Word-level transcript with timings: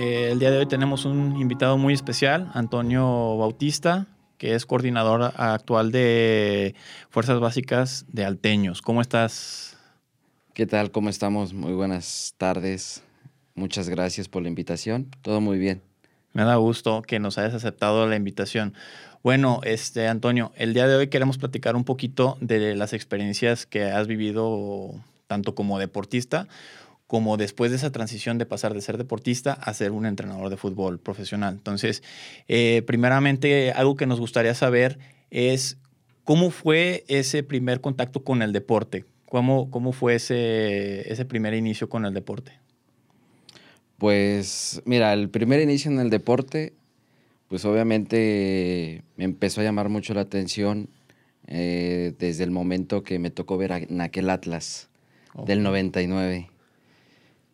Eh, 0.00 0.30
el 0.30 0.38
día 0.38 0.52
de 0.52 0.58
hoy 0.58 0.66
tenemos 0.66 1.04
un 1.06 1.40
invitado 1.40 1.76
muy 1.76 1.92
especial, 1.92 2.52
Antonio 2.54 3.36
Bautista, 3.36 4.06
que 4.36 4.54
es 4.54 4.64
coordinador 4.64 5.32
actual 5.36 5.90
de 5.90 6.76
Fuerzas 7.10 7.40
Básicas 7.40 8.06
de 8.06 8.24
Alteños. 8.24 8.80
¿Cómo 8.80 9.00
estás? 9.00 9.76
¿Qué 10.54 10.68
tal? 10.68 10.92
¿Cómo 10.92 11.08
estamos? 11.08 11.52
Muy 11.52 11.72
buenas 11.72 12.36
tardes. 12.38 13.02
Muchas 13.56 13.88
gracias 13.88 14.28
por 14.28 14.44
la 14.44 14.48
invitación. 14.48 15.08
Todo 15.20 15.40
muy 15.40 15.58
bien. 15.58 15.82
Me 16.32 16.44
da 16.44 16.54
gusto 16.54 17.02
que 17.02 17.18
nos 17.18 17.36
hayas 17.36 17.54
aceptado 17.54 18.06
la 18.06 18.14
invitación. 18.14 18.74
Bueno, 19.24 19.58
este 19.64 20.06
Antonio, 20.06 20.52
el 20.54 20.74
día 20.74 20.86
de 20.86 20.94
hoy 20.94 21.08
queremos 21.08 21.38
platicar 21.38 21.74
un 21.74 21.82
poquito 21.82 22.38
de 22.40 22.76
las 22.76 22.92
experiencias 22.92 23.66
que 23.66 23.82
has 23.82 24.06
vivido 24.06 24.94
tanto 25.26 25.56
como 25.56 25.80
deportista 25.80 26.46
como 27.08 27.38
después 27.38 27.70
de 27.70 27.78
esa 27.78 27.90
transición 27.90 28.36
de 28.36 28.44
pasar 28.44 28.74
de 28.74 28.82
ser 28.82 28.98
deportista 28.98 29.54
a 29.54 29.72
ser 29.72 29.92
un 29.92 30.04
entrenador 30.04 30.50
de 30.50 30.58
fútbol 30.58 31.00
profesional. 31.00 31.54
Entonces, 31.54 32.02
eh, 32.48 32.82
primeramente, 32.86 33.72
algo 33.72 33.96
que 33.96 34.06
nos 34.06 34.20
gustaría 34.20 34.54
saber 34.54 34.98
es 35.30 35.78
cómo 36.22 36.50
fue 36.50 37.04
ese 37.08 37.42
primer 37.42 37.80
contacto 37.80 38.22
con 38.22 38.42
el 38.42 38.52
deporte, 38.52 39.06
cómo, 39.24 39.70
cómo 39.70 39.92
fue 39.92 40.16
ese, 40.16 41.10
ese 41.10 41.24
primer 41.24 41.54
inicio 41.54 41.88
con 41.88 42.04
el 42.04 42.12
deporte. 42.12 42.52
Pues 43.96 44.82
mira, 44.84 45.14
el 45.14 45.30
primer 45.30 45.62
inicio 45.62 45.90
en 45.90 46.00
el 46.00 46.10
deporte, 46.10 46.74
pues 47.48 47.64
obviamente 47.64 49.02
me 49.16 49.24
empezó 49.24 49.62
a 49.62 49.64
llamar 49.64 49.88
mucho 49.88 50.12
la 50.12 50.20
atención 50.20 50.90
eh, 51.46 52.12
desde 52.18 52.44
el 52.44 52.50
momento 52.50 53.02
que 53.02 53.18
me 53.18 53.30
tocó 53.30 53.56
ver 53.56 53.72
en 53.72 54.02
aquel 54.02 54.28
Atlas 54.28 54.90
del 55.46 55.62
99 55.62 56.50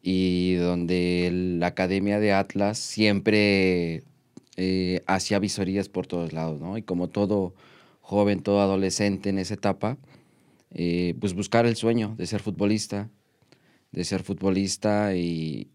y 0.06 0.56
donde 0.56 1.30
la 1.32 1.68
Academia 1.68 2.20
de 2.20 2.34
Atlas 2.34 2.78
siempre 2.78 4.04
eh, 4.56 5.02
hacía 5.06 5.38
visorías 5.38 5.88
por 5.88 6.06
todos 6.06 6.34
lados, 6.34 6.60
¿no? 6.60 6.76
Y 6.76 6.82
como 6.82 7.08
todo 7.08 7.54
joven, 8.02 8.42
todo 8.42 8.60
adolescente 8.60 9.30
en 9.30 9.38
esa 9.38 9.54
etapa, 9.54 9.96
eh, 10.72 11.14
pues 11.20 11.32
buscar 11.32 11.64
el 11.64 11.76
sueño 11.76 12.14
de 12.18 12.26
ser 12.26 12.42
futbolista, 12.42 13.08
de 13.92 14.04
ser 14.04 14.22
futbolista 14.22 15.16
y, 15.16 15.68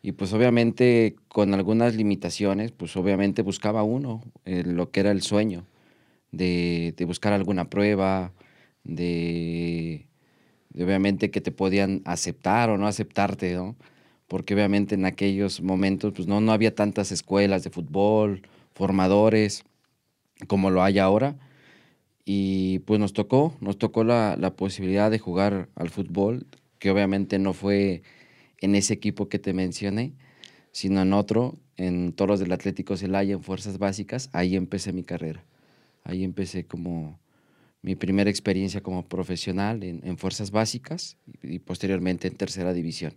y 0.00 0.12
pues 0.12 0.32
obviamente 0.32 1.16
con 1.28 1.52
algunas 1.52 1.94
limitaciones, 1.94 2.72
pues 2.72 2.96
obviamente 2.96 3.42
buscaba 3.42 3.82
uno 3.82 4.22
eh, 4.46 4.62
lo 4.64 4.90
que 4.90 5.00
era 5.00 5.10
el 5.10 5.20
sueño, 5.20 5.66
de, 6.32 6.94
de 6.96 7.04
buscar 7.04 7.34
alguna 7.34 7.68
prueba, 7.68 8.32
de 8.84 10.06
obviamente 10.74 11.30
que 11.30 11.40
te 11.40 11.52
podían 11.52 12.02
aceptar 12.04 12.70
o 12.70 12.78
no 12.78 12.86
aceptarte, 12.86 13.54
¿no? 13.54 13.76
Porque 14.28 14.54
obviamente 14.54 14.94
en 14.94 15.04
aquellos 15.06 15.60
momentos 15.60 16.12
pues 16.14 16.28
no, 16.28 16.40
no 16.40 16.52
había 16.52 16.74
tantas 16.74 17.12
escuelas 17.12 17.64
de 17.64 17.70
fútbol, 17.70 18.42
formadores, 18.74 19.64
como 20.46 20.70
lo 20.70 20.82
hay 20.82 20.98
ahora. 20.98 21.36
Y 22.24 22.80
pues 22.80 23.00
nos 23.00 23.12
tocó, 23.12 23.56
nos 23.60 23.78
tocó 23.78 24.04
la, 24.04 24.36
la 24.38 24.54
posibilidad 24.54 25.10
de 25.10 25.18
jugar 25.18 25.68
al 25.74 25.90
fútbol, 25.90 26.46
que 26.78 26.90
obviamente 26.90 27.38
no 27.38 27.52
fue 27.52 28.02
en 28.60 28.74
ese 28.74 28.94
equipo 28.94 29.28
que 29.28 29.38
te 29.38 29.52
mencioné, 29.52 30.14
sino 30.72 31.02
en 31.02 31.12
otro, 31.12 31.58
en 31.76 32.12
Toros 32.12 32.40
del 32.40 32.52
Atlético 32.52 32.96
Celaya, 32.96 33.34
en 33.34 33.42
Fuerzas 33.42 33.78
Básicas. 33.78 34.30
Ahí 34.32 34.56
empecé 34.56 34.92
mi 34.92 35.02
carrera. 35.02 35.44
Ahí 36.04 36.24
empecé 36.24 36.66
como, 36.66 37.19
mi 37.82 37.96
primera 37.96 38.30
experiencia 38.30 38.82
como 38.82 39.08
profesional 39.08 39.82
en, 39.82 40.18
fuerzas 40.18 40.50
básicas 40.50 41.16
y, 41.42 41.60
posteriormente 41.60 42.28
en 42.28 42.36
tercera 42.36 42.72
división. 42.72 43.14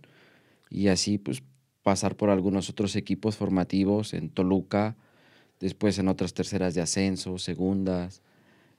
Y 0.70 0.88
así 0.88 1.18
pues 1.18 1.42
pasar 1.82 2.16
por 2.16 2.30
algunos 2.30 2.70
otros 2.70 2.96
equipos 2.96 3.36
formativos 3.36 4.14
en 4.14 4.30
Toluca, 4.30 4.96
después 5.60 5.98
en 5.98 6.08
otras 6.08 6.32
terceras 6.32 6.74
de 6.74 6.80
ascenso, 6.80 7.38
segundas, 7.38 8.22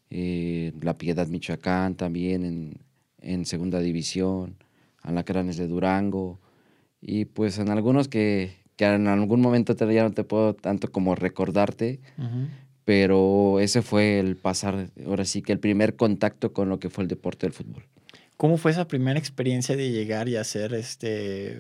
eh, 0.10 0.74
La 0.82 0.98
Piedad 0.98 1.28
Michoacán 1.28 1.96
también 1.96 2.44
en, 2.44 2.78
en 3.22 3.46
segunda 3.46 3.80
división, 3.80 4.58
Alacranes 5.04 5.58
de 5.58 5.68
Durango, 5.68 6.40
y 7.00 7.26
pues 7.26 7.60
en 7.60 7.70
algunos 7.70 8.08
que, 8.08 8.56
que 8.76 8.86
en 8.86 9.08
algún 9.08 9.40
momento 9.40 9.76
ya 9.76 10.04
no 10.04 10.12
te 10.12 10.24
puedo 10.24 10.56
tanto 10.56 10.92
como 10.92 11.14
recordarte, 11.14 12.00
pero 12.86 13.60
ese 13.60 13.82
fue 13.82 14.20
el 14.20 14.36
pasar, 14.36 14.90
ahora 15.06 15.26
sí 15.26 15.42
que 15.42 15.52
el 15.52 15.60
primer 15.60 15.96
contacto 15.96 16.54
con 16.54 16.70
lo 16.70 16.80
que 16.80 16.92
fue 16.92 17.04
el 17.04 17.08
deporte 17.08 17.48
del 17.48 17.54
fútbol. 17.54 17.84
¿Cómo 18.38 18.58
fue 18.58 18.72
esa 18.72 18.88
primera 18.88 19.18
experiencia 19.18 19.76
de 19.76 19.90
llegar 19.90 20.30
y 20.30 20.36
hacer 20.36 20.74
este, 20.74 21.60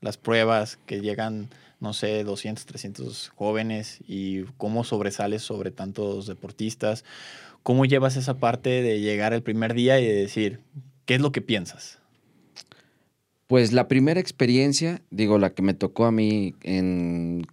las 0.00 0.18
pruebas 0.18 0.78
que 0.84 1.00
llegan, 1.00 1.48
no 1.80 1.94
sé, 1.94 2.22
200, 2.22 2.66
300 2.66 3.28
jóvenes 3.30 3.98
y 4.06 4.42
cómo 4.58 4.84
sobresales 4.84 5.42
sobre 5.42 5.70
tantos 5.70 6.26
deportistas? 6.26 7.04
¿Cómo 7.62 7.86
llevas 7.86 8.16
esa 8.16 8.34
parte 8.34 8.82
de 8.82 9.00
llegar 9.00 9.32
el 9.32 9.42
primer 9.42 9.74
día 9.74 9.98
y 10.00 10.06
de 10.06 10.14
decir, 10.14 10.60
¿qué 11.06 11.14
es 11.14 11.20
lo 11.20 11.32
que 11.32 11.40
piensas? 11.40 11.98
Pues 13.46 13.72
la 13.72 13.88
primera 13.88 14.20
experiencia, 14.20 15.00
digo, 15.10 15.38
la 15.38 15.54
que 15.54 15.62
me 15.62 15.72
tocó 15.72 16.04
a 16.04 16.12
mí 16.12 16.54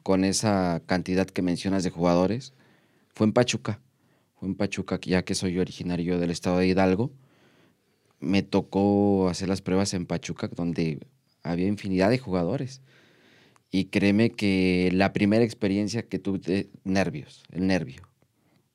con 0.01 0.23
esa 0.23 0.81
cantidad 0.85 1.27
que 1.27 1.44
mencionas 1.44 1.83
de 1.83 1.91
jugadores, 1.91 2.53
fue 3.13 3.28
en 3.28 3.34
Pachuca. 3.34 3.79
Fue 4.35 4.47
en 4.47 4.56
Pachuca, 4.56 5.00
ya 5.01 5.24
que 5.24 5.35
soy 5.35 5.59
originario 5.59 6.19
del 6.19 6.31
estado 6.31 6.57
de 6.57 6.68
Hidalgo. 6.68 7.12
Me 8.19 8.41
tocó 8.41 9.29
hacer 9.29 9.50
las 9.50 9.62
pruebas 9.62 9.94
en 9.94 10.06
Pachuca, 10.06 10.47
donde 10.47 11.00
había 11.44 11.68
infinidad 11.68 12.09
de 12.09 12.18
jugadores. 12.18 12.81
Y 13.69 13.85
créeme 13.85 14.31
que 14.31 14.90
la 14.94 15.13
primera 15.13 15.44
experiencia 15.44 16.03
que 16.03 16.19
tuve, 16.19 16.69
nervios, 16.84 17.44
el 17.51 17.68
nervio. 17.68 18.01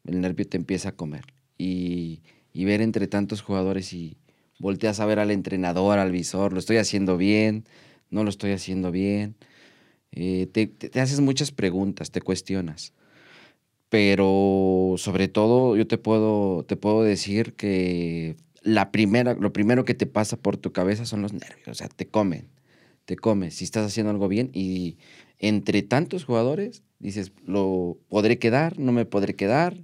El 0.05 0.21
nervio 0.21 0.47
te 0.47 0.57
empieza 0.57 0.91
a 0.91 0.93
comer. 0.93 1.25
Y, 1.57 2.21
ver 2.55 2.81
entre 2.83 3.07
tantos 3.07 3.41
jugadores 3.41 3.93
y 3.93 4.17
volteas 4.59 5.01
a 5.01 5.07
ver 5.07 5.21
al 5.21 5.31
entrenador, 5.31 5.99
al 5.99 6.11
visor, 6.11 6.53
lo 6.53 6.59
estoy 6.59 6.77
haciendo 6.79 7.17
bien, 7.17 7.65
no 8.11 8.25
lo 8.25 8.31
estoy 8.31 8.51
haciendo 8.53 8.91
bien. 8.91 9.37
Eh, 10.13 10.49
te, 10.53 11.01
haces 11.01 11.21
muchas 11.21 11.53
preguntas, 11.53 12.11
te 12.11 12.21
cuestionas 12.21 12.93
pero 13.89 14.95
sobre 14.97 15.29
todo 15.29 15.77
yo 15.77 15.87
te 15.87 15.99
puedo, 15.99 16.65
te 16.65 16.77
puedo 16.77 17.03
decir 17.03 17.55
que 17.55 18.37
la 18.63 18.91
primera, 18.91 19.35
lo 19.35 19.53
primero 19.53 19.85
que 19.85 19.95
te 19.95 20.07
pasa 20.07 20.37
por 20.37 20.57
tu 20.57 20.73
cabeza 20.73 21.07
son 21.07 21.23
los 21.23 21.33
nervios, 21.33 21.69
o 21.69 21.75
sea, 21.75 21.89
te 21.89 22.07
comen, 22.07 22.49
te 23.05 23.17
comen, 23.17 23.51
si 23.51 23.65
estás 23.65 23.87
haciendo 23.87 24.11
algo 24.11 24.29
bien 24.29 24.51
y 24.53 24.99
entre 25.39 25.83
tantos 25.83 26.25
jugadores 26.25 26.83
dices, 26.99 27.33
lo 27.47 27.99
podré 28.09 28.39
quedar, 28.39 28.79
no 28.79 28.93
me 28.93 29.07
podré 29.07 29.35
quedar, 29.35 29.77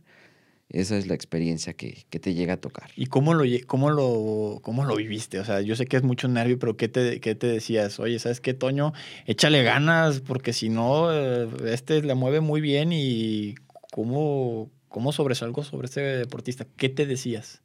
esa 0.69 0.97
es 0.97 1.07
la 1.07 1.15
experiencia 1.15 1.75
que, 1.75 2.05
que, 2.11 2.19
te 2.19 2.35
llega 2.35 2.55
a 2.55 2.57
tocar. 2.57 2.91
¿Y 2.97 3.07
cómo 3.07 3.35
lo, 3.35 3.45
cómo, 3.67 3.91
lo, 3.91 4.59
cómo 4.63 4.85
lo 4.85 4.97
viviste? 4.97 5.39
O 5.39 5.45
sea, 5.45 5.61
yo 5.61 5.77
sé 5.77 5.87
que 5.87 5.97
es 5.97 6.03
mucho 6.03 6.27
nervio, 6.27 6.59
pero 6.59 6.77
¿qué 6.77 6.89
te, 6.89 7.21
qué 7.21 7.35
te 7.35 7.47
decías? 7.47 8.01
Oye, 8.01 8.19
¿sabes 8.19 8.41
qué, 8.41 8.55
Toño? 8.55 8.93
Échale 9.27 9.63
ganas, 9.63 10.21
porque 10.21 10.53
si 10.53 10.71
no, 10.71 11.13
eh, 11.13 11.49
este 11.67 12.03
le 12.03 12.15
mueve 12.15 12.41
muy 12.41 12.61
bien 12.61 12.93
y 12.93 13.55
¿Cómo, 13.95 14.73
cómo 14.89 15.13
sobresalgo 15.13 15.63
sobre 15.63 15.87
este 15.87 16.01
deportista? 16.01 16.67
¿Qué 16.77 16.89
te 16.89 17.07
decías? 17.07 17.63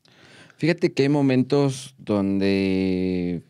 Fíjate 0.58 0.94
que 0.94 1.02
hay 1.02 1.10
momentos 1.10 1.96
donde 1.98 3.42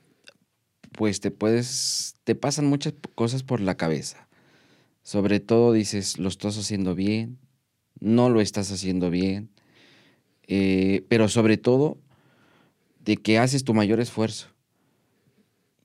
pues 0.93 1.19
te 1.19 1.29
puedes, 1.29 2.15
te 2.23 2.35
pasan 2.35 2.67
muchas 2.67 2.93
cosas 3.15 3.43
por 3.43 3.59
la 3.59 3.75
cabeza. 3.75 4.29
Sobre 5.03 5.41
todo 5.41 5.73
dices, 5.73 6.19
lo 6.19 6.29
estás 6.29 6.57
haciendo 6.57 6.95
bien, 6.95 7.37
no 7.99 8.29
lo 8.29 8.39
estás 8.39 8.71
haciendo 8.71 9.09
bien, 9.09 9.49
eh, 10.47 11.03
pero 11.09 11.27
sobre 11.27 11.57
todo 11.57 11.97
de 13.03 13.17
que 13.17 13.39
haces 13.39 13.65
tu 13.65 13.73
mayor 13.73 13.99
esfuerzo. 13.99 14.47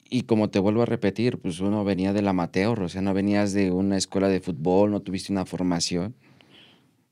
Y 0.09 0.23
como 0.23 0.49
te 0.49 0.61
vuelvo 0.61 0.83
a 0.83 0.87
repetir, 0.87 1.39
pues 1.39 1.59
uno 1.59 1.83
venía 1.83 2.13
del 2.13 2.29
amateur, 2.29 2.81
o 2.81 2.89
sea, 2.89 3.03
no 3.03 3.15
venías 3.15 3.53
de 3.53 3.73
una 3.73 3.97
escuela 3.97 4.29
de 4.29 4.39
fútbol, 4.39 4.93
no 4.93 5.03
tuviste 5.03 5.33
una 5.33 5.45
formación. 5.45 6.15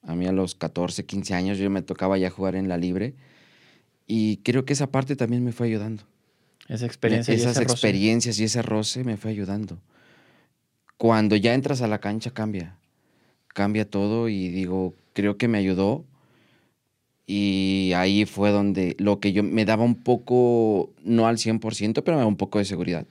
A 0.02 0.14
mí 0.14 0.26
a 0.26 0.32
los 0.32 0.54
14, 0.54 1.04
15 1.04 1.34
años 1.34 1.58
yo 1.58 1.70
me 1.70 1.82
tocaba 1.82 2.18
ya 2.18 2.30
jugar 2.30 2.56
en 2.56 2.68
la 2.68 2.76
libre 2.76 3.14
y 4.06 4.38
creo 4.38 4.64
que 4.64 4.72
esa 4.72 4.88
parte 4.88 5.16
también 5.16 5.44
me 5.44 5.52
fue 5.52 5.68
ayudando. 5.68 6.02
Esa 6.68 6.86
experiencia. 6.86 7.34
Esas 7.34 7.58
experiencias 7.58 8.38
y 8.38 8.44
ese 8.44 8.62
roce 8.62 9.04
me 9.04 9.16
fue 9.16 9.30
ayudando. 9.30 9.78
Cuando 10.96 11.36
ya 11.36 11.54
entras 11.54 11.82
a 11.82 11.86
la 11.86 11.98
cancha 11.98 12.30
cambia, 12.30 12.76
cambia 13.48 13.88
todo 13.88 14.28
y 14.28 14.48
digo, 14.48 14.94
creo 15.12 15.36
que 15.36 15.48
me 15.48 15.58
ayudó 15.58 16.04
y 17.26 17.92
ahí 17.94 18.24
fue 18.24 18.50
donde 18.50 18.96
lo 18.98 19.20
que 19.20 19.32
yo 19.32 19.42
me 19.42 19.64
daba 19.64 19.84
un 19.84 19.94
poco, 19.94 20.90
no 21.04 21.26
al 21.26 21.38
100%, 21.38 22.02
pero 22.02 22.16
me 22.16 22.20
daba 22.20 22.26
un 22.26 22.36
poco 22.36 22.58
de 22.58 22.64
seguridad 22.64 23.06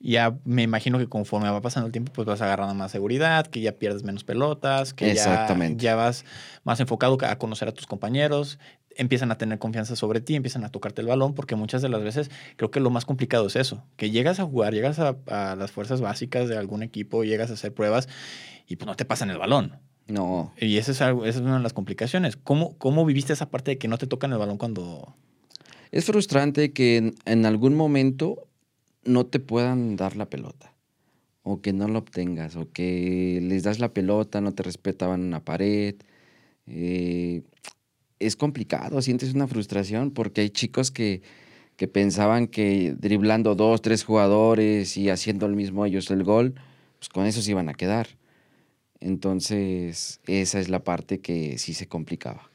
ya 0.00 0.38
me 0.44 0.62
imagino 0.62 0.98
que 0.98 1.06
conforme 1.06 1.50
va 1.50 1.60
pasando 1.60 1.86
el 1.86 1.92
tiempo, 1.92 2.12
pues 2.12 2.26
vas 2.26 2.40
agarrando 2.40 2.74
más 2.74 2.90
seguridad, 2.90 3.46
que 3.46 3.60
ya 3.60 3.72
pierdes 3.72 4.02
menos 4.02 4.24
pelotas, 4.24 4.94
que 4.94 5.14
ya, 5.14 5.46
ya, 5.76 5.94
vas 5.94 6.24
más 6.64 6.80
enfocado 6.80 7.18
a 7.20 7.36
conocer 7.36 7.68
a 7.68 7.72
tus 7.72 7.86
compañeros. 7.86 8.58
empiezan 8.96 9.30
a 9.30 9.36
tener 9.36 9.58
confianza 9.58 9.96
sobre 9.96 10.22
ti, 10.22 10.34
empiezan 10.34 10.64
a 10.64 10.70
tocarte 10.70 11.02
el 11.02 11.06
balón, 11.06 11.34
porque 11.34 11.54
muchas 11.54 11.82
de 11.82 11.90
las 11.90 12.02
veces 12.02 12.30
creo 12.56 12.70
que 12.70 12.80
lo 12.80 12.88
más 12.88 13.04
complicado 13.04 13.46
es 13.46 13.56
eso, 13.56 13.84
que 13.96 14.10
llegas 14.10 14.40
a 14.40 14.44
jugar, 14.44 14.72
llegas 14.72 14.98
a, 14.98 15.16
a 15.26 15.54
las 15.54 15.70
fuerzas 15.70 16.00
básicas 16.00 16.48
de 16.48 16.56
algún 16.56 16.82
equipo, 16.82 17.22
llegas 17.22 17.50
a 17.50 17.54
hacer 17.54 17.74
pruebas 17.74 18.08
y 18.66 18.76
pues 18.76 18.86
no 18.86 18.96
te 18.96 19.04
pasan 19.04 19.28
el 19.30 19.38
balón. 19.38 19.78
No. 20.08 20.52
Y 20.58 20.78
esa 20.78 20.92
es, 20.92 21.02
algo, 21.02 21.24
esa 21.24 21.38
es 21.38 21.44
una 21.44 21.58
de 21.58 21.62
las 21.62 21.72
complicaciones. 21.72 22.36
¿Cómo, 22.36 22.76
¿Cómo 22.78 23.04
viviste 23.04 23.32
esa 23.32 23.50
parte 23.50 23.72
de 23.72 23.78
que 23.78 23.86
no 23.86 23.98
te 23.98 24.06
tocan 24.06 24.32
el 24.32 24.38
balón 24.38 24.58
cuando... 24.58 25.14
Es 25.92 26.06
frustrante 26.06 26.72
que 26.72 26.96
en, 26.96 27.14
en 27.26 27.46
algún 27.46 27.76
momento 27.76 28.48
no 29.04 29.26
te 29.26 29.40
puedan 29.40 29.96
dar 29.96 30.16
la 30.16 30.28
pelota 30.28 30.74
o 31.42 31.60
que 31.60 31.72
no 31.72 31.88
lo 31.88 31.98
obtengas, 32.00 32.56
o 32.56 32.70
que 32.70 33.40
les 33.42 33.62
das 33.62 33.78
la 33.78 33.92
pelota, 33.92 34.40
no 34.40 34.52
te 34.52 34.62
respetaban 34.62 35.22
una 35.22 35.44
pared. 35.44 35.96
Eh, 36.66 37.42
es 38.18 38.36
complicado, 38.36 39.02
sientes 39.02 39.34
una 39.34 39.48
frustración 39.48 40.10
porque 40.10 40.42
hay 40.42 40.50
chicos 40.50 40.90
que, 40.90 41.22
que 41.76 41.88
pensaban 41.88 42.46
que 42.46 42.94
driblando 42.98 43.54
dos, 43.54 43.82
tres 43.82 44.04
jugadores 44.04 44.96
y 44.96 45.10
haciendo 45.10 45.46
el 45.46 45.56
mismo 45.56 45.86
ellos 45.86 46.10
el 46.10 46.24
gol, 46.24 46.54
pues 46.98 47.08
con 47.08 47.26
eso 47.26 47.42
se 47.42 47.52
iban 47.52 47.68
a 47.68 47.74
quedar. 47.74 48.08
Entonces, 49.00 50.20
esa 50.26 50.60
es 50.60 50.68
la 50.68 50.84
parte 50.84 51.20
que 51.20 51.58
sí 51.58 51.72
se 51.74 51.88
complicaba. 51.88 52.50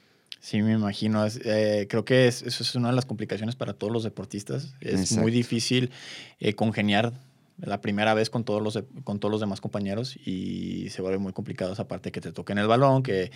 Sí, 0.45 0.61
me 0.61 0.73
imagino. 0.73 1.25
Eh, 1.25 1.87
creo 1.89 2.05
que 2.05 2.27
eso 2.27 2.45
es 2.45 2.75
una 2.75 2.89
de 2.89 2.95
las 2.95 3.07
complicaciones 3.07 3.55
para 3.55 3.73
todos 3.73 3.91
los 3.91 4.03
deportistas. 4.03 4.75
Es 4.79 4.99
Exacto. 4.99 5.23
muy 5.23 5.31
difícil 5.31 5.89
eh, 6.39 6.53
congeniar 6.53 7.13
la 7.57 7.81
primera 7.81 8.13
vez 8.13 8.29
con 8.29 8.43
todos, 8.43 8.61
los, 8.61 8.83
con 9.03 9.19
todos 9.19 9.31
los 9.31 9.41
demás 9.41 9.59
compañeros 9.59 10.15
y 10.23 10.91
se 10.91 11.01
vuelve 11.01 11.17
muy 11.17 11.33
complicado 11.33 11.73
esa 11.73 11.87
parte 11.87 12.11
que 12.11 12.21
te 12.21 12.31
toquen 12.31 12.59
el 12.59 12.67
balón, 12.67 13.01
que, 13.01 13.31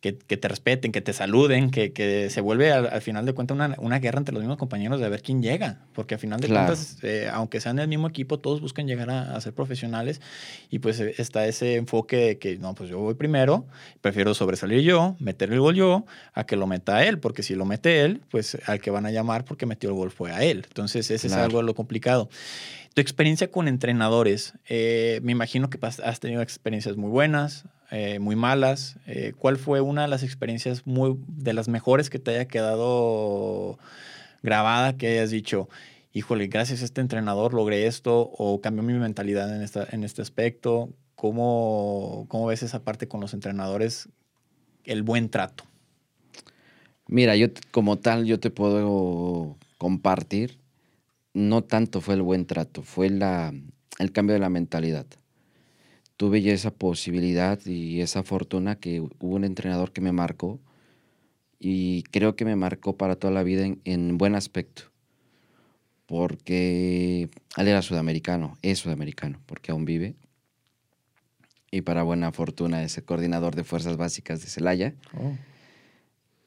que, 0.00 0.16
que 0.16 0.36
te 0.38 0.48
respeten, 0.48 0.92
que 0.92 1.02
te 1.02 1.12
saluden, 1.12 1.70
que, 1.70 1.92
que 1.92 2.30
se 2.30 2.40
vuelve 2.40 2.72
al, 2.72 2.86
al, 2.86 3.02
final 3.02 3.26
de 3.26 3.34
cuentas 3.34 3.54
una, 3.54 3.76
una, 3.78 3.98
guerra 3.98 4.18
entre 4.18 4.32
los 4.32 4.42
mismos 4.42 4.56
compañeros 4.56 4.98
de 4.98 5.08
ver 5.10 5.22
quién 5.22 5.42
llega, 5.42 5.78
porque 5.92 6.14
al 6.14 6.20
final 6.20 6.40
de 6.40 6.48
claro. 6.48 6.68
cuentas, 6.68 6.96
eh, 7.02 7.28
aunque 7.30 7.60
sean 7.60 7.76
del 7.76 7.88
mismo 7.88 8.08
equipo, 8.08 8.38
todos 8.38 8.62
buscan 8.62 8.86
llegar 8.86 9.10
a, 9.10 9.36
a, 9.36 9.40
ser 9.42 9.52
profesionales 9.52 10.22
y 10.70 10.78
pues 10.78 11.00
eh, 11.00 11.14
está 11.18 11.46
ese 11.46 11.76
enfoque 11.76 12.16
de 12.16 12.38
que, 12.38 12.56
no, 12.56 12.74
pues 12.74 12.88
yo 12.88 12.98
voy 12.98 13.14
primero, 13.14 13.66
prefiero 14.00 14.32
sobresalir 14.32 14.80
yo, 14.80 15.16
meter 15.18 15.52
el 15.52 15.60
gol 15.60 15.74
yo, 15.74 16.06
a 16.32 16.44
que 16.44 16.56
lo 16.56 16.66
meta 16.66 17.04
él, 17.04 17.18
porque 17.18 17.42
si 17.42 17.54
lo 17.54 17.66
mete 17.66 18.02
él, 18.02 18.22
pues 18.30 18.56
al 18.66 18.80
que 18.80 18.90
van 18.90 19.04
a 19.04 19.10
llamar 19.10 19.44
porque 19.44 19.66
metió 19.66 19.90
el 19.90 19.96
gol 19.96 20.10
fue 20.10 20.32
a 20.32 20.42
él. 20.42 20.64
Entonces 20.66 21.10
ese 21.10 21.28
claro. 21.28 21.42
es 21.42 21.46
algo 21.46 21.58
de 21.58 21.64
lo 21.64 21.74
complicado. 21.74 22.30
Tu 22.94 23.02
experiencia 23.02 23.50
con 23.50 23.68
entrenadores, 23.68 24.54
eh, 24.68 25.20
me 25.22 25.32
imagino 25.32 25.68
que 25.68 25.78
has 25.82 26.20
tenido 26.20 26.40
experiencias 26.40 26.96
muy 26.96 27.10
buenas, 27.10 27.66
eh, 27.90 28.18
muy 28.18 28.36
malas. 28.36 28.96
Eh, 29.06 29.32
¿Cuál 29.36 29.56
fue 29.56 29.80
una 29.80 30.02
de 30.02 30.08
las 30.08 30.22
experiencias 30.22 30.86
muy, 30.86 31.16
de 31.26 31.52
las 31.52 31.68
mejores 31.68 32.10
que 32.10 32.18
te 32.18 32.32
haya 32.32 32.46
quedado 32.46 33.78
grabada, 34.42 34.96
que 34.96 35.08
hayas 35.08 35.30
dicho, 35.30 35.68
híjole, 36.12 36.46
gracias 36.46 36.82
a 36.82 36.84
este 36.84 37.00
entrenador 37.00 37.54
logré 37.54 37.86
esto 37.86 38.30
o 38.36 38.60
cambió 38.60 38.82
mi 38.82 38.94
mentalidad 38.94 39.54
en, 39.54 39.62
esta, 39.62 39.86
en 39.90 40.04
este 40.04 40.22
aspecto? 40.22 40.90
¿Cómo, 41.14 42.26
¿Cómo 42.28 42.46
ves 42.46 42.62
esa 42.62 42.82
parte 42.82 43.08
con 43.08 43.20
los 43.20 43.34
entrenadores, 43.34 44.08
el 44.84 45.02
buen 45.02 45.28
trato? 45.28 45.64
Mira, 47.06 47.36
yo 47.36 47.48
como 47.70 47.98
tal, 47.98 48.24
yo 48.24 48.40
te 48.40 48.50
puedo 48.50 49.56
compartir 49.78 50.60
no 51.34 51.62
tanto 51.62 52.00
fue 52.00 52.14
el 52.14 52.22
buen 52.22 52.46
trato, 52.46 52.82
fue 52.82 53.08
la, 53.08 53.52
el 53.98 54.12
cambio 54.12 54.34
de 54.34 54.40
la 54.40 54.48
mentalidad. 54.48 55.06
Tuve 56.20 56.42
ya 56.42 56.52
esa 56.52 56.70
posibilidad 56.70 57.58
y 57.64 58.02
esa 58.02 58.22
fortuna 58.22 58.76
que 58.76 59.00
hubo 59.00 59.36
un 59.36 59.44
entrenador 59.44 59.90
que 59.90 60.02
me 60.02 60.12
marcó 60.12 60.60
y 61.58 62.02
creo 62.10 62.36
que 62.36 62.44
me 62.44 62.56
marcó 62.56 62.98
para 62.98 63.16
toda 63.16 63.32
la 63.32 63.42
vida 63.42 63.64
en, 63.64 63.80
en 63.86 64.18
buen 64.18 64.34
aspecto. 64.34 64.82
Porque 66.04 67.30
él 67.56 67.68
era 67.68 67.80
sudamericano, 67.80 68.58
es 68.60 68.80
sudamericano, 68.80 69.40
porque 69.46 69.72
aún 69.72 69.86
vive. 69.86 70.14
Y 71.70 71.80
para 71.80 72.02
buena 72.02 72.32
fortuna 72.32 72.82
es 72.82 72.98
el 72.98 73.04
coordinador 73.04 73.56
de 73.56 73.64
Fuerzas 73.64 73.96
Básicas 73.96 74.42
de 74.42 74.48
Celaya. 74.48 74.94
Oh. 75.16 75.32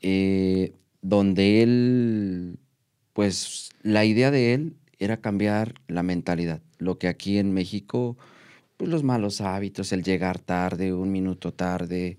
Eh, 0.02 0.74
donde 1.02 1.64
él 1.64 2.60
pues 3.14 3.72
la 3.82 4.06
idea 4.06 4.30
de 4.30 4.54
él 4.54 4.76
era 5.00 5.18
cambiar 5.18 5.74
la 5.88 6.04
mentalidad. 6.04 6.62
Lo 6.78 7.00
que 7.00 7.08
aquí 7.08 7.40
en 7.40 7.54
México, 7.54 8.18
pues 8.84 8.92
los 8.92 9.04
malos 9.04 9.40
hábitos, 9.40 9.94
el 9.94 10.04
llegar 10.04 10.40
tarde, 10.40 10.94
un 10.94 11.10
minuto 11.10 11.54
tarde, 11.54 12.18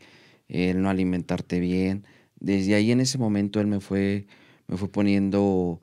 el 0.49 0.81
no 0.81 0.89
alimentarte 0.89 1.61
bien. 1.61 2.07
Desde 2.41 2.75
ahí 2.75 2.91
en 2.91 3.01
ese 3.01 3.19
momento 3.19 3.61
él 3.61 3.67
me 3.67 3.81
fue, 3.81 4.27
me 4.67 4.79
fue 4.79 4.91
poniendo 4.91 5.83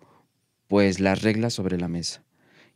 pues 0.66 1.00
las 1.00 1.22
reglas 1.22 1.54
sobre 1.54 1.78
la 1.78 1.88
mesa. 1.88 2.24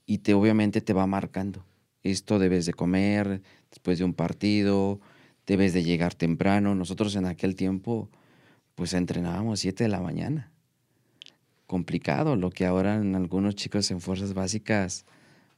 Y 0.06 0.20
te 0.20 0.36
obviamente 0.36 0.82
te 0.82 0.94
va 0.94 1.08
marcando. 1.08 1.66
Esto 2.04 2.38
debes 2.38 2.68
de 2.68 2.74
comer 2.74 3.42
después 3.72 3.98
de 3.98 4.04
un 4.04 4.14
partido, 4.14 5.00
debes 5.48 5.74
de 5.74 5.84
llegar 5.84 6.14
temprano. 6.14 6.76
Nosotros 6.76 7.16
en 7.16 7.26
aquel 7.26 7.56
tiempo 7.56 8.12
pues 8.76 8.94
entrenábamos 8.94 9.62
7 9.62 9.86
de 9.86 9.90
la 9.90 10.00
mañana 10.00 10.52
complicado, 11.66 12.36
lo 12.36 12.52
que 12.52 12.68
ahora 12.68 12.98
en 12.98 13.16
algunos 13.16 13.56
chicos 13.56 13.90
en 13.90 14.00
fuerzas 14.00 14.36
básicas 14.36 15.06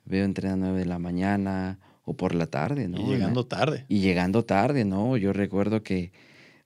veo 0.06 0.24
entre 0.24 0.48
las 0.48 0.58
9 0.58 0.80
de 0.80 0.86
la 0.86 0.98
mañana 0.98 1.80
o 2.08 2.14
por 2.14 2.34
la 2.34 2.48
tarde, 2.48 2.88
¿no? 2.88 3.02
Y 3.02 3.04
llegando 3.04 3.46
tarde. 3.46 3.86
Y 3.90 4.00
llegando 4.00 4.46
tarde, 4.46 4.86
¿no? 4.86 5.18
Yo 5.18 5.34
recuerdo 5.34 5.84
que 5.84 6.14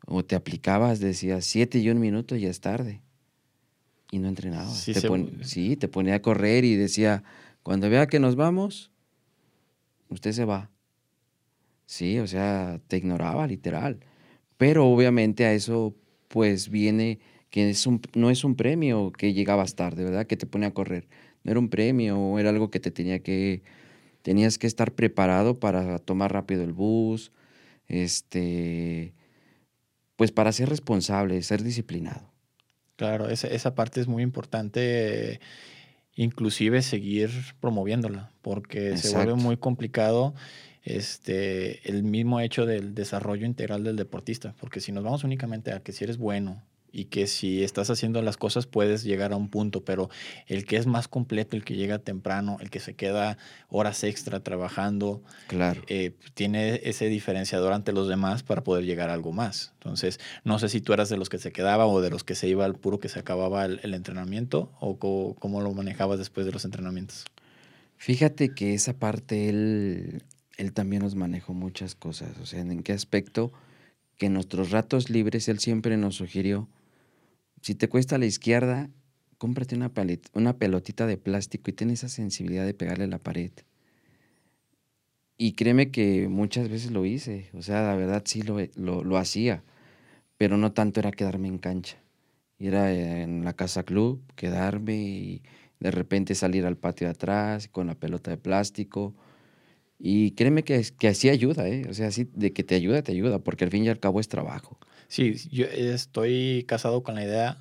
o 0.06 0.24
te 0.24 0.36
aplicabas, 0.36 1.00
decías 1.00 1.46
7 1.46 1.80
y 1.80 1.90
un 1.90 2.00
minuto 2.00 2.36
y 2.36 2.42
ya 2.42 2.50
es 2.52 2.62
tarde. 2.62 3.02
Y 4.12 4.20
no 4.20 4.28
entrenabas. 4.28 4.78
Sí, 4.78 4.94
te, 4.94 5.02
pon, 5.02 5.40
sí, 5.42 5.78
te 5.78 5.88
ponía 5.88 6.14
a 6.14 6.22
correr 6.22 6.64
y 6.64 6.76
decía, 6.76 7.24
cuando 7.64 7.90
vea 7.90 8.06
que 8.06 8.20
nos 8.20 8.36
vamos, 8.36 8.92
usted 10.10 10.32
se 10.32 10.46
va. 10.46 10.70
Sí, 11.88 12.20
o 12.20 12.28
sea, 12.28 12.80
te 12.88 12.98
ignoraba 12.98 13.48
literal. 13.48 14.00
Pero 14.58 14.86
obviamente 14.86 15.46
a 15.46 15.54
eso 15.54 15.96
pues 16.28 16.70
viene 16.70 17.20
que 17.50 17.72
es 17.72 17.88
un, 17.88 18.00
no 18.14 18.30
es 18.30 18.44
un 18.44 18.56
premio 18.56 19.12
que 19.12 19.34
llegabas 19.34 19.74
tarde, 19.74 20.04
¿verdad? 20.04 20.28
Que 20.28 20.38
te 20.38 20.46
pone 20.46 20.68
a 20.68 20.74
correr. 20.76 21.08
No 21.44 21.50
era 21.50 21.60
un 21.60 21.70
premio, 21.70 22.38
era 22.38 22.52
algo 22.52 22.70
que 22.70 22.80
te 22.80 22.92
tenía 22.92 23.24
que, 23.24 23.64
tenías 24.22 24.58
que 24.58 24.68
estar 24.68 24.94
preparado 24.94 25.60
para 25.60 26.00
tomar 26.00 26.34
rápido 26.34 26.64
el 26.64 26.74
bus, 26.74 27.32
este, 27.88 29.14
pues 30.16 30.32
para 30.32 30.52
ser 30.52 30.70
responsable, 30.70 31.42
ser 31.42 31.64
disciplinado. 31.64 32.32
Claro, 32.96 33.30
esa, 33.30 33.48
esa 33.48 33.74
parte 33.74 34.00
es 34.00 34.08
muy 34.08 34.24
importante, 34.24 35.40
inclusive 36.16 36.82
seguir 36.82 37.32
promoviéndola, 37.60 38.32
porque 38.42 38.90
Exacto. 38.90 39.08
se 39.08 39.16
vuelve 39.16 39.34
muy 39.36 39.58
complicado 39.58 40.36
este, 40.84 41.88
el 41.90 42.04
mismo 42.04 42.40
hecho 42.40 42.66
del 42.66 42.94
desarrollo 42.94 43.46
integral 43.46 43.84
del 43.84 43.96
deportista, 43.96 44.56
porque 44.60 44.80
si 44.80 44.92
nos 44.92 45.04
vamos 45.04 45.24
únicamente 45.24 45.72
a 45.72 45.82
que 45.82 45.92
si 45.92 46.04
eres 46.04 46.18
bueno, 46.18 46.64
y 46.92 47.06
que 47.06 47.28
si 47.28 47.64
estás 47.64 47.90
haciendo 47.90 48.22
las 48.22 48.38
cosas 48.38 48.68
puedes 48.68 49.04
llegar 49.04 49.34
a 49.34 49.38
un 49.38 49.50
punto, 49.50 49.84
pero 49.86 50.10
el 50.48 50.66
que 50.66 50.78
es 50.78 50.86
más 50.86 51.08
completo, 51.08 51.56
el 51.56 51.64
que 51.64 51.76
llega 51.76 52.00
temprano, 52.00 52.58
el 52.60 52.70
que 52.70 52.80
se 52.80 52.96
queda 52.96 53.38
horas 53.70 54.04
extra 54.04 54.42
trabajando, 54.42 55.24
claro. 55.48 55.82
Eh, 55.88 56.14
tiene 56.34 56.82
ese 56.84 57.08
diferenciador 57.08 57.74
ante 57.74 57.94
los 57.94 58.08
demás 58.08 58.44
para 58.44 58.64
poder 58.64 58.86
llegar 58.86 59.10
a 59.10 59.14
algo 59.14 59.32
más. 59.32 59.72
Entonces, 59.76 60.20
no 60.44 60.60
sé 60.60 60.70
si 60.70 60.82
tú 60.82 60.94
eras 60.94 61.10
de 61.10 61.18
los 61.18 61.30
que 61.30 61.38
se 61.38 61.52
quedaba 61.52 61.86
o 61.88 62.02
de 62.02 62.10
los 62.10 62.24
que 62.24 62.36
se 62.36 62.48
iba 62.48 62.66
al 62.66 62.76
puro 62.76 63.00
que 63.00 63.10
se 63.10 63.20
acababa 63.20 63.66
el, 63.66 63.80
el 63.84 63.94
entrenamiento 63.94 64.72
o 64.80 64.98
cómo, 64.98 65.36
cómo, 65.36 65.62
lo 65.62 65.74
manejabas 65.74 66.20
después 66.20 66.46
de 66.46 66.52
los 66.52 66.66
entrenamientos. 66.66 67.26
Fíjate 67.98 68.54
que 68.54 68.74
esa 68.74 68.94
parte 68.94 69.48
él, 69.50 70.24
él 70.58 70.74
también 70.74 71.04
nos 71.04 71.16
manejó 71.16 71.54
muchas 71.54 71.96
cosas, 71.96 72.32
o 72.42 72.46
sea, 72.46 72.60
en 72.60 72.84
qué 72.84 72.94
aspecto 72.94 73.52
que 74.18 74.28
en 74.28 74.34
nuestros 74.34 74.72
ratos 74.72 75.10
libres 75.10 75.48
él 75.48 75.60
siempre 75.60 75.98
nos 75.98 76.16
sugirió 76.16 76.68
si 77.62 77.76
te 77.76 77.90
cuesta 77.90 78.18
la 78.18 78.26
izquierda, 78.26 78.90
cómprate 79.38 79.76
una, 79.76 79.92
una 80.34 80.58
pelotita 80.58 81.08
de 81.08 81.18
plástico 81.18 81.70
y 81.70 81.74
ten 81.74 81.90
esa 81.90 82.10
sensibilidad 82.10 82.66
de 82.66 82.74
pegarle 82.74 83.06
a 83.06 83.08
la 83.08 83.20
pared. 83.20 83.52
Y 85.38 85.54
créeme 85.54 85.90
que 85.90 86.28
muchas 86.28 86.70
veces 86.70 86.92
lo 86.92 87.06
hice, 87.06 87.50
o 87.54 87.64
sea, 87.64 87.82
la 87.82 87.96
verdad 87.96 88.22
sí 88.26 88.44
lo, 88.44 88.58
lo, 88.76 89.04
lo 89.04 89.18
hacía, 89.18 89.64
pero 90.38 90.58
no 90.58 90.72
tanto 90.74 91.00
era 91.00 91.12
quedarme 91.12 91.48
en 91.48 91.58
cancha. 91.58 91.98
Ir 92.60 92.76
en 92.76 93.44
la 93.46 93.54
casa 93.54 93.84
club, 93.84 94.22
quedarme 94.36 94.96
y 94.96 95.42
de 95.80 95.92
repente 95.92 96.36
salir 96.36 96.66
al 96.66 96.78
patio 96.78 97.08
de 97.08 97.12
atrás 97.14 97.68
con 97.68 97.88
la 97.88 97.96
pelota 97.96 98.32
de 98.32 98.38
plástico. 98.38 99.16
Y 100.00 100.32
créeme 100.32 100.64
que, 100.64 100.84
que 101.00 101.08
así 101.10 101.30
ayuda, 101.30 101.68
¿eh? 101.68 101.86
O 101.90 101.94
sea, 101.94 102.08
así 102.08 102.30
de 102.34 102.54
que 102.54 102.64
te 102.64 102.76
ayuda, 102.76 103.04
te 103.04 103.12
ayuda, 103.14 103.40
porque 103.40 103.66
al 103.66 103.72
fin 103.72 103.84
y 103.86 103.90
al 103.90 104.00
cabo 104.00 104.20
es 104.20 104.28
trabajo. 104.30 104.80
Sí, 105.12 105.36
yo 105.52 105.66
estoy 105.66 106.64
casado 106.70 107.04
con 107.04 107.16
la 107.16 107.26
idea 107.26 107.58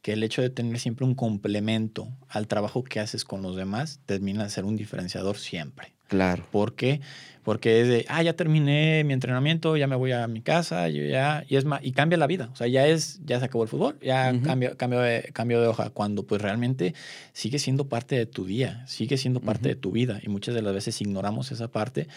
que 0.00 0.14
el 0.14 0.22
hecho 0.22 0.40
de 0.40 0.48
tener 0.48 0.78
siempre 0.78 1.04
un 1.04 1.14
complemento 1.14 2.08
al 2.26 2.48
trabajo 2.48 2.84
que 2.84 3.00
haces 3.00 3.26
con 3.26 3.42
los 3.42 3.54
demás 3.54 4.00
termina 4.06 4.44
de 4.44 4.48
ser 4.48 4.64
un 4.64 4.76
diferenciador 4.76 5.36
siempre. 5.36 5.92
Claro. 6.08 6.46
¿Por 6.50 6.74
qué? 6.74 7.02
Porque 7.42 7.82
es 7.82 7.88
de, 7.88 8.06
ah, 8.08 8.22
ya 8.22 8.32
terminé 8.32 9.04
mi 9.04 9.12
entrenamiento, 9.12 9.76
ya 9.76 9.86
me 9.86 9.94
voy 9.94 10.12
a 10.12 10.26
mi 10.26 10.40
casa, 10.40 10.88
yo 10.88 11.04
ya, 11.04 11.44
y 11.46 11.56
es 11.56 11.66
más, 11.66 11.80
y 11.84 11.92
cambia 11.92 12.16
la 12.16 12.26
vida. 12.26 12.48
O 12.52 12.56
sea, 12.56 12.66
ya 12.66 12.86
es, 12.86 13.20
ya 13.26 13.40
se 13.40 13.44
acabó 13.44 13.64
el 13.64 13.68
fútbol, 13.68 13.98
ya 14.00 14.32
cambio, 14.42 14.74
cambio, 14.78 15.00
de, 15.00 15.30
cambio 15.34 15.60
de 15.60 15.66
hoja. 15.66 15.90
Cuando 15.90 16.22
pues 16.22 16.40
realmente 16.40 16.94
sigue 17.34 17.58
siendo 17.58 17.90
parte 17.90 18.16
de 18.16 18.24
tu 18.24 18.46
día, 18.46 18.86
sigue 18.86 19.18
siendo 19.18 19.40
parte 19.40 19.68
de 19.68 19.74
tu 19.76 19.90
vida. 19.90 20.18
Y 20.22 20.30
muchas 20.30 20.54
de 20.54 20.62
las 20.62 20.72
veces 20.72 20.98
ignoramos 21.02 21.52
esa 21.52 21.68
parte 21.68 22.08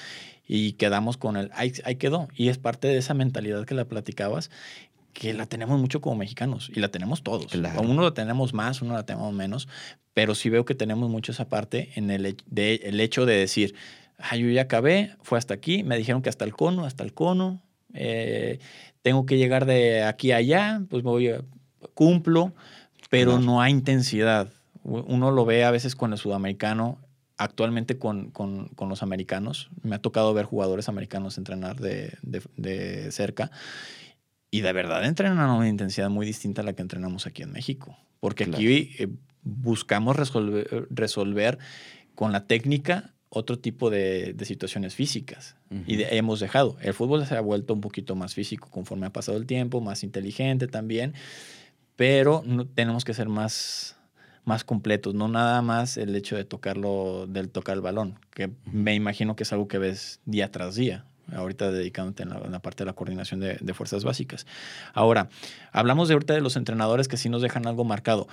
y 0.51 0.73
quedamos 0.73 1.15
con 1.15 1.37
el, 1.37 1.51
ahí, 1.53 1.71
ahí 1.85 1.95
quedó. 1.95 2.27
Y 2.35 2.49
es 2.49 2.57
parte 2.57 2.87
de 2.87 2.97
esa 2.97 3.13
mentalidad 3.13 3.65
que 3.65 3.75
la 3.75 3.85
platicabas, 3.85 4.49
que 5.13 5.33
la 5.33 5.45
tenemos 5.45 5.79
mucho 5.79 6.01
como 6.01 6.15
mexicanos 6.15 6.71
y 6.75 6.79
la 6.79 6.89
tenemos 6.89 7.21
todos. 7.23 7.45
Claro. 7.47 7.81
Uno 7.81 8.01
la 8.01 8.13
tenemos 8.15 8.53
más, 8.53 8.81
uno 8.81 8.95
la 8.95 9.05
tenemos 9.05 9.31
menos, 9.31 9.67
pero 10.15 10.33
sí 10.33 10.49
veo 10.49 10.65
que 10.65 10.73
tenemos 10.75 11.07
mucho 11.09 11.31
esa 11.31 11.47
parte 11.47 11.91
en 11.95 12.09
el, 12.09 12.35
de, 12.47 12.75
el 12.83 12.99
hecho 12.99 13.25
de 13.27 13.35
decir, 13.37 13.75
ah, 14.17 14.35
yo 14.35 14.49
ya 14.49 14.63
acabé, 14.63 15.15
fue 15.21 15.37
hasta 15.37 15.53
aquí, 15.53 15.83
me 15.83 15.97
dijeron 15.97 16.21
que 16.23 16.29
hasta 16.29 16.45
el 16.45 16.53
cono, 16.55 16.83
hasta 16.85 17.03
el 17.03 17.13
cono, 17.13 17.61
eh, 17.93 18.59
tengo 19.03 19.25
que 19.27 19.37
llegar 19.37 19.65
de 19.65 20.03
aquí 20.03 20.31
a 20.31 20.37
allá, 20.37 20.81
pues 20.89 21.03
voy, 21.03 21.29
a- 21.29 21.41
cumplo, 21.93 22.53
pero 23.11 23.33
Claro. 23.33 23.45
no 23.45 23.61
hay 23.61 23.71
intensidad. 23.71 24.49
Uno 24.83 25.29
lo 25.31 25.45
ve 25.45 25.63
a 25.63 25.71
veces 25.71 25.95
con 25.95 26.11
el 26.11 26.17
sudamericano, 26.17 26.97
actualmente 27.39 27.97
con, 27.97 28.29
con- 28.29 28.67
con 28.75 28.87
los 28.89 29.01
americanos. 29.01 29.69
Me 29.81 29.95
ha 29.95 29.99
tocado 30.01 30.33
ver 30.35 30.45
jugadores 30.45 30.87
americanos 30.89 31.37
entrenar 31.39 31.79
de, 31.79 32.13
de- 32.21 32.43
de 32.57 33.11
cerca 33.11 33.49
y 34.51 34.61
de 34.61 34.73
verdad 34.73 35.03
entrenan 35.05 35.39
a 35.39 35.53
una 35.53 35.67
intensidad 35.67 36.09
muy 36.09 36.25
distinta 36.25 36.61
a 36.61 36.65
la 36.65 36.73
que 36.73 36.81
entrenamos 36.83 37.25
aquí 37.25 37.41
en 37.43 37.51
México. 37.51 37.97
Porque 38.19 38.43
aquí 38.43 38.91
eh, 38.99 39.07
buscamos 39.43 40.15
resolver, 40.15 40.87
resolver 40.91 41.57
con 42.15 42.31
la 42.31 42.45
técnica 42.45 43.13
otro 43.29 43.59
tipo 43.59 43.89
de, 43.91 44.33
de 44.33 44.45
situaciones 44.45 44.95
físicas. 44.95 45.55
Y 45.85 46.01
hemos 46.09 46.39
dejado. 46.39 46.77
El 46.81 46.93
fútbol 46.95 47.25
se 47.27 47.35
ha 47.37 47.41
vuelto 47.41 47.73
un 47.75 47.79
poquito 47.81 48.15
más 48.15 48.33
físico 48.33 48.69
conforme 48.71 49.05
ha 49.05 49.13
pasado 49.13 49.37
el 49.37 49.45
tiempo, 49.45 49.81
más 49.81 50.03
inteligente 50.03 50.67
también, 50.67 51.13
pero 51.95 52.41
no, 52.45 52.65
tenemos 52.65 53.05
que 53.05 53.13
ser 53.13 53.29
más, 53.29 53.95
más 54.45 54.63
completos, 54.63 55.13
no 55.13 55.27
nada 55.27 55.61
más 55.61 55.97
el 55.97 56.15
hecho 56.15 56.35
de 56.35 56.45
tocarlo, 56.45 57.27
del 57.27 57.49
tocar 57.49 57.75
el 57.75 57.81
balón, 57.81 58.19
que 58.31 58.51
me 58.65 58.95
imagino 58.95 59.35
que 59.35 59.43
es 59.43 59.53
algo 59.53 59.67
que 59.67 59.77
ves 59.77 60.19
día 60.25 60.51
tras 60.51 60.75
día. 60.75 61.05
Ahorita 61.31 61.71
dedicándote 61.71 62.23
en 62.23 62.29
la, 62.29 62.39
en 62.39 62.51
la 62.51 62.59
parte 62.59 62.83
de 62.83 62.87
la 62.87 62.93
coordinación 62.93 63.39
de, 63.39 63.57
de 63.61 63.73
fuerzas 63.75 64.03
básicas. 64.03 64.47
Ahora, 64.95 65.29
hablamos 65.71 66.07
de 66.07 66.15
ahorita 66.15 66.33
de 66.33 66.41
los 66.41 66.55
entrenadores 66.55 67.07
que 67.07 67.17
sí 67.17 67.29
nos 67.29 67.43
dejan 67.43 67.67
algo 67.67 67.83
marcado. 67.83 68.27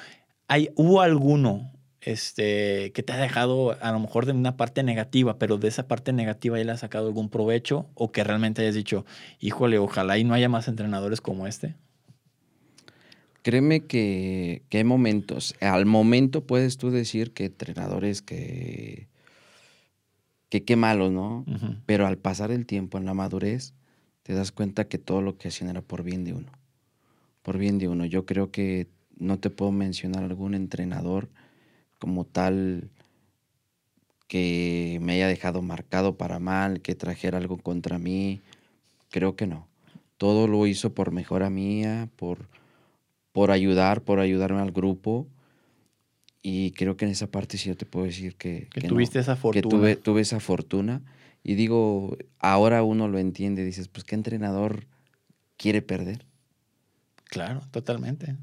¿Hay, 0.49 0.71
¿Hubo 0.77 1.03
alguno 1.03 1.73
este, 2.07 2.93
que 2.93 3.03
te 3.03 3.13
ha 3.13 3.17
dejado 3.17 3.77
a 3.81 3.93
lo 3.93 3.99
mejor 3.99 4.27
de 4.27 4.33
una 4.33 4.57
parte 4.57 4.83
negativa, 4.83 5.39
pero 5.39 5.59
de 5.59 5.69
esa 5.69 5.89
parte 5.89 6.13
negativa 6.13 6.57
ya 6.57 6.65
le 6.65 6.73
has 6.73 6.81
sacado 6.81 7.09
algún 7.09 7.29
provecho 7.29 7.91
o 7.95 8.13
que 8.13 8.25
realmente 8.25 8.63
hayas 8.63 8.77
dicho, 8.77 9.05
híjole, 9.41 9.79
ojalá 9.79 10.17
y 10.17 10.25
no 10.25 10.33
haya 10.33 10.49
más 10.49 10.69
entrenadores 10.69 11.21
como 11.21 11.47
este? 11.47 11.75
Créeme 13.47 13.85
que, 13.85 14.65
que 14.71 14.79
hay 14.79 14.83
momentos. 14.83 15.55
Al 15.61 15.87
momento 15.87 16.45
puedes 16.45 16.79
tú 16.79 16.91
decir 16.91 17.33
que 17.33 17.45
entrenadores 17.45 18.21
que. 18.21 19.07
que 20.49 20.65
qué 20.65 20.75
malos, 20.75 21.13
¿no? 21.13 21.45
Pero 21.87 22.09
al 22.09 22.19
pasar 22.19 22.51
el 22.51 22.67
tiempo 22.67 22.99
en 22.99 23.05
la 23.05 23.15
madurez, 23.15 23.73
te 24.25 24.33
das 24.33 24.51
cuenta 24.51 24.89
que 24.89 24.99
todo 24.99 25.23
lo 25.23 25.39
que 25.39 25.47
hacían 25.47 25.71
era 25.71 25.81
por 25.81 26.03
bien 26.03 26.25
de 26.25 26.33
uno. 26.33 26.51
Por 27.43 27.57
bien 27.57 27.79
de 27.79 27.87
uno. 27.87 28.05
Yo 28.05 28.27
creo 28.27 28.51
que 28.51 28.89
no 29.17 29.39
te 29.39 29.49
puedo 29.49 29.71
mencionar 29.71 30.25
algún 30.25 30.57
entrenador 30.57 31.29
como 32.01 32.25
tal 32.25 32.91
que 34.27 34.99
me 35.01 35.13
haya 35.13 35.29
dejado 35.29 35.63
marcado 35.63 36.17
para 36.17 36.41
mal, 36.41 36.81
que 36.81 36.97
trajera 36.97 37.39
algo 37.39 37.59
contra 37.59 38.01
mí. 38.01 38.41
Creo 39.09 39.37
que 39.37 39.47
no. 39.47 39.69
Todo 40.17 40.49
lo 40.49 40.67
hizo 40.67 40.95
por 40.95 41.13
mejora 41.13 41.49
mía, 41.49 42.09
por, 42.17 42.49
por 43.37 43.51
ayudar, 43.51 44.01
por 44.01 44.19
ayudarme 44.19 44.63
al 44.63 44.73
grupo. 44.73 45.29
Y 46.41 46.71
creo 46.71 46.97
que 46.97 47.05
en 47.05 47.11
esa 47.11 47.27
parte 47.31 47.59
sí 47.59 47.69
yo 47.69 47.77
te 47.77 47.85
puedo 47.85 48.07
decir 48.07 48.35
que, 48.37 48.69
Que 48.73 48.81
que 48.81 48.87
no 48.89 48.95
tuviste 48.95 49.19
esa 49.19 49.35
que 49.35 49.41
fortuna. 49.43 49.69
tuve, 49.69 49.97
tuve 49.97 50.23
esa 50.23 50.41
fortuna. 50.41 51.03
Y 51.45 51.55
digo, 51.55 52.17
ahora 52.39 52.83
uno 52.83 53.09
lo 53.09 53.19
entiende, 53.19 53.63
dices, 53.63 53.89
pues 53.89 54.05
qué 54.05 54.15
entrenador 54.15 54.87
quiere 55.59 55.83
perder. 55.83 56.25
Claro, 57.25 57.61
totalmente. 57.73 58.37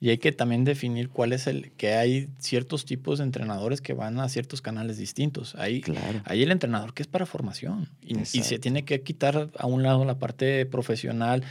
Y 0.00 0.08
hay 0.10 0.18
que 0.18 0.32
también 0.32 0.64
definir 0.64 1.08
cuál 1.08 1.32
es 1.32 1.46
el, 1.46 1.72
que 1.72 1.94
hay 1.94 2.28
ciertos 2.38 2.84
tipos 2.84 3.18
de 3.18 3.24
entrenadores 3.24 3.80
que 3.80 3.92
van 3.92 4.18
a 4.18 4.28
ciertos 4.28 4.62
canales 4.62 4.96
distintos. 4.96 5.54
Hay, 5.56 5.82
Claro. 5.82 6.20
hay 6.24 6.42
el 6.42 6.52
entrenador 6.52 6.94
que 6.94 7.02
es 7.02 7.08
para 7.08 7.26
formación 7.26 7.88
y, 8.00 8.18
y 8.18 8.24
se 8.24 8.58
tiene 8.58 8.84
que 8.84 9.02
quitar 9.02 9.50
a 9.58 9.66
un 9.66 9.82
lado 9.82 10.04
la 10.04 10.18
parte 10.18 10.64
profesional, 10.66 11.42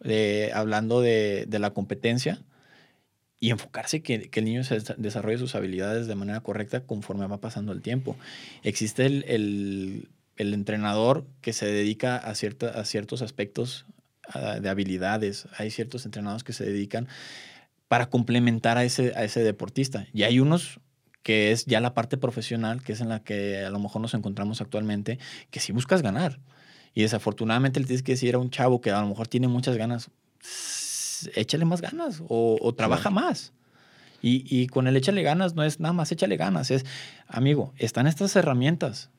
de, 0.00 0.50
hablando 0.54 1.00
de, 1.00 1.46
de 1.48 1.58
la 1.58 1.70
competencia 1.70 2.42
y 3.40 3.50
enfocarse 3.50 4.02
que, 4.02 4.30
que 4.30 4.40
el 4.40 4.46
niño 4.46 4.64
se 4.64 4.78
desa- 4.78 4.96
desarrolle 4.96 5.38
sus 5.38 5.54
habilidades 5.54 6.06
de 6.06 6.14
manera 6.14 6.40
correcta 6.40 6.80
conforme 6.80 7.26
va 7.26 7.38
pasando 7.40 7.72
el 7.72 7.82
tiempo. 7.82 8.16
Existe 8.62 9.06
el, 9.06 9.24
el- 9.28 10.08
el 10.36 10.52
entrenador 10.52 11.26
que 11.40 11.52
se 11.52 11.66
dedica 11.66 12.16
a, 12.16 12.34
cierta, 12.34 12.68
a 12.68 12.84
ciertos 12.84 13.22
aspectos 13.22 13.86
de 14.60 14.68
habilidades. 14.68 15.46
Hay 15.58 15.70
ciertos 15.70 16.06
entrenadores 16.06 16.42
que 16.42 16.52
se 16.52 16.64
dedican 16.64 17.06
para 17.88 18.10
complementar 18.10 18.78
a 18.78 18.84
ese, 18.84 19.12
a 19.14 19.22
ese 19.22 19.44
deportista. 19.44 20.06
Y 20.12 20.22
hay 20.24 20.40
unos 20.40 20.80
que 21.22 21.52
es 21.52 21.66
ya 21.66 21.80
la 21.80 21.94
parte 21.94 22.16
profesional, 22.16 22.82
que 22.82 22.92
es 22.94 23.00
en 23.00 23.10
la 23.10 23.20
que 23.22 23.64
a 23.64 23.70
lo 23.70 23.78
mejor 23.78 24.02
nos 24.02 24.14
encontramos 24.14 24.60
actualmente, 24.60 25.18
que 25.50 25.60
si 25.60 25.72
buscas 25.72 26.02
ganar. 26.02 26.40
Y 26.94 27.02
desafortunadamente 27.02 27.80
le 27.80 27.86
tienes 27.86 28.02
que 28.02 28.12
decir 28.12 28.34
a 28.34 28.38
un 28.38 28.50
chavo 28.50 28.80
que 28.80 28.90
a 28.90 29.00
lo 29.00 29.08
mejor 29.08 29.26
tiene 29.28 29.48
muchas 29.48 29.76
ganas, 29.76 30.10
"S- 30.42 31.30
échale 31.34 31.64
más 31.64 31.80
ganas 31.80 32.22
o, 32.28 32.58
o 32.60 32.74
trabaja 32.74 33.10
más. 33.10 33.52
Y, 34.22 34.44
y 34.48 34.68
con 34.68 34.86
el 34.86 34.96
échale 34.96 35.22
ganas 35.22 35.54
no 35.54 35.62
es 35.64 35.80
nada 35.80 35.92
más 35.92 36.10
échale 36.12 36.36
ganas, 36.36 36.70
es, 36.70 36.86
amigo, 37.28 37.74
están 37.78 38.06
estas 38.06 38.34
herramientas. 38.36 39.10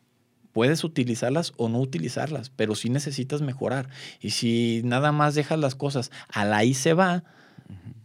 Puedes 0.51 0.83
utilizarlas 0.85 1.51
o 1.57 1.67
no 1.69 1.79
utilizarlas, 1.79 2.49
pero 2.49 2.75
sí 2.75 2.89
necesitas 2.89 3.41
mejorar. 3.41 3.89
Y 4.21 4.29
si 4.31 4.81
nada 4.85 5.11
más 5.11 5.35
dejas 5.35 5.59
las 5.59 5.75
cosas 5.75 6.11
a 6.29 6.45
la 6.45 6.57
ahí 6.57 6.73
se 6.73 6.93
va, 6.93 7.23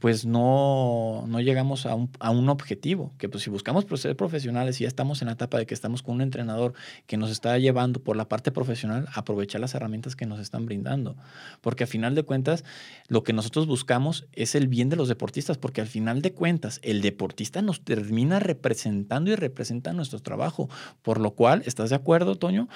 pues 0.01 0.25
no, 0.25 1.25
no 1.29 1.41
llegamos 1.41 1.85
a 1.85 1.95
un, 1.95 2.11
a 2.21 2.31
un 2.31 2.49
objetivo. 2.49 3.13
Que 3.19 3.29
pues 3.29 3.45
si 3.45 3.51
buscamos 3.51 3.85
ser 4.01 4.17
profesionales 4.17 4.81
y 4.81 4.85
ya 4.85 4.89
estamos 4.89 5.21
en 5.21 5.27
la 5.27 5.33
etapa 5.33 5.59
de 5.59 5.67
que 5.67 5.75
estamos 5.75 6.03
con 6.03 6.17
un 6.17 6.23
entrenador 6.23 6.73
que 7.07 7.19
nos 7.19 7.31
está 7.31 7.57
llevando 7.59 8.03
por 8.03 8.17
la 8.17 8.27
parte 8.27 8.51
profesional, 8.51 9.07
aprovechar 9.15 9.61
las 9.61 9.75
herramientas 9.75 10.17
que 10.17 10.25
nos 10.25 10.41
están 10.41 10.65
brindando. 10.65 11.17
Porque 11.61 11.85
al 11.85 11.89
final 11.89 12.15
de 12.15 12.23
cuentas, 12.23 12.65
lo 13.09 13.23
que 13.23 13.35
nosotros 13.35 13.67
buscamos 13.67 14.27
es 14.33 14.55
el 14.55 14.69
bien 14.69 14.89
de 14.89 14.97
los 14.97 15.09
deportistas, 15.09 15.59
porque 15.59 15.83
al 15.83 15.87
final 15.87 16.23
de 16.23 16.33
cuentas, 16.33 16.81
el 16.83 17.03
deportista 17.03 17.61
nos 17.61 17.85
termina 17.85 18.41
representando 18.41 19.31
y 19.31 19.37
representa 19.37 19.93
nuestro 19.93 20.21
trabajo. 20.21 20.71
Por 21.03 21.21
lo 21.21 21.33
cual, 21.33 21.63
¿estás 21.67 21.91
de 21.91 21.97
acuerdo, 21.97 22.37
Toño? 22.37 22.69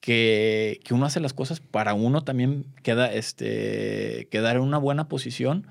Que, 0.00 0.80
que 0.84 0.94
uno 0.94 1.06
hace 1.06 1.18
las 1.18 1.32
cosas 1.32 1.60
para 1.60 1.94
uno 1.94 2.22
también 2.22 2.66
queda, 2.82 3.12
este, 3.12 4.28
quedar 4.30 4.56
en 4.56 4.62
una 4.62 4.78
buena 4.78 5.08
posición 5.08 5.66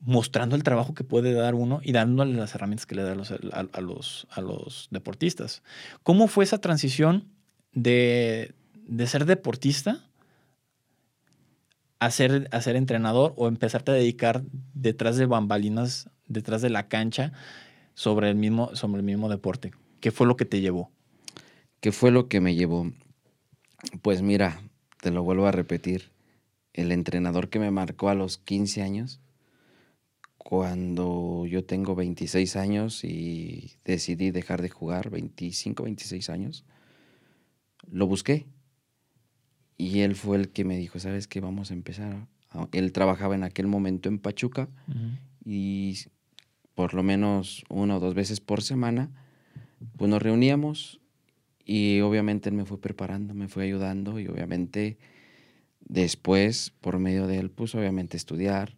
mostrando 0.00 0.56
el 0.56 0.62
trabajo 0.62 0.94
que 0.94 1.04
puede 1.04 1.32
dar 1.32 1.54
uno 1.54 1.80
y 1.82 1.92
dándole 1.92 2.34
las 2.34 2.54
herramientas 2.54 2.86
que 2.86 2.94
le 2.94 3.02
da 3.02 3.12
a 3.12 3.14
los, 3.14 3.32
a, 3.32 3.80
los, 3.80 4.26
a 4.30 4.40
los 4.40 4.88
deportistas. 4.90 5.62
¿Cómo 6.02 6.28
fue 6.28 6.44
esa 6.44 6.60
transición 6.60 7.24
de, 7.72 8.54
de 8.86 9.06
ser 9.06 9.24
deportista 9.24 10.04
a 11.98 12.10
ser, 12.10 12.48
a 12.52 12.60
ser 12.60 12.76
entrenador 12.76 13.34
o 13.36 13.48
empezarte 13.48 13.90
a 13.90 13.94
dedicar 13.94 14.42
detrás 14.74 15.16
de 15.16 15.26
bambalinas, 15.26 16.08
detrás 16.26 16.62
de 16.62 16.70
la 16.70 16.88
cancha, 16.88 17.32
sobre 17.94 18.30
el 18.30 18.36
mismo, 18.36 18.74
sobre 18.76 19.00
el 19.00 19.04
mismo 19.04 19.28
deporte? 19.28 19.72
¿Qué 20.00 20.12
fue 20.12 20.26
lo 20.26 20.36
que 20.36 20.44
te 20.44 20.60
llevó? 20.60 20.90
¿Qué 21.80 21.90
fue 21.90 22.12
lo 22.12 22.28
que 22.28 22.40
me 22.40 22.54
llevó? 22.54 22.92
Pues 24.02 24.22
mira, 24.22 24.60
te 25.00 25.10
lo 25.10 25.22
vuelvo 25.22 25.46
a 25.46 25.52
repetir. 25.52 26.10
El 26.72 26.92
entrenador 26.92 27.48
que 27.48 27.58
me 27.58 27.72
marcó 27.72 28.08
a 28.08 28.14
los 28.14 28.38
15 28.38 28.82
años, 28.82 29.20
cuando 30.48 31.44
yo 31.44 31.62
tengo 31.66 31.94
26 31.94 32.56
años 32.56 33.04
y 33.04 33.72
decidí 33.84 34.30
dejar 34.30 34.62
de 34.62 34.70
jugar, 34.70 35.10
25, 35.10 35.82
26 35.82 36.30
años, 36.30 36.64
lo 37.90 38.06
busqué. 38.06 38.46
Y 39.76 40.00
él 40.00 40.14
fue 40.14 40.38
el 40.38 40.48
que 40.48 40.64
me 40.64 40.78
dijo, 40.78 40.98
¿sabes 41.00 41.28
qué? 41.28 41.40
Vamos 41.40 41.70
a 41.70 41.74
empezar. 41.74 42.26
a-". 42.48 42.66
Él 42.72 42.92
trabajaba 42.92 43.34
en 43.34 43.44
aquel 43.44 43.66
momento 43.66 44.08
en 44.08 44.18
Pachuca 44.18 44.70
y 45.44 45.98
por 46.74 46.94
lo 46.94 47.02
menos 47.02 47.62
una 47.68 47.98
o 47.98 48.00
dos 48.00 48.14
veces 48.14 48.40
por 48.40 48.62
semana, 48.62 49.10
pues 49.98 50.10
nos 50.10 50.22
reuníamos 50.22 50.98
y 51.62 52.00
obviamente 52.00 52.48
él 52.48 52.54
me 52.54 52.64
fue 52.64 52.80
preparando, 52.80 53.34
me 53.34 53.48
fue 53.48 53.64
ayudando 53.64 54.18
y 54.18 54.26
obviamente 54.28 54.96
después, 55.80 56.72
por 56.80 56.98
medio 56.98 57.26
de 57.26 57.36
él, 57.38 57.50
pues 57.50 57.74
obviamente 57.74 58.16
estudiar. 58.16 58.77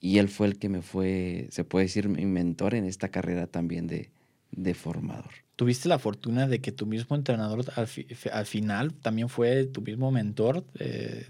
Y 0.00 0.18
él 0.18 0.28
fue 0.28 0.46
el 0.46 0.58
que 0.58 0.68
me 0.68 0.80
fue, 0.80 1.48
se 1.50 1.62
puede 1.62 1.84
decir, 1.84 2.08
mi 2.08 2.24
mentor 2.24 2.74
en 2.74 2.86
esta 2.86 3.10
carrera 3.10 3.46
también 3.46 3.86
de, 3.86 4.10
de 4.50 4.74
formador. 4.74 5.30
Tuviste 5.56 5.88
la 5.88 5.98
fortuna 5.98 6.48
de 6.48 6.60
que 6.60 6.72
tu 6.72 6.86
mismo 6.86 7.16
entrenador 7.16 7.64
al, 7.76 8.46
final 8.46 8.94
también 8.94 9.28
fue 9.28 9.66
tu 9.66 9.82
mismo 9.82 10.10
mentor 10.10 10.64
eh, 10.78 11.26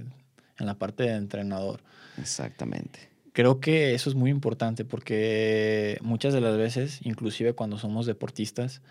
en 0.58 0.66
la 0.66 0.78
parte 0.78 1.02
de 1.02 1.16
entrenador. 1.16 1.80
Exactamente. 2.16 3.10
Creo 3.32 3.60
que 3.60 3.94
eso 3.94 4.08
es 4.08 4.16
muy 4.16 4.30
importante 4.30 4.84
porque 4.84 5.98
muchas 6.02 6.32
de 6.32 6.40
las 6.40 6.56
veces, 6.56 7.00
inclusive 7.02 7.54
cuando 7.54 7.78
somos 7.78 8.06
deportistas, 8.06 8.82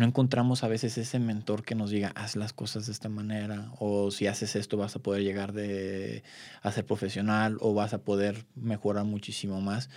no 0.00 0.06
encontramos 0.06 0.64
a 0.64 0.68
veces 0.68 0.96
ese 0.98 1.18
mentor 1.18 1.62
que 1.62 1.74
nos 1.74 1.90
diga, 1.90 2.10
haz 2.16 2.34
las 2.34 2.52
cosas 2.52 2.86
de 2.86 2.92
esta 2.92 3.08
manera, 3.08 3.70
o 3.78 4.10
si 4.10 4.26
haces 4.26 4.56
esto 4.56 4.78
vas 4.78 4.96
a 4.96 4.98
poder 4.98 5.22
llegar 5.22 5.52
de, 5.52 6.24
a 6.62 6.72
ser 6.72 6.86
profesional 6.86 7.58
o 7.60 7.74
vas 7.74 7.92
a 7.92 8.02
poder 8.02 8.46
mejorar 8.56 9.04
muchísimo 9.04 9.60
más. 9.60 9.90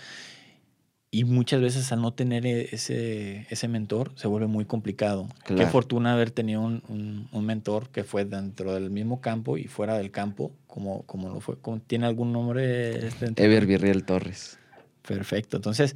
Y 1.10 1.24
muchas 1.24 1.60
veces 1.60 1.90
al 1.92 2.02
no 2.02 2.12
tener 2.12 2.44
e, 2.44 2.68
ese, 2.72 3.46
ese 3.48 3.68
mentor 3.68 4.12
se 4.16 4.28
vuelve 4.28 4.46
muy 4.46 4.64
complicado. 4.64 5.28
Qué 5.46 5.66
fortuna 5.66 6.12
haber 6.12 6.32
tenido 6.32 6.60
un, 6.60 7.28
un, 7.30 7.46
mentor 7.46 7.88
que 7.88 8.04
fue 8.04 8.24
dentro 8.24 8.74
del 8.74 8.90
mismo 8.90 9.20
campo 9.20 9.56
y 9.56 9.64
fuera 9.64 9.96
del 9.96 10.10
campo, 10.10 10.52
como, 10.66 11.02
como 11.04 11.28
lo 11.30 11.40
fue. 11.40 11.56
¿Tiene 11.86 12.06
algún 12.06 12.32
nombre? 12.32 13.06
Este 13.06 13.32
Ever 13.36 13.64
Virriel 13.64 14.04
Torres. 14.04 14.58
Perfecto. 15.06 15.56
Entonces, 15.56 15.94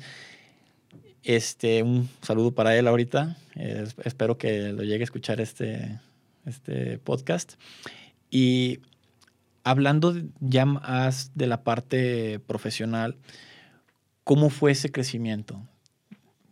este, 1.28 1.82
un 1.82 2.08
saludo 2.22 2.52
para 2.52 2.74
él 2.76 2.88
ahorita. 2.88 3.36
espero 4.02 4.38
que 4.38 4.72
lo 4.72 4.82
llegue 4.82 5.02
a 5.02 5.04
escuchar 5.04 5.42
este, 5.42 6.00
este 6.46 6.96
podcast. 6.98 7.52
Y 8.30 8.80
hablando 9.62 10.14
ya 10.40 10.64
más 10.64 11.32
de 11.34 11.46
la 11.46 11.62
parte 11.64 12.40
profesional, 12.40 13.18
¿cómo 14.24 14.48
fue 14.48 14.72
ese 14.72 14.90
crecimiento? 14.90 15.60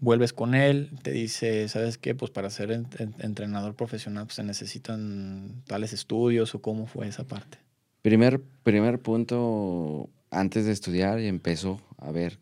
Vuelves 0.01 0.35
con 0.35 0.55
él, 0.55 0.91
te 1.03 1.11
dice, 1.11 1.71
¿sabes 1.71 1.97
qué? 1.97 2.15
Pues 2.15 2.31
para 2.31 2.51
ser 2.51 2.71
entrenador 2.71 3.77
profesional 3.77 4.27
pues, 4.27 4.37
se 4.37 4.43
necesitan 4.43 5.63
tales 5.67 5.95
estudios 5.95 6.55
o 6.55 6.61
cómo 6.61 6.87
fue 6.87 7.09
esa 7.09 7.25
parte. 7.25 7.57
Primer, 8.03 8.43
primer 8.63 8.99
punto, 8.99 10.11
antes 10.31 10.67
de 10.67 10.73
estudiar, 10.73 11.19
empezó 11.19 11.81
a 11.97 12.11
ver 12.11 12.39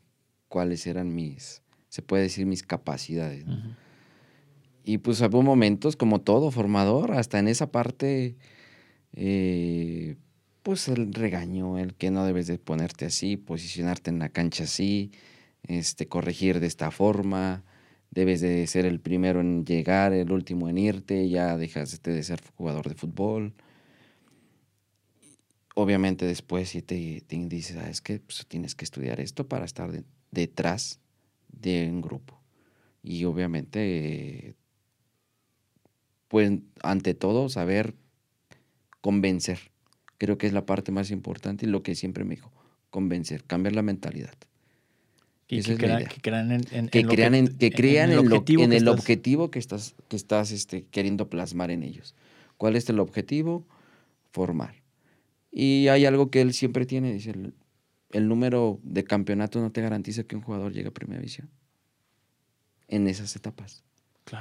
cuáles 0.48 0.88
eran 0.88 1.14
mis, 1.14 1.62
se 1.94 2.02
puede 2.02 2.24
decir, 2.24 2.44
mis 2.44 2.64
capacidades. 2.64 3.44
Y 4.82 4.98
pues 4.98 5.20
hubo 5.20 5.42
momentos, 5.42 5.94
como 5.94 6.20
todo 6.22 6.50
formador, 6.50 7.12
hasta 7.12 7.38
en 7.38 7.46
esa 7.46 7.70
parte, 7.70 8.34
eh, 9.12 10.16
pues 10.64 10.88
el 10.88 11.14
regaño, 11.14 11.78
el 11.78 11.94
que 11.94 12.10
no 12.10 12.26
debes 12.26 12.48
de 12.48 12.58
ponerte 12.58 13.06
así, 13.06 13.36
posicionarte 13.36 14.10
en 14.10 14.18
la 14.18 14.28
cancha 14.28 14.64
así, 14.64 15.12
este, 15.68 16.08
corregir 16.08 16.58
de 16.58 16.66
esta 16.66 16.90
forma, 16.90 17.62
debes 18.10 18.40
de 18.40 18.66
ser 18.66 18.86
el 18.86 18.98
primero 18.98 19.40
en 19.40 19.64
llegar, 19.64 20.12
el 20.12 20.32
último 20.32 20.68
en 20.68 20.78
irte, 20.78 21.28
ya 21.28 21.56
dejas 21.56 22.02
de 22.02 22.22
ser 22.24 22.40
jugador 22.56 22.88
de 22.88 22.96
fútbol. 22.96 23.54
Obviamente 25.76 26.26
después 26.26 26.70
si 26.70 26.82
te, 26.82 27.22
dices, 27.28 27.76
ah, 27.76 27.88
es 27.88 28.00
que 28.00 28.18
pues, 28.18 28.44
tienes 28.48 28.74
que 28.74 28.84
estudiar 28.84 29.20
esto 29.20 29.46
para 29.46 29.64
estar 29.64 29.92
detrás 30.32 30.98
de 31.60 31.88
un 31.90 32.00
grupo. 32.00 32.40
Y 33.02 33.24
obviamente, 33.24 34.54
pues 36.28 36.50
ante 36.82 37.14
todo, 37.14 37.48
saber 37.48 37.94
convencer. 39.00 39.58
Creo 40.18 40.38
que 40.38 40.46
es 40.46 40.52
la 40.52 40.64
parte 40.64 40.92
más 40.92 41.10
importante 41.10 41.66
y 41.66 41.68
lo 41.68 41.82
que 41.82 41.94
siempre 41.94 42.24
me 42.24 42.36
dijo, 42.36 42.52
convencer, 42.90 43.44
cambiar 43.44 43.74
la 43.74 43.82
mentalidad. 43.82 44.34
Y 45.46 45.62
que, 45.62 45.76
crean 45.76 46.00
en, 46.00 46.08
que, 46.08 46.20
crean 46.22 46.52
en, 47.34 47.48
que 47.48 47.70
crean 47.70 48.10
en, 48.10 48.18
el, 48.18 48.32
objetivo, 48.32 48.62
en 48.62 48.72
el 48.72 48.88
objetivo 48.88 49.50
que 49.50 49.58
estás, 49.58 49.94
que 50.08 50.16
estás 50.16 50.50
este, 50.52 50.86
queriendo 50.90 51.28
plasmar 51.28 51.70
en 51.70 51.82
ellos. 51.82 52.14
¿Cuál 52.56 52.76
es 52.76 52.88
el 52.88 52.98
objetivo? 52.98 53.66
Formar. 54.32 54.76
Y 55.52 55.88
hay 55.88 56.06
algo 56.06 56.30
que 56.30 56.40
él 56.40 56.54
siempre 56.54 56.86
tiene, 56.86 57.12
dice, 57.12 57.34
el 58.10 58.28
número 58.28 58.80
de 58.82 59.04
campeonatos 59.04 59.62
no 59.62 59.72
te 59.72 59.80
garantiza 59.80 60.24
que 60.24 60.36
un 60.36 60.42
jugador 60.42 60.72
llegue 60.72 60.88
a 60.88 60.92
primera 60.92 61.20
división 61.20 61.50
en 62.88 63.08
esas 63.08 63.34
etapas. 63.36 63.82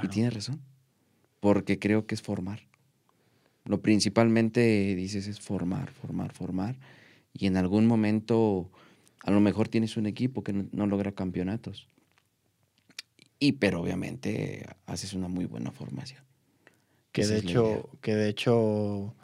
Y 0.02 0.08
tiene 0.08 0.30
razón, 0.30 0.60
porque 1.40 1.78
creo 1.78 2.06
que 2.06 2.14
es 2.14 2.22
formar. 2.22 2.60
Lo 3.64 3.80
principalmente 3.80 4.94
dices 4.94 5.26
es 5.26 5.40
formar, 5.40 5.90
formar, 5.90 6.32
formar. 6.32 6.78
Y 7.32 7.46
en 7.46 7.56
algún 7.56 7.86
momento 7.86 8.70
a 9.22 9.30
lo 9.30 9.40
mejor 9.40 9.68
tienes 9.68 9.96
un 9.96 10.06
equipo 10.06 10.42
que 10.42 10.52
no, 10.52 10.86
logra 10.86 11.12
campeonatos. 11.12 11.88
Y 13.38 13.52
pero 13.52 13.80
obviamente 13.80 14.66
haces 14.86 15.14
una 15.14 15.28
muy 15.28 15.46
buena 15.46 15.70
formación. 15.70 16.22
Que 17.12 17.26
de 17.26 17.38
hecho, 17.38 17.90
que 18.00 18.14
de 18.14 18.28
hecho 18.28 19.14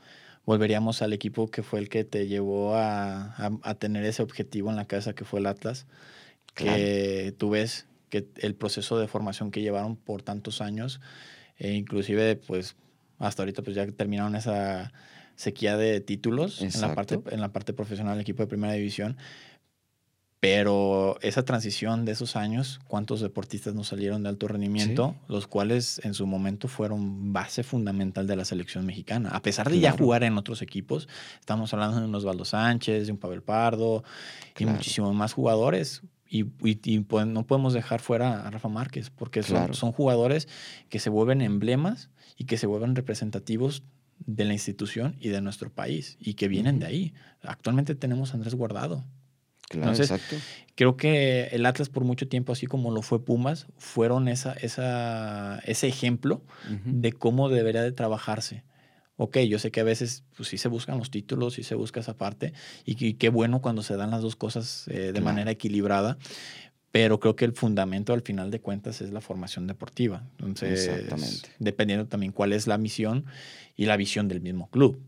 volveríamos 0.51 1.01
al 1.01 1.13
equipo 1.13 1.49
que 1.49 1.63
fue 1.63 1.79
el 1.79 1.89
que 1.89 2.03
te 2.03 2.27
llevó 2.27 2.75
a, 2.75 3.53
tener 3.79 4.05
ese 4.05 4.21
objetivo 4.21 4.69
en 4.69 4.75
la 4.75 4.85
casa, 4.85 5.13
que 5.13 5.25
fue 5.25 5.39
el 5.39 5.47
Atlas, 5.47 5.87
que 6.55 7.33
tú 7.39 7.51
ves 7.51 7.87
que 8.09 8.27
el 8.39 8.57
proceso 8.57 8.99
de 8.99 9.07
formación 9.07 9.53
que 9.53 9.63
llevaron 9.63 9.95
por 9.95 10.23
tantos 10.23 10.61
años, 10.61 11.01
e 11.57 11.75
inclusive 11.75 12.35
pues 12.35 12.75
hasta 13.21 13.43
ahorita 13.43 13.63
pues 13.63 13.77
ya 13.77 13.87
terminaron 13.93 14.35
esa 14.35 14.93
sequía 15.37 15.77
de 15.77 16.01
títulos 16.01 16.61
en 16.63 16.81
la, 16.81 16.97
parte, 16.97 17.21
en 17.31 17.41
la 17.41 17.53
parte 17.53 17.73
profesional 17.73 18.15
del 18.15 18.23
equipo 18.23 18.43
de 18.43 18.49
primera 18.49 18.73
división. 18.73 19.19
Pero 20.41 21.19
esa 21.21 21.45
transición 21.45 22.07
de 22.07 22.13
esos 22.13 22.35
años, 22.35 22.81
¿cuántos 22.89 23.21
deportistas 23.21 23.75
nos 23.75 23.89
salieron 23.89 24.23
de 24.23 24.31
alto 24.31 24.49
rendimiento? 24.49 25.15
Los 25.29 25.47
cuales 25.47 26.01
en 26.03 26.15
su 26.15 26.27
momento 26.27 26.67
fueron 26.67 27.35
base 27.35 27.63
fundamental 27.63 28.27
de 28.27 28.37
la 28.37 28.47
selección 28.47 28.87
mexicana. 28.87 29.29
A 29.31 29.43
pesar 29.43 29.69
de 29.69 29.79
ya 29.81 29.93
jugar 29.93 30.25
en 30.25 30.39
otros 30.39 30.63
equipos, 30.63 31.09
estamos 31.39 31.75
hablando 31.75 32.01
de 32.01 32.07
un 32.07 32.15
Osvaldo 32.15 32.47
Sánchez, 32.47 33.07
de 33.07 33.13
un 33.13 33.19
Pavel 33.19 33.43
Pardo 33.43 34.03
y 34.59 34.65
muchísimos 34.65 35.15
más 35.15 35.35
jugadores. 35.35 36.03
Y, 36.27 36.45
pues, 36.45 37.27
no 37.27 37.45
podemos 37.45 37.75
dejar 37.75 38.01
fuera 38.01 38.47
a 38.47 38.51
Rafa 38.51 38.69
Márquez, 38.69 39.11
porque 39.11 39.43
son, 39.43 39.75
son 39.75 39.93
jugadores 39.93 40.49
que 40.89 41.01
se 41.01 41.11
vuelven 41.11 41.43
emblemas 41.43 42.09
y 42.39 42.45
que 42.45 42.57
se 42.57 42.67
vuelven 42.67 42.97
representativos 42.97 43.83
de 44.25 44.45
la 44.47 44.55
institución 44.55 45.17
y 45.21 45.29
de 45.29 45.43
nuestro 45.43 45.71
país 45.71 46.17
y 46.19 46.35
que 46.35 46.49
vienen 46.49 46.79
de 46.79 46.87
ahí. 46.87 47.15
Actualmente 47.43 47.95
tenemos 47.95 48.31
a 48.31 48.35
Andrés 48.35 48.55
Guardado, 48.55 49.05
Claro, 49.71 49.97
exacto. 49.97 50.37
Creo 50.75 50.97
que 50.97 51.45
el 51.53 51.65
Atlas 51.65 51.89
por 51.89 52.03
mucho 52.03 52.27
tiempo, 52.27 52.53
así 52.53 52.67
como 52.67 52.91
lo 52.91 53.03
fue 53.03 53.25
Pumas, 53.25 53.69
fueron 53.79 54.27
esa, 54.27 54.53
esa, 54.55 55.61
ese 55.61 55.87
ejemplo 55.87 56.43
de 56.85 57.13
cómo 57.13 57.49
debería 57.49 57.83
de 57.83 57.93
trabajarse. 57.93 58.65
Ok, 59.17 59.39
yo 59.41 59.61
sé 59.61 59.71
que 59.71 59.81
a 59.81 59.85
veces 59.85 60.25
pues, 60.37 60.49
sí 60.49 60.59
se 60.59 60.67
buscan 60.67 60.99
los 60.99 61.13
títulos, 61.13 61.55
sí 61.55 61.63
se 61.63 61.77
busca 61.77 62.01
esa 62.01 62.17
parte, 62.17 62.53
y, 62.85 63.15
qué 63.15 63.29
bueno 63.29 63.63
cuando 63.63 63.83
se 63.83 63.97
dan 63.97 64.11
las 64.11 64.23
dos 64.23 64.35
cosas 64.35 64.89
eh, 64.89 65.13
de 65.13 65.21
manera 65.21 65.53
equilibrada, 65.53 66.19
pero 66.91 67.21
creo 67.21 67.37
que 67.37 67.45
el 67.45 67.53
fundamento 67.53 68.13
al 68.13 68.23
final 68.23 68.51
de 68.51 68.61
cuentas 68.61 69.01
es 69.03 69.13
la 69.13 69.21
formación 69.21 69.69
deportiva. 69.69 70.25
Entonces, 70.39 71.43
dependiendo 71.61 72.07
también 72.07 72.33
cuál 72.33 72.53
es 72.53 72.67
la 72.67 72.77
misión 72.77 73.27
y 73.77 73.85
la 73.85 73.97
visión 73.97 74.27
del 74.27 74.41
mismo 74.41 74.69
club. 74.71 75.01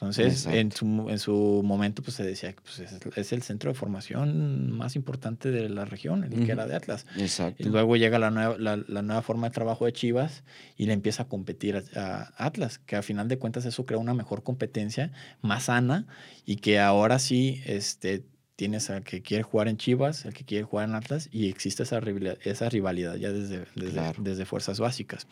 Entonces, 0.00 0.46
en 0.46 0.70
su, 0.70 1.10
en 1.10 1.18
su, 1.18 1.60
momento, 1.64 2.02
pues 2.04 2.14
se 2.14 2.22
decía 2.22 2.52
que 2.52 2.60
pues, 2.60 2.78
es, 3.16 3.32
el 3.32 3.42
centro 3.42 3.72
de 3.72 3.74
formación 3.74 4.70
más 4.70 4.94
importante 4.94 5.50
de 5.50 5.68
la 5.68 5.86
región, 5.86 6.22
el 6.22 6.46
que 6.46 6.52
era 6.52 6.68
de 6.68 6.76
Atlas. 6.76 7.04
Exacto. 7.16 7.60
Y 7.60 7.66
luego 7.66 7.96
llega 7.96 8.20
la 8.20 8.30
nueva, 8.30 8.56
la, 8.58 9.02
nueva 9.02 9.22
forma 9.22 9.48
de 9.48 9.54
trabajo 9.54 9.86
de 9.86 9.92
Chivas 9.92 10.44
y 10.76 10.86
le 10.86 10.92
empieza 10.92 11.24
a 11.24 11.28
competir 11.28 11.82
a, 11.96 12.32
Atlas, 12.36 12.78
que 12.78 12.94
a 12.94 13.02
final 13.02 13.26
de 13.26 13.38
cuentas 13.38 13.64
eso 13.64 13.86
crea 13.86 13.98
una 13.98 14.14
mejor 14.14 14.44
competencia, 14.44 15.10
más 15.42 15.64
sana, 15.64 16.06
y 16.46 16.56
que 16.56 16.78
ahora 16.78 17.18
sí 17.18 17.60
este, 17.66 18.22
tienes 18.58 18.90
al 18.90 19.04
que 19.04 19.22
quiere 19.22 19.44
jugar 19.44 19.68
en 19.68 19.76
Chivas, 19.76 20.24
el 20.24 20.34
que 20.34 20.44
quiere 20.44 20.64
jugar 20.64 20.88
en 20.88 20.96
Atlas, 20.96 21.28
y 21.30 21.48
existe 21.48 21.84
esa 21.84 22.00
rivalidad, 22.00 22.38
esa 22.42 22.68
rivalidad 22.68 23.14
ya 23.14 23.30
desde, 23.30 23.66
desde, 23.76 24.12
desde 24.18 24.46
fuerzas 24.46 24.80
básicas. 24.80 25.28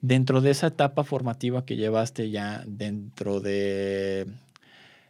Dentro 0.00 0.40
de 0.40 0.52
esa 0.52 0.68
etapa 0.68 1.02
formativa 1.02 1.66
que 1.66 1.74
llevaste 1.74 2.30
ya 2.30 2.62
dentro 2.64 3.40
de 3.40 4.28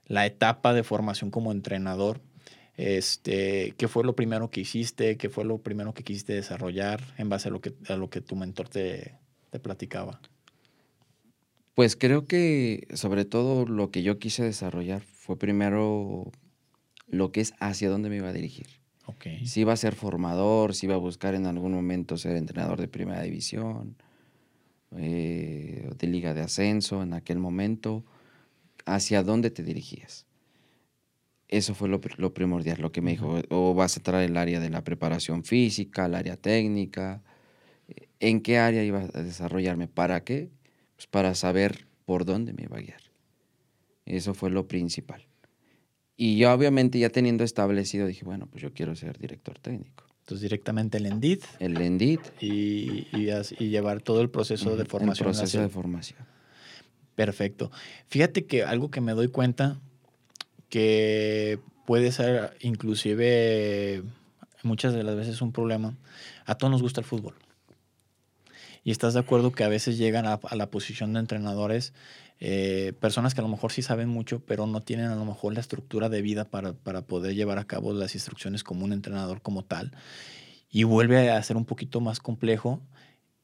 la 0.07 0.25
etapa 0.25 0.73
de 0.73 0.83
formación 0.83 1.31
como 1.31 1.53
entrenador, 1.53 2.23
este, 2.79 3.75
¿qué 3.77 3.87
fue 3.87 4.03
lo 4.03 4.17
primero 4.17 4.49
que 4.49 4.63
hiciste? 4.63 5.19
¿Qué 5.19 5.29
fue 5.29 5.45
lo 5.45 5.59
primero 5.59 5.93
que 5.93 6.05
quisiste 6.05 6.33
desarrollar 6.33 7.03
en 7.19 7.29
base 7.29 7.49
a 7.49 7.53
lo 7.53 7.61
que, 7.61 7.75
a 7.87 7.97
lo 7.97 8.09
que 8.09 8.23
tu 8.23 8.35
mentor 8.35 8.71
te, 8.71 9.19
te 9.51 9.59
platicaba? 9.59 10.23
Pues 11.75 11.97
creo 11.97 12.25
que 12.25 12.89
sobre 12.95 13.27
todo 13.27 13.67
lo 13.67 13.91
que 13.91 14.03
yo 14.03 14.19
quise 14.19 14.43
desarrollar 14.43 15.03
fue 15.03 15.39
primero 15.39 16.33
lo 17.13 17.31
que 17.31 17.43
es 17.43 17.55
hacia 17.61 17.91
dónde 17.91 18.09
me 18.09 18.17
iba 18.17 18.31
a 18.31 18.33
dirigir. 18.33 18.67
Okay. 19.07 19.47
Si 19.47 19.61
iba 19.61 19.73
a 19.73 19.77
ser 19.77 19.95
formador, 19.95 20.75
si 20.75 20.87
iba 20.87 20.95
a 20.95 20.99
buscar 20.99 21.35
en 21.35 21.47
algún 21.47 21.73
momento 21.73 22.17
ser 22.17 22.37
entrenador 22.37 22.81
de 22.81 22.89
primera 22.89 23.23
división, 23.23 23.97
eh, 24.97 25.91
de 25.97 26.07
liga 26.07 26.35
de 26.35 26.41
ascenso 26.41 27.03
en 27.03 27.13
aquel 27.13 27.39
momento, 27.39 28.05
hacia 28.87 29.23
dónde 29.23 29.51
te 29.51 29.63
dirigías. 29.63 30.27
Eso 31.49 31.75
fue 31.75 31.89
lo, 31.89 32.01
primordial, 32.01 32.81
lo 32.81 32.93
que 32.93 33.03
me 33.03 33.11
dijo, 33.11 33.43
o 33.51 33.75
vas 33.75 33.97
a 33.97 34.01
entrar 34.01 34.23
el 34.23 34.37
área 34.39 34.59
de 34.59 34.71
la 34.71 34.83
preparación 34.83 35.45
física, 35.45 36.07
el 36.07 36.15
área 36.15 36.39
técnica, 36.39 37.23
en 38.21 38.41
qué 38.41 38.59
área 38.59 38.83
iba 38.83 39.01
a 39.13 39.23
desarrollarme. 39.23 39.87
¿Para 39.87 40.25
qué? 40.25 40.49
Pues 40.97 41.07
para 41.07 41.35
saber 41.35 41.87
por 42.07 42.25
dónde 42.25 42.55
me 42.55 42.63
iba 42.63 42.79
a 42.79 42.81
guiar. 42.81 43.03
Eso 44.07 44.33
fue 44.33 44.49
lo 44.49 44.67
principal. 44.67 45.27
Y 46.25 46.37
yo 46.37 46.53
obviamente 46.53 47.01
ya 47.01 47.11
teniendo 47.11 47.43
establecido, 47.43 48.07
dije, 48.07 48.25
bueno, 48.25 48.47
pues 48.47 48.63
yo 48.63 48.73
quiero 48.73 48.95
ser 48.95 49.19
director 49.19 49.59
técnico. 49.59 50.05
Entonces 50.21 50.43
directamente 50.43 50.99
el 50.99 51.07
ENDIT. 51.07 51.43
El 51.59 51.77
ENDIT. 51.77 52.21
Y, 52.41 53.09
y, 53.13 53.69
llevar 53.69 54.03
todo 54.03 54.21
el 54.21 54.31
proceso 54.31 54.77
de 54.77 54.85
formación. 54.85 55.31
El 55.31 55.35
proceso 55.35 55.61
de 55.61 55.69
formación. 55.69 56.21
Perfecto. 57.17 57.73
Fíjate 58.07 58.47
que 58.47 58.63
algo 58.63 58.89
que 58.89 59.01
me 59.01 59.15
doy 59.15 59.27
cuenta 59.27 59.81
que 60.69 61.59
puede 61.87 62.13
ser 62.13 62.57
inclusive 62.61 64.05
muchas 64.63 64.95
de 64.95 65.03
las 65.03 65.17
veces 65.17 65.43
un 65.43 65.51
problema, 65.51 65.97
a 66.47 66.55
todos 66.55 66.71
nos 66.71 66.83
gusta 66.83 67.01
el 67.01 67.05
fútbol. 67.05 67.35
Y 68.85 68.93
estás 68.93 69.15
de 69.15 69.19
acuerdo 69.21 69.51
que 69.51 69.65
a 69.65 69.69
veces 69.69 69.99
llegan 69.99 70.27
a, 70.27 70.39
la 70.55 70.71
posición 70.71 71.15
de 71.15 71.19
entrenadores 71.19 71.95
eh, 72.45 72.93
personas 72.99 73.35
que 73.35 73.41
a 73.41 73.45
lo 73.45 73.49
mejor 73.49 73.71
sí 73.71 73.83
saben 73.83 74.09
mucho, 74.09 74.41
pero 74.45 74.67
no 74.67 74.81
tienen 74.81 75.07
a 75.07 75.15
lo 75.15 75.25
mejor 75.25 75.55
la 75.55 75.61
estructura 75.61 76.09
de 76.09 76.23
vida 76.23 76.45
para, 76.45 76.73
para 76.73 77.07
poder 77.07 77.37
llevar 77.37 77.59
a 77.59 77.69
cabo 77.69 77.93
las 77.93 78.17
instrucciones 78.17 78.65
como 78.65 78.85
un 78.85 78.93
entrenador 78.93 79.43
como 79.43 79.65
tal. 79.65 79.93
Y 80.69 80.83
vuelve 80.83 81.31
a 81.31 81.41
ser 81.45 81.57
un 81.57 81.65
poquito 81.65 82.01
más 82.01 82.19
complejo 82.19 82.83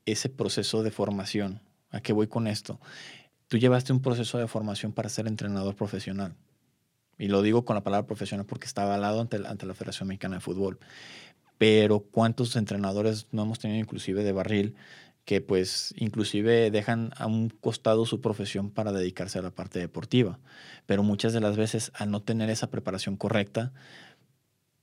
ese 0.05 0.29
proceso 0.29 0.83
de 0.83 0.91
formación. 0.91 1.61
¿A 1.93 2.01
qué 2.01 2.13
voy 2.13 2.27
con 2.27 2.49
esto? 2.49 2.81
Tú 3.47 3.57
llevaste 3.57 3.93
un 3.93 4.03
proceso 4.03 4.37
de 4.37 4.49
formación 4.49 4.93
para 4.93 5.09
ser 5.09 5.29
entrenador 5.29 5.77
profesional. 5.77 6.35
Y 7.19 7.29
lo 7.29 7.43
digo 7.43 7.65
con 7.65 7.77
la 7.77 7.85
palabra 7.85 8.05
profesional 8.05 8.47
porque 8.47 8.67
está 8.67 8.83
avalado 8.83 9.21
ante, 9.21 9.37
ante 9.47 9.65
la 9.65 9.75
Federación 9.75 10.09
Mexicana 10.09 10.37
de 10.37 10.41
Fútbol. 10.41 10.81
Pero 11.57 12.01
¿cuántos 12.01 12.57
entrenadores 12.57 13.29
no 13.31 13.43
hemos 13.43 13.61
tenido 13.61 13.79
inclusive 13.79 14.25
de 14.25 14.33
barril 14.33 14.75
que 15.29 15.43
pues 15.43 15.93
inclusive 15.99 16.71
dejan 16.71 17.11
a 17.19 17.27
un 17.27 17.51
costado 17.51 18.07
su 18.07 18.23
profesión 18.23 18.71
para 18.71 18.93
dedicarse 18.93 19.39
a 19.39 19.43
la 19.43 19.51
parte 19.51 19.79
deportiva? 19.79 20.39
Pero 20.87 21.03
muchas 21.03 21.35
de 21.35 21.41
las 21.41 21.59
veces 21.59 21.93
al 21.93 22.11
no 22.11 22.23
tener 22.23 22.49
esa 22.49 22.71
preparación 22.71 23.19
correcta, 23.19 23.75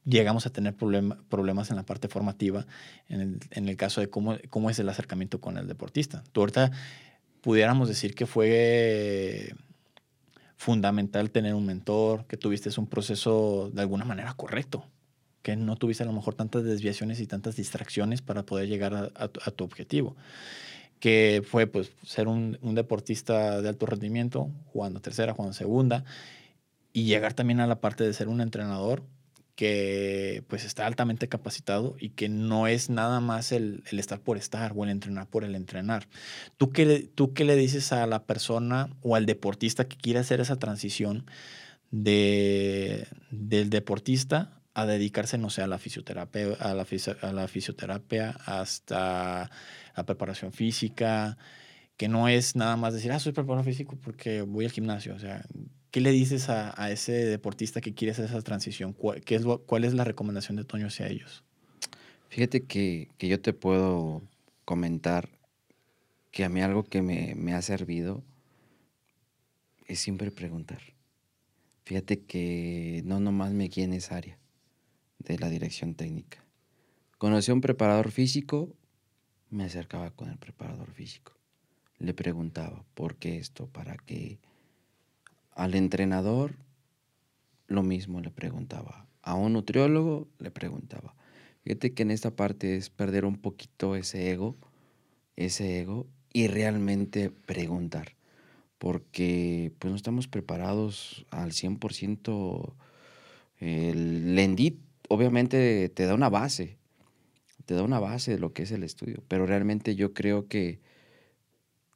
llegamos 0.04 0.46
a 0.46 0.52
tener 0.52 0.76
problemas 0.76 1.72
en 1.72 1.78
la 1.78 1.84
parte 1.84 2.10
formativa 2.10 2.68
en 3.10 3.40
el, 3.50 3.76
caso 3.76 4.02
de 4.02 4.12
cómo, 4.12 4.38
cómo 4.52 4.70
es 4.70 4.78
el 4.78 4.88
acercamiento 4.88 5.42
con 5.42 5.58
el 5.58 5.68
deportista. 5.68 6.24
Tú 6.32 6.42
ahorita 6.42 6.70
pudiéramos 7.42 7.88
decir 7.88 8.14
que 8.14 8.28
fue 8.28 9.52
fundamental 10.58 11.32
tener 11.32 11.56
un 11.56 11.66
mentor, 11.66 12.28
que 12.28 12.38
tuviste 12.38 12.70
un 12.80 12.86
proceso 12.86 13.72
de 13.74 13.82
alguna 13.82 14.06
manera 14.06 14.36
correcto, 14.36 14.86
que 15.46 15.56
no 15.56 15.76
tuviste 15.76 16.02
a 16.02 16.08
lo 16.08 16.12
mejor 16.12 16.34
tantas 16.34 16.64
desviaciones 16.64 17.20
y 17.20 17.28
tantas 17.28 17.56
distracciones 17.56 18.24
para 18.24 18.48
poder 18.48 18.68
llegar 18.68 19.12
a, 19.14 19.28
tu, 19.28 19.64
objetivo, 19.64 20.16
que 21.00 21.44
fue 21.48 21.68
pues 21.68 21.92
ser 22.04 22.28
un, 22.28 22.58
un, 22.64 22.74
deportista 22.74 23.62
de 23.62 23.70
alto 23.70 23.86
rendimiento, 23.86 24.50
jugando 24.66 25.02
tercera, 25.02 25.36
jugando 25.36 25.54
segunda, 25.54 26.04
y 26.94 27.04
llegar 27.04 27.36
también 27.36 27.60
a 27.60 27.68
la 27.68 27.80
parte 27.80 28.04
de 28.04 28.14
ser 28.14 28.28
un 28.28 28.42
entrenador 28.42 29.04
que 29.56 30.44
pues 30.48 30.66
está 30.66 30.88
altamente 30.88 31.30
capacitado 31.30 31.96
y 32.00 32.10
que 32.10 32.28
no 32.28 32.66
es 32.66 32.90
nada 32.90 33.20
más 33.20 33.52
el, 33.52 33.84
estar 33.92 34.22
por 34.22 34.38
estar 34.38 34.74
o 34.76 34.84
el 34.84 34.90
entrenar 34.90 35.28
por 35.28 35.44
el 35.44 35.54
entrenar. 35.54 36.08
¿Tú 36.58 36.72
qué, 36.72 37.08
¿Tú 37.14 37.34
qué 37.34 37.46
le 37.46 37.56
dices 37.56 37.92
a 37.92 38.08
la 38.08 38.24
persona 38.24 38.90
o 39.04 39.16
al 39.16 39.28
deportista 39.28 39.88
que 39.88 39.96
quiere 39.96 40.18
hacer 40.18 40.42
esa 40.42 40.58
transición 40.58 41.28
de, 41.92 43.08
del 43.30 43.70
deportista 43.70 44.56
a 44.76 44.86
dedicarse, 44.86 45.38
no 45.40 45.50
sé, 45.50 45.64
a 45.64 45.68
la 45.68 45.80
fisioterapia, 45.80 46.54
a 46.60 46.74
la, 46.76 46.86
a 47.22 47.34
la 47.34 47.48
fisioterapia 47.48 48.38
hasta 48.46 49.50
la 49.96 50.06
preparación 50.06 50.52
física, 50.52 51.38
que 51.98 52.10
no 52.10 52.28
es 52.28 52.56
nada 52.56 52.76
más 52.76 52.94
decir, 52.94 53.12
ah, 53.12 53.20
soy 53.20 53.32
preparador 53.32 53.66
físico 53.66 53.98
porque 54.04 54.42
voy 54.42 54.66
al 54.66 54.72
gimnasio. 54.72 55.16
O 55.16 55.20
sea, 55.20 55.46
¿Qué 55.96 56.02
le 56.02 56.12
dices 56.12 56.50
a, 56.50 56.92
ese 56.92 57.14
deportista 57.14 57.80
que 57.80 57.94
quiere 57.94 58.12
hacer 58.12 58.26
esa 58.26 58.42
transición? 58.42 58.92
¿Cuál, 58.92 59.22
qué 59.22 59.36
es, 59.36 59.46
¿Cuál 59.66 59.86
es 59.86 59.94
la 59.94 60.04
recomendación 60.04 60.58
de 60.58 60.66
Toño 60.66 60.88
hacia 60.88 61.08
ellos? 61.08 61.46
Fíjate 62.28 62.66
que, 62.66 63.08
yo 63.18 63.40
te 63.40 63.54
puedo 63.54 64.22
comentar 64.66 65.30
que 66.32 66.44
a 66.44 66.50
mí 66.50 66.62
algo 66.62 66.84
que 66.84 67.02
me, 67.02 67.54
ha 67.54 67.62
servido 67.62 68.26
es 69.88 70.00
siempre 70.00 70.32
preguntar. 70.32 70.82
Fíjate 71.86 72.20
que 72.24 73.02
no 73.06 73.22
nomás 73.22 73.54
me 73.54 73.70
guíe 73.70 73.86
en 73.86 73.94
esa 73.94 74.18
área 74.18 74.38
de 75.34 75.40
la 75.40 75.50
dirección 75.50 75.96
técnica. 75.96 76.44
Conocí 77.18 77.52
a 77.52 77.54
un 77.54 77.62
preparador 77.62 78.12
físico, 78.12 78.74
me 79.50 79.64
acercaba 79.64 80.12
con 80.12 80.30
el 80.30 80.38
preparador 80.38 80.92
físico. 80.92 81.34
Le 81.98 82.14
preguntaba, 82.14 82.84
¿por 82.94 83.16
qué 83.16 83.38
esto? 83.38 83.68
¿Para 83.68 83.96
qué? 83.98 84.40
Al 85.52 85.76
entrenador, 85.76 86.56
lo 87.68 87.84
mismo 87.84 88.22
le 88.22 88.32
preguntaba. 88.32 89.08
A 89.22 89.36
un 89.36 89.54
nutriólogo, 89.54 90.28
le 90.40 90.52
preguntaba. 90.52 91.16
Fíjate 91.64 91.94
que 91.94 92.04
en 92.04 92.12
esta 92.12 92.36
parte 92.36 92.76
es 92.76 92.90
perder 92.90 93.26
un 93.26 93.38
poquito 93.38 93.96
ese 93.96 94.32
ego, 94.32 94.56
ese 95.36 95.80
ego, 95.80 96.06
y 96.34 96.48
realmente 96.48 97.32
preguntar. 97.32 98.16
Porque 98.78 99.72
pues 99.80 99.90
no 99.90 99.96
estamos 99.96 100.28
preparados 100.28 101.26
al 101.32 101.54
100%. 101.54 102.74
El 103.60 104.36
Lendit 104.36 104.85
obviamente 105.10 105.90
te 105.90 106.06
da 106.06 106.14
una 106.14 106.30
base, 106.30 106.78
te 107.66 107.74
da 107.74 107.84
una 107.84 108.00
base 108.00 108.32
de 108.32 108.40
lo 108.40 108.54
que 108.54 108.64
es 108.64 108.72
el 108.72 108.84
estudio, 108.84 109.24
pero 109.28 109.46
realmente 109.46 109.96
yo 109.96 110.14
creo 110.14 110.48
que, 110.48 110.80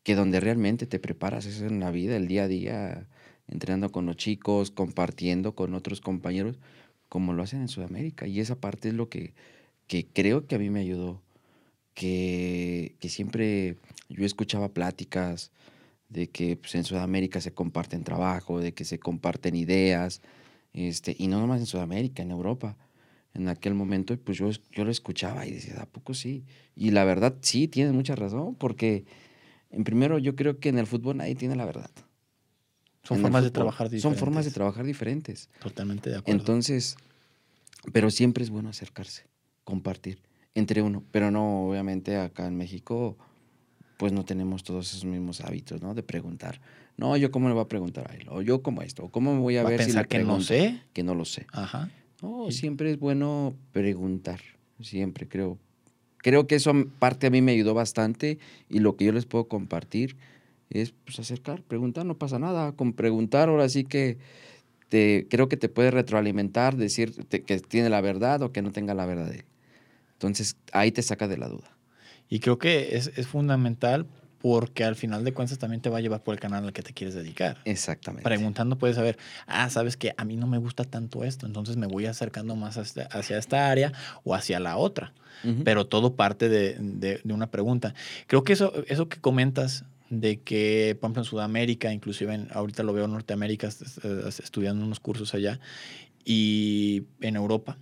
que 0.03 0.15
donde 0.15 0.39
realmente 0.39 0.87
te 0.87 0.99
preparas 0.99 1.45
es 1.45 1.61
en 1.61 1.79
la 1.79 1.91
vida, 1.91 2.15
el 2.15 2.27
día 2.27 2.43
a 2.43 2.47
día, 2.47 3.07
entrenando 3.47 3.91
con 3.91 4.05
los 4.05 4.17
chicos, 4.17 4.71
compartiendo 4.71 5.55
con 5.55 5.73
otros 5.73 6.01
compañeros, 6.01 6.59
como 7.09 7.33
lo 7.33 7.43
hacen 7.43 7.61
en 7.61 7.67
Sudamérica. 7.67 8.27
Y 8.27 8.39
esa 8.39 8.55
parte 8.55 8.89
es 8.89 8.93
lo 8.93 9.09
que, 9.09 9.33
que 9.87 10.07
creo 10.07 10.47
que 10.47 10.55
a 10.55 10.59
mí 10.59 10.69
me 10.69 10.81
ayudó. 10.81 11.21
Que, 11.95 12.95
que 12.99 13.09
siempre 13.09 13.75
yo 14.07 14.25
escuchaba 14.25 14.69
pláticas 14.69 15.51
de 16.07 16.29
que 16.29 16.55
pues, 16.55 16.75
en 16.75 16.83
Sudamérica 16.83 17.41
se 17.41 17.53
comparten 17.53 18.03
trabajo, 18.03 18.59
de 18.59 18.73
que 18.73 18.85
se 18.85 18.99
comparten 18.99 19.55
ideas, 19.55 20.21
este, 20.73 21.15
y 21.17 21.27
no 21.27 21.39
nomás 21.39 21.59
en 21.59 21.65
Sudamérica, 21.65 22.23
en 22.23 22.31
Europa. 22.31 22.77
En 23.33 23.47
aquel 23.47 23.73
momento, 23.73 24.17
pues 24.17 24.37
yo, 24.37 24.49
yo 24.71 24.85
lo 24.85 24.91
escuchaba 24.91 25.45
y 25.45 25.51
decía, 25.51 25.81
¿a 25.81 25.85
poco 25.85 26.13
sí? 26.13 26.45
Y 26.75 26.91
la 26.91 27.03
verdad, 27.03 27.35
sí, 27.41 27.67
tienes 27.67 27.93
mucha 27.93 28.15
razón, 28.15 28.55
porque 28.55 29.05
en 29.69 29.83
primero 29.83 30.17
yo 30.17 30.35
creo 30.35 30.59
que 30.59 30.69
en 30.69 30.79
el 30.79 30.87
fútbol 30.87 31.17
nadie 31.17 31.35
tiene 31.35 31.55
la 31.55 31.65
verdad. 31.65 31.91
Son 33.03 33.19
formas 33.21 33.43
de 33.43 33.51
trabajar 33.51 33.89
diferentes. 33.89 34.01
Son 34.01 34.15
formas 34.15 34.45
de 34.45 34.51
trabajar 34.51 34.85
diferentes. 34.85 35.49
Totalmente 35.59 36.09
de 36.09 36.17
acuerdo. 36.17 36.39
Entonces, 36.39 36.97
pero 37.93 38.09
siempre 38.09 38.43
es 38.43 38.49
bueno 38.49 38.69
acercarse, 38.69 39.23
compartir 39.63 40.21
entre 40.53 40.81
uno. 40.81 41.03
Pero 41.11 41.31
no, 41.31 41.69
obviamente 41.69 42.17
acá 42.17 42.47
en 42.47 42.57
México, 42.57 43.17
pues 43.97 44.11
no 44.11 44.25
tenemos 44.25 44.63
todos 44.63 44.89
esos 44.89 45.05
mismos 45.05 45.41
hábitos, 45.41 45.81
¿no? 45.81 45.93
De 45.93 46.03
preguntar. 46.03 46.61
No, 46.97 47.15
yo 47.15 47.31
cómo 47.31 47.47
le 47.47 47.53
voy 47.53 47.63
a 47.63 47.67
preguntar 47.67 48.11
a 48.11 48.15
él, 48.15 48.27
o 48.29 48.41
yo 48.41 48.61
cómo 48.61 48.81
esto, 48.81 49.05
o 49.05 49.09
cómo 49.09 49.33
me 49.33 49.39
voy 49.39 49.57
a, 49.57 49.63
ver 49.63 49.81
si 49.83 49.93
le 49.93 50.05
que 50.05 50.19
no 50.19 50.41
sé. 50.41 50.81
Que 50.93 51.03
no 51.03 51.15
lo 51.15 51.25
sé. 51.25 51.47
Ajá. 51.53 51.89
No, 52.21 52.51
siempre 52.51 52.91
es 52.91 52.99
bueno 52.99 53.55
preguntar, 53.71 54.41
siempre 54.81 55.27
creo. 55.27 55.57
Creo 56.17 56.47
que 56.47 56.55
eso 56.55 56.73
parte 56.99 57.27
a 57.27 57.29
mí 57.29 57.41
me 57.41 57.53
ayudó 57.53 57.73
bastante 57.73 58.39
y 58.69 58.79
lo 58.79 58.97
que 58.97 59.05
yo 59.05 59.13
les 59.13 59.25
puedo 59.25 59.47
compartir 59.47 60.17
es 60.69 60.93
pues, 61.05 61.19
acercar, 61.19 61.63
preguntar, 61.63 62.05
no 62.05 62.17
pasa 62.17 62.39
nada. 62.39 62.73
Con 62.73 62.93
preguntar, 62.93 63.47
ahora 63.47 63.69
sí 63.69 63.85
que 63.85 64.17
te, 64.89 65.27
creo 65.29 65.47
que 65.47 65.57
te 65.57 65.69
puede 65.69 65.91
retroalimentar, 65.91 66.75
decir 66.75 67.25
que 67.27 67.59
tiene 67.59 67.89
la 67.89 68.01
verdad 68.01 68.41
o 68.41 68.51
que 68.51 68.61
no 68.61 68.71
tenga 68.71 68.93
la 68.93 69.05
verdad. 69.05 69.31
Entonces, 70.13 70.57
ahí 70.73 70.91
te 70.91 71.01
saca 71.01 71.27
de 71.27 71.37
la 71.37 71.47
duda. 71.47 71.77
Y 72.27 72.39
creo 72.39 72.59
que 72.59 72.97
es, 72.97 73.11
es 73.15 73.27
fundamental 73.27 74.05
porque 74.39 74.83
al 74.83 74.95
final 74.95 75.23
de 75.23 75.33
cuentas 75.33 75.59
también 75.59 75.81
te 75.81 75.89
va 75.89 75.97
a 75.97 76.01
llevar 76.01 76.23
por 76.23 76.33
el 76.33 76.39
canal 76.39 76.63
al 76.63 76.73
que 76.73 76.81
te 76.81 76.93
quieres 76.93 77.15
dedicar. 77.15 77.57
Exactamente. 77.65 78.23
Preguntando 78.23 78.77
puedes 78.77 78.95
saber, 78.95 79.17
ah, 79.47 79.69
sabes 79.69 79.97
que 79.97 80.13
a 80.17 80.25
mí 80.25 80.37
no 80.37 80.47
me 80.47 80.57
gusta 80.57 80.83
tanto 80.83 81.23
esto, 81.23 81.45
entonces 81.45 81.77
me 81.77 81.87
voy 81.87 82.05
acercando 82.05 82.55
más 82.55 82.77
hacia, 82.77 83.37
esta 83.37 83.69
área 83.69 83.93
o 84.23 84.33
hacia 84.33 84.59
la 84.59 84.77
otra. 84.77 85.13
Pero 85.63 85.87
todo 85.87 86.17
parte 86.17 86.49
de, 86.49 86.75
de, 86.77 87.21
de, 87.23 87.33
una 87.33 87.49
pregunta. 87.49 87.93
Creo 88.27 88.43
que 88.43 88.51
eso, 88.51 88.73
eso 88.87 89.07
que 89.07 89.21
comentas 89.21 89.85
de 90.09 90.41
que, 90.41 90.97
por 90.99 91.07
ejemplo, 91.07 91.21
en 91.21 91.25
Sudamérica, 91.25 91.93
inclusive 91.93 92.33
en, 92.33 92.47
ahorita 92.51 92.83
lo 92.83 92.91
veo 92.91 93.05
en 93.05 93.11
Norteamérica, 93.11 93.67
estudiando 93.67 94.83
unos 94.83 94.99
cursos 94.99 95.33
allá, 95.33 95.61
y 96.25 97.03
en 97.21 97.37
Europa, 97.37 97.77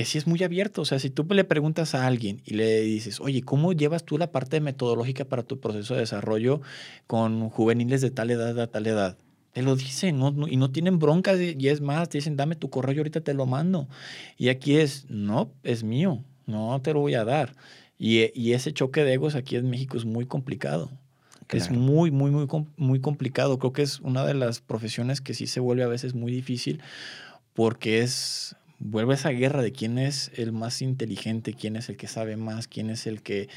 que 0.00 0.06
sí 0.06 0.16
es 0.16 0.26
muy 0.26 0.42
abierto. 0.42 0.80
O 0.80 0.84
sea, 0.86 0.98
si 0.98 1.10
tú 1.10 1.26
le 1.28 1.44
preguntas 1.44 1.94
a 1.94 2.06
alguien 2.06 2.40
y 2.46 2.54
le 2.54 2.80
dices, 2.80 3.20
oye, 3.20 3.42
¿cómo 3.42 3.74
llevas 3.74 4.02
tú 4.02 4.16
la 4.16 4.32
parte 4.32 4.58
metodológica 4.58 5.26
para 5.26 5.42
tu 5.42 5.60
proceso 5.60 5.92
de 5.92 6.00
desarrollo 6.00 6.62
con 7.06 7.50
juveniles 7.50 8.00
de 8.00 8.10
tal 8.10 8.30
edad 8.30 8.58
a 8.58 8.66
tal 8.66 8.86
edad? 8.86 9.18
Te 9.52 9.60
lo 9.60 9.76
dicen 9.76 10.18
y 10.48 10.56
no 10.56 10.70
tienen 10.70 10.98
broncas 10.98 11.38
y 11.38 11.68
es 11.68 11.82
más, 11.82 12.08
te 12.08 12.16
dicen, 12.16 12.38
dame 12.38 12.56
tu 12.56 12.70
correo 12.70 12.94
y 12.94 12.98
ahorita 12.98 13.20
te 13.20 13.34
lo 13.34 13.44
mando. 13.44 13.88
Y 14.38 14.48
aquí 14.48 14.76
es, 14.76 15.04
no, 15.10 15.52
es 15.64 15.84
mío, 15.84 16.24
no 16.46 16.80
te 16.80 16.94
lo 16.94 17.00
voy 17.00 17.12
a 17.12 17.26
dar. 17.26 17.54
Y, 17.98 18.30
y, 18.32 18.54
ese 18.54 18.72
choque 18.72 19.04
de 19.04 19.12
egos 19.12 19.34
aquí 19.34 19.56
en 19.56 19.68
México 19.68 19.98
es 19.98 20.06
muy 20.06 20.24
complicado. 20.24 20.90
Es 21.50 21.70
muy, 21.70 22.10
muy, 22.10 22.30
muy, 22.30 22.46
muy 22.78 23.00
complicado. 23.02 23.58
Creo 23.58 23.74
que 23.74 23.82
es 23.82 24.00
una 24.00 24.24
de 24.24 24.32
las 24.32 24.62
profesiones 24.62 25.20
que 25.20 25.34
sí 25.34 25.46
se 25.46 25.60
vuelve 25.60 25.82
a 25.82 25.88
veces 25.88 26.14
muy 26.14 26.32
difícil 26.32 26.80
porque 27.52 28.00
es, 28.00 28.56
vuelve 28.80 29.14
esa 29.14 29.30
guerra 29.30 29.62
de 29.62 29.72
quién 29.72 29.98
es 29.98 30.32
el 30.34 30.52
más 30.52 30.82
inteligente, 30.82 31.54
quién 31.54 31.76
es 31.76 31.88
el 31.88 31.96
que 31.96 32.08
sabe 32.08 32.36
más, 32.36 32.66
quién 32.66 32.90
es 32.90 33.06
el 33.06 33.22
que 33.22 33.48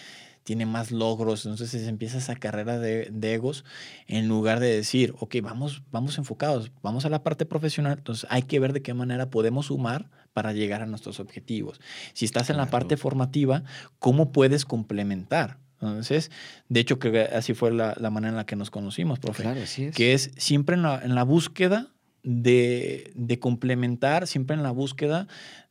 tiene 0.43 0.65
más 0.65 0.91
logros. 0.91 1.45
Entonces 1.45 1.87
empieza 1.87 2.17
esa 2.17 2.35
carrera 2.35 2.77
de, 2.77 3.09
egos 3.21 3.63
en 4.07 4.27
lugar 4.27 4.59
de 4.59 4.75
decir, 4.75 5.15
ok, 5.19 5.37
vamos, 5.41 5.81
vamos 5.91 6.17
enfocados, 6.17 6.71
vamos 6.83 7.05
a 7.05 7.09
la 7.09 7.23
parte 7.23 7.45
profesional. 7.45 7.97
Entonces 7.97 8.27
hay 8.29 8.43
que 8.43 8.59
ver 8.59 8.73
de 8.73 8.81
qué 8.81 8.93
manera 8.93 9.29
podemos 9.29 9.67
sumar 9.67 10.09
para 10.33 10.51
llegar 10.51 10.81
a 10.81 10.85
nuestros 10.85 11.19
objetivos. 11.19 11.79
Si 12.13 12.25
estás 12.25 12.49
en 12.49 12.57
la 12.57 12.69
parte 12.69 12.97
formativa, 12.97 13.63
¿cómo 13.99 14.31
puedes 14.31 14.65
complementar? 14.65 15.57
Entonces, 15.79 16.31
de 16.69 16.79
hecho, 16.79 16.97
que 16.97 17.21
así 17.21 17.53
fue 17.53 17.71
la, 17.71 17.95
manera 18.09 18.29
en 18.29 18.35
la 18.37 18.45
que 18.45 18.55
nos 18.55 18.71
conocimos, 18.71 19.19
profe. 19.19 19.43
Claro, 19.43 19.61
así 19.61 19.85
es. 19.85 19.95
Que 19.95 20.13
es 20.13 20.31
siempre 20.37 20.75
en 20.75 20.81
la, 20.81 21.01
en 21.03 21.13
la 21.13 21.23
búsqueda 21.23 21.92
de, 22.23 23.11
de, 23.15 23.39
complementar, 23.39 24.27
siempre 24.27 24.55
en 24.55 24.63
la 24.63 24.71
búsqueda 24.71 25.27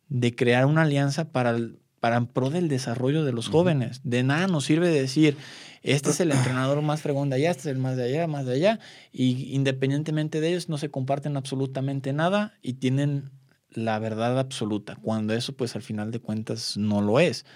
de 0.09 0.35
crear 0.35 0.67
una 0.67 0.83
alianza 0.83 1.33
para, 1.33 1.51
el, 1.51 1.79
para 2.01 2.17
en 2.17 2.27
pro 2.27 2.51
del 2.51 2.69
desarrollo 2.69 3.25
de 3.25 3.33
los 3.33 3.49
jóvenes. 3.49 4.01
De 4.05 4.23
nada 4.23 4.47
nos 4.47 4.65
sirve 4.65 4.88
decir, 4.88 5.37
este 5.83 6.11
es 6.11 6.21
el 6.21 6.31
entrenador 6.33 6.83
más 6.83 7.01
fregón 7.01 7.31
de 7.31 7.37
allá, 7.37 7.51
este 7.51 7.71
es 7.71 7.75
el 7.75 7.79
más 7.79 7.97
de 7.97 8.05
allá, 8.05 8.27
más 8.27 8.45
de 8.47 8.55
allá, 8.55 8.81
y 9.11 9.55
independientemente 9.55 10.41
de 10.41 10.51
ellos 10.51 10.69
no 10.69 10.79
se 10.79 10.91
comparten 10.91 11.37
absolutamente 11.37 12.12
nada 12.12 12.55
y 12.62 12.75
tienen 12.75 13.31
la 13.71 13.99
verdad 13.99 14.38
absoluta, 14.38 14.97
cuando 14.97 15.33
eso 15.35 15.55
pues 15.55 15.75
al 15.77 15.83
final 15.83 16.11
de 16.11 16.21
cuentas 16.21 16.77
no 16.77 17.01
lo 17.01 17.21
es. 17.21 17.47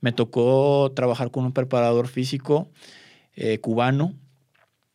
Me 0.00 0.12
tocó 0.12 0.92
trabajar 0.94 1.30
con 1.30 1.44
un 1.44 1.52
preparador 1.52 2.08
físico 2.08 2.70
eh, 3.34 3.58
cubano, 3.58 4.14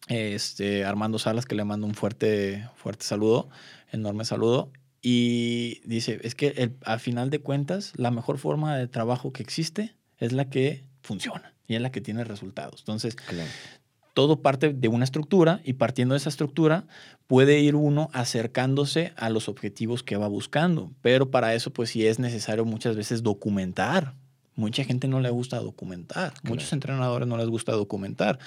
este, 0.08 0.86
Armando 0.86 1.20
Salas, 1.20 1.46
que 1.46 1.56
le 1.56 1.64
mando 1.64 1.88
un 1.88 1.96
fuerte, 1.96 2.68
fuerte 2.76 3.06
saludo, 3.06 3.50
enorme 3.92 4.26
saludo. 4.26 4.72
Y 5.02 5.82
dice, 5.86 6.20
es 6.24 6.36
que 6.36 6.48
el, 6.58 6.78
a 6.84 6.98
final 6.98 7.30
de 7.30 7.40
cuentas, 7.40 7.94
la 7.96 8.12
mejor 8.12 8.38
forma 8.38 8.76
de 8.76 8.88
trabajo 8.88 9.32
que 9.32 9.44
existe 9.44 9.96
es 10.18 10.32
la 10.32 10.50
que 10.50 10.84
funciona 11.02 11.54
y 11.68 11.76
es 11.76 11.82
la 11.82 11.92
que 11.92 12.02
tiene 12.02 12.24
resultados. 12.24 12.80
Entonces, 12.80 13.16
todo 14.14 14.42
parte 14.42 14.74
de 14.74 14.88
una 14.88 15.04
estructura 15.04 15.62
y 15.64 15.74
partiendo 15.74 16.14
de 16.14 16.18
esa 16.18 16.30
estructura 16.30 16.88
puede 17.28 17.60
ir 17.60 17.76
uno 17.76 18.10
acercándose 18.14 19.14
a 19.16 19.30
los 19.30 19.48
objetivos 19.48 20.02
que 20.02 20.18
va 20.18 20.28
buscando. 20.28 20.92
Pero 21.02 21.30
para 21.30 21.54
eso, 21.54 21.72
pues 21.72 21.92
sí 21.92 22.08
es 22.08 22.18
necesario 22.18 22.66
muchas 22.66 22.96
veces 22.96 23.22
documentar 23.22 24.16
Mucha 24.56 24.86
gente 24.86 25.10
no 25.10 25.20
le 25.20 25.30
gusta 25.30 25.60
documentar, 25.60 26.34
muchos 26.44 26.72
entrenadores 26.72 27.28
no 27.28 27.36
les 27.36 27.48
gusta 27.48 27.74
documentar, 27.74 28.40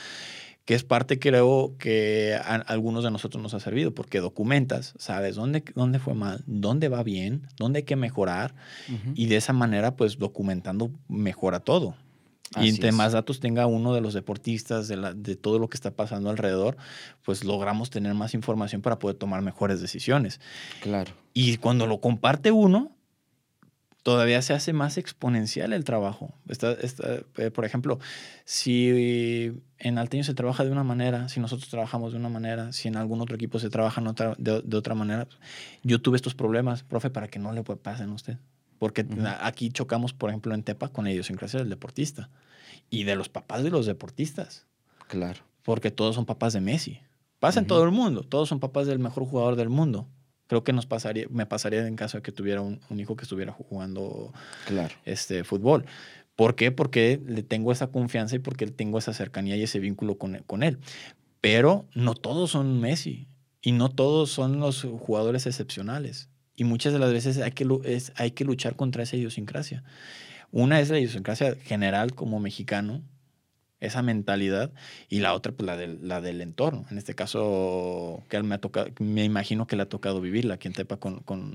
que 0.69 0.75
es 0.75 0.85
parte 0.85 1.19
creo 1.19 1.77
que 1.79 2.35
a 2.35 2.57
algunos 2.57 3.03
de 3.03 3.11
nosotros 3.11 3.43
nos 3.43 3.55
ha 3.55 3.61
servido, 3.61 3.95
porque 3.95 4.21
documentas, 4.21 4.93
sabes 4.99 5.35
dónde, 5.35 5.65
dónde 5.75 5.99
fue 5.99 6.13
mal, 6.13 6.45
dónde 6.47 6.91
va 6.91 7.03
bien, 7.03 7.49
dónde 7.57 7.79
hay 7.79 7.83
que 7.85 7.97
mejorar, 7.97 8.55
y 9.15 9.29
de 9.29 9.37
esa 9.37 9.55
manera, 9.55 9.97
pues 9.97 10.19
documentando 10.19 10.91
mejora 11.09 11.61
todo. 11.61 11.95
y 12.61 12.69
entre 12.69 12.93
más 12.93 13.13
datos 13.13 13.41
tenga 13.41 13.65
uno 13.65 13.95
de 13.95 14.03
los 14.03 14.13
deportistas, 14.13 14.89
de, 14.89 14.97
la, 14.99 15.15
de 15.15 15.37
todo 15.37 15.59
lo 15.59 15.71
que 15.71 15.79
está 15.79 15.93
pasando 15.93 16.29
alrededor, 16.29 16.77
pues 17.25 17.45
logramos 17.45 17.89
tener 17.89 18.13
más 18.13 18.35
información 18.35 18.83
para 18.83 18.99
poder 18.99 19.17
tomar 19.17 19.41
mejores 19.41 19.81
decisiones. 19.81 20.39
Claro. 20.83 21.13
Y 21.33 21.57
cuando 21.57 21.87
lo 21.87 22.03
comparte 22.03 22.51
uno, 22.51 22.95
todavía 24.09 24.41
se 24.41 24.55
hace 24.55 24.73
más 24.73 24.97
exponencial 24.97 25.75
el 25.75 25.85
trabajo. 25.85 26.33
Eh, 26.49 27.51
por 27.51 27.67
ejemplo, 27.67 27.99
si 28.47 29.53
en 29.79 29.99
Alteño 29.99 30.25
se 30.25 30.33
trabaja 30.33 30.65
de 30.65 30.71
una 30.71 30.83
manera, 30.83 31.29
si 31.29 31.41
nosotros 31.41 31.69
trabajamos 31.69 32.13
de 32.13 32.19
una 32.19 32.31
manera, 32.31 32.73
si 32.73 32.89
en 32.89 32.97
algún 32.97 33.21
otro 33.21 33.37
equipo 33.37 33.59
se 33.59 33.69
trabaja 33.69 34.03
de, 34.39 34.77
otra 34.79 34.95
manera, 34.95 35.29
yo 35.83 36.01
tuve 36.01 36.17
estos 36.17 36.35
problemas, 36.35 36.85
profe, 36.85 37.11
para 37.11 37.29
que 37.29 37.39
no 37.39 37.53
le 37.53 37.63
pasen 37.63 38.09
a 38.09 38.15
usted. 38.15 38.39
Porque 38.79 39.07
aquí 39.43 39.69
chocamos, 39.69 40.15
por 40.15 40.31
ejemplo, 40.31 40.55
en 40.55 40.63
Tepa 40.63 40.89
con 40.89 41.05
la 41.05 41.11
idiosincrasia 41.11 41.61
del 41.61 41.69
deportista 41.69 42.31
y 42.89 43.05
de 43.05 43.15
los 43.15 43.29
papás 43.29 43.63
de 43.63 43.69
los 43.69 43.85
deportistas. 43.85 44.65
Claro. 45.07 45.41
Porque 45.65 45.91
todos 45.91 46.15
son 46.15 46.25
papás 46.25 46.55
de 46.55 46.63
Messi. 46.63 47.03
Pasa 47.41 47.61
en 47.61 47.67
todo 47.67 47.85
el 47.85 47.91
mundo. 47.91 48.23
Todos 48.23 48.49
son 48.49 48.59
papás 48.59 48.87
del 48.87 49.01
mejor 49.01 49.27
jugador 49.27 49.57
del 49.57 49.69
mundo 49.69 50.09
creo 50.49 50.65
que 50.65 50.73
nos 50.73 50.87
pasaría, 50.87 51.27
me 51.31 51.47
pasaría 51.47 51.87
en 51.87 51.95
caso 51.95 52.19
de 52.19 52.23
que 52.23 52.33
tuviera 52.33 52.61
un, 52.61 52.81
hijo 52.99 53.17
que 53.17 53.23
estuviera 53.23 53.53
jugando 53.53 54.33
claro. 54.67 54.93
este, 55.05 55.45
fútbol. 55.45 55.87
¿Por 56.35 56.57
qué? 56.57 56.73
Porque 56.73 57.21
le 57.25 57.43
tengo 57.43 57.71
esa 57.71 57.89
confianza 57.89 58.37
y 58.37 58.39
porque 58.41 58.67
tengo 58.67 58.99
esa 58.99 59.13
cercanía 59.13 59.57
y 59.57 59.63
ese 59.63 59.79
vínculo 59.79 60.19
con, 60.19 60.39
con 60.47 60.63
él. 60.63 60.79
Pero 61.41 61.87
no 61.95 62.15
todos 62.15 62.51
son 62.51 62.81
Messi 62.81 63.29
y 63.61 63.73
no 63.73 63.91
todos 63.91 64.31
son 64.31 64.59
los 64.59 64.83
jugadores 64.83 65.47
excepcionales. 65.47 66.31
Y 66.57 66.65
muchas 66.65 66.93
de 66.93 66.99
las 66.99 67.13
veces 67.13 67.39
hay 67.39 67.53
que, 67.53 67.67
es, 67.85 68.13
hay 68.17 68.33
que 68.33 68.45
luchar 68.45 68.75
contra 68.75 69.03
esa 69.03 69.17
idiosincrasia. 69.17 69.85
Una 70.51 70.81
es 70.81 70.89
la 70.89 70.99
idiosincrasia 70.99 71.55
general 71.57 72.15
como 72.15 72.41
mexicano, 72.41 73.03
esa 73.81 74.03
mentalidad 74.03 74.73
y 75.09 75.21
la 75.21 75.35
otra 75.35 75.53
pues 75.53 75.67
la 75.67 75.77
del, 75.77 76.07
la 76.07 76.21
del 76.21 76.41
entorno. 76.41 76.87
En 76.91 76.99
este 76.99 77.15
caso 77.15 78.23
que 78.29 78.43
me 78.43 78.57
ha 78.57 78.61
tocado, 78.61 78.89
me 78.99 79.25
imagino 79.25 79.67
que 79.67 79.77
le 79.77 79.83
ha 79.83 79.89
tocado 79.89 80.21
vivirla 80.21 80.55
aquí 80.55 80.69
en 80.69 80.75
Tepa 80.75 80.97
con, 80.97 81.21
con, 81.21 81.55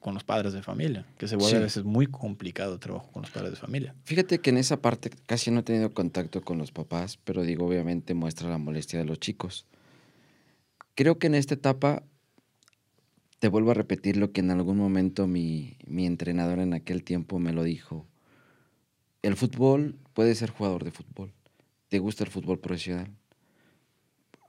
con 0.00 0.14
los 0.14 0.24
padres 0.24 0.52
de 0.52 0.62
familia, 0.62 1.06
que 1.18 1.28
se 1.28 1.36
vuelve 1.36 1.58
a 1.58 1.60
veces 1.60 1.84
muy 1.84 2.06
complicado 2.06 2.74
el 2.74 2.80
trabajo 2.80 3.10
con 3.12 3.22
los 3.22 3.30
padres 3.30 3.52
de 3.52 3.56
familia. 3.56 3.94
Fíjate 4.04 4.40
que 4.40 4.50
en 4.50 4.58
esa 4.58 4.80
parte 4.80 5.10
casi 5.26 5.50
no 5.50 5.60
he 5.60 5.62
tenido 5.62 5.92
contacto 5.94 6.42
con 6.42 6.58
los 6.58 6.72
papás, 6.72 7.18
pero 7.24 7.42
digo, 7.42 7.66
obviamente 7.66 8.14
muestra 8.14 8.48
la 8.48 8.58
molestia 8.58 8.98
de 8.98 9.06
los 9.06 9.18
chicos. 9.18 9.66
Creo 10.94 11.18
que 11.18 11.28
en 11.28 11.34
esta 11.34 11.54
etapa, 11.54 12.02
te 13.38 13.48
vuelvo 13.48 13.70
a 13.70 13.74
repetir 13.74 14.18
lo 14.18 14.32
que 14.32 14.40
en 14.40 14.50
algún 14.50 14.76
momento 14.76 15.26
mi, 15.26 15.78
mi 15.86 16.04
entrenador 16.04 16.58
en 16.58 16.74
aquel 16.74 17.02
tiempo 17.02 17.38
me 17.38 17.54
lo 17.54 17.62
dijo 17.62 18.06
el 19.22 19.36
fútbol 19.36 19.96
puede 20.20 20.34
ser 20.34 20.50
jugador 20.50 20.84
de 20.84 20.90
fútbol. 20.90 21.32
¿Te 21.88 21.98
gusta 21.98 22.24
el 22.24 22.30
fútbol 22.30 22.58
profesional? 22.58 23.10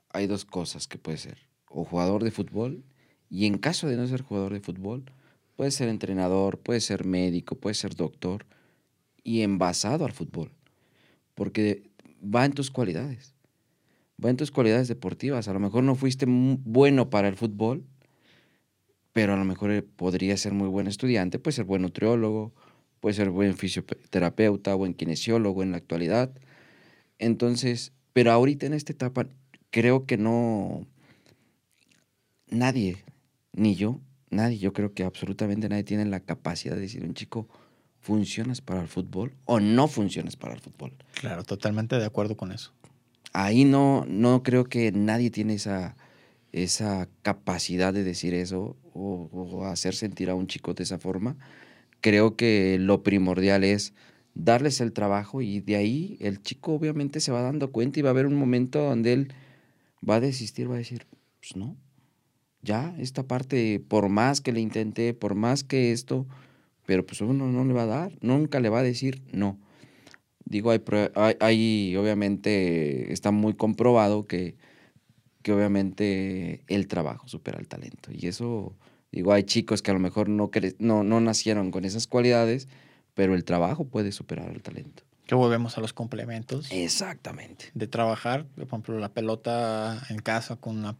Hay 0.09 0.27
dos 0.27 0.43
cosas 0.43 0.85
que 0.85 0.97
puede 0.97 1.17
ser. 1.17 1.37
O 1.69 1.85
jugador 1.85 2.25
de 2.25 2.31
fútbol, 2.31 2.83
y 3.29 3.45
en 3.45 3.57
caso 3.57 3.87
de 3.87 3.95
no 3.95 4.05
ser 4.05 4.21
jugador 4.21 4.51
de 4.51 4.59
fútbol, 4.59 5.05
puede 5.55 5.71
ser 5.71 5.87
entrenador, 5.87 6.59
puede 6.59 6.81
ser 6.81 7.05
médico, 7.05 7.55
puede 7.55 7.75
ser 7.75 7.95
doctor, 7.95 8.45
y 9.23 9.43
envasado 9.43 10.03
al 10.03 10.11
fútbol. 10.11 10.51
Porque 11.35 11.89
va 12.21 12.43
en 12.43 12.51
tus 12.51 12.69
cualidades. 12.69 13.33
Va 14.21 14.29
en 14.29 14.35
tus 14.35 14.51
cualidades 14.51 14.89
deportivas. 14.89 15.47
A 15.47 15.53
lo 15.53 15.61
mejor 15.61 15.85
no 15.85 15.95
fuiste 15.95 16.25
bueno 16.27 17.09
para 17.09 17.29
el 17.29 17.37
fútbol, 17.37 17.85
pero 19.13 19.35
a 19.35 19.37
lo 19.37 19.45
mejor 19.45 19.85
podría 19.95 20.35
ser 20.35 20.51
muy 20.51 20.67
buen 20.67 20.87
estudiante, 20.87 21.39
puede 21.39 21.55
ser 21.55 21.63
buen 21.63 21.81
nutriólogo, 21.81 22.51
puede 23.01 23.15
ser 23.15 23.31
buen 23.31 23.57
fisioterapeuta, 23.57 24.75
buen 24.75 24.93
kinesiólogo 24.93 25.63
en 25.63 25.71
la 25.71 25.77
actualidad. 25.77 26.31
Entonces, 27.19 27.91
pero 28.13 28.31
ahorita 28.31 28.67
en 28.67 28.73
esta 28.73 28.93
etapa 28.93 29.27
creo 29.71 30.05
que 30.05 30.17
no, 30.17 30.85
nadie, 32.47 33.03
ni 33.53 33.75
yo, 33.75 33.99
nadie, 34.29 34.59
yo 34.59 34.71
creo 34.71 34.93
que 34.93 35.03
absolutamente 35.03 35.67
nadie 35.67 35.83
tiene 35.83 36.05
la 36.05 36.19
capacidad 36.19 36.75
de 36.75 36.81
decir 36.81 37.03
un 37.03 37.15
chico, 37.15 37.49
¿funcionas 37.99 38.61
para 38.61 38.81
el 38.81 38.87
fútbol 38.87 39.33
o 39.45 39.59
no 39.59 39.87
funcionas 39.87 40.35
para 40.35 40.53
el 40.53 40.61
fútbol? 40.61 40.93
Claro, 41.19 41.43
totalmente 41.43 41.97
de 41.97 42.05
acuerdo 42.05 42.37
con 42.37 42.51
eso. 42.51 42.71
Ahí 43.33 43.65
no, 43.65 44.05
no 44.07 44.43
creo 44.43 44.65
que 44.65 44.91
nadie 44.91 45.31
tiene 45.31 45.55
esa, 45.55 45.95
esa 46.51 47.07
capacidad 47.23 47.93
de 47.93 48.03
decir 48.03 48.35
eso 48.35 48.77
o, 48.93 49.29
o 49.31 49.65
hacer 49.65 49.95
sentir 49.95 50.29
a 50.29 50.35
un 50.35 50.45
chico 50.45 50.73
de 50.75 50.83
esa 50.83 50.99
forma 50.99 51.37
creo 52.01 52.35
que 52.35 52.77
lo 52.79 53.03
primordial 53.03 53.63
es 53.63 53.93
darles 54.33 54.81
el 54.81 54.93
trabajo 54.93 55.41
y 55.41 55.59
de 55.61 55.75
ahí 55.75 56.17
el 56.19 56.41
chico 56.41 56.73
obviamente 56.73 57.19
se 57.19 57.31
va 57.31 57.41
dando 57.41 57.71
cuenta 57.71 57.99
y 57.99 58.01
va 58.01 58.09
a 58.09 58.11
haber 58.11 58.25
un 58.25 58.35
momento 58.35 58.81
donde 58.81 59.13
él 59.13 59.33
va 60.07 60.15
a 60.15 60.19
desistir, 60.19 60.69
va 60.69 60.75
a 60.75 60.79
decir, 60.79 61.05
pues 61.39 61.55
no, 61.55 61.77
ya 62.61 62.95
esta 62.99 63.23
parte, 63.23 63.79
por 63.79 64.09
más 64.09 64.41
que 64.41 64.51
le 64.51 64.61
intenté, 64.61 65.13
por 65.13 65.35
más 65.35 65.63
que 65.63 65.91
esto, 65.91 66.27
pero 66.85 67.05
pues 67.05 67.21
uno 67.21 67.47
no 67.47 67.65
le 67.65 67.73
va 67.73 67.83
a 67.83 67.87
dar, 67.87 68.17
nunca 68.21 68.59
le 68.59 68.69
va 68.69 68.79
a 68.79 68.83
decir 68.83 69.21
no. 69.31 69.59
Digo, 70.45 70.71
hay, 70.71 70.81
hay, 71.39 71.95
obviamente, 71.95 73.13
está 73.13 73.31
muy 73.31 73.53
comprobado 73.53 74.25
que, 74.25 74.55
que 75.43 75.53
obviamente 75.53 76.63
el 76.67 76.87
trabajo 76.87 77.27
supera 77.27 77.59
el 77.59 77.67
talento 77.67 78.11
y 78.11 78.27
eso 78.27 78.75
Digo, 79.11 79.33
hay 79.33 79.43
chicos 79.43 79.81
que 79.81 79.91
a 79.91 79.93
lo 79.93 79.99
mejor 79.99 80.29
no, 80.29 80.49
no, 80.79 81.03
no 81.03 81.19
nacieron 81.19 81.71
con 81.71 81.83
esas 81.85 82.07
cualidades, 82.07 82.67
pero 83.13 83.35
el 83.35 83.43
trabajo 83.43 83.85
puede 83.85 84.11
superar 84.11 84.49
el 84.49 84.61
talento. 84.61 85.03
Que 85.25 85.35
volvemos 85.35 85.77
a 85.77 85.81
los 85.81 85.93
complementos. 85.93 86.67
Exactamente. 86.71 87.71
De 87.73 87.87
trabajar, 87.87 88.45
por 88.55 88.65
ejemplo, 88.65 88.99
la 88.99 89.09
pelota 89.09 90.01
en 90.09 90.19
casa 90.19 90.55
con 90.55 90.77
una 90.77 90.95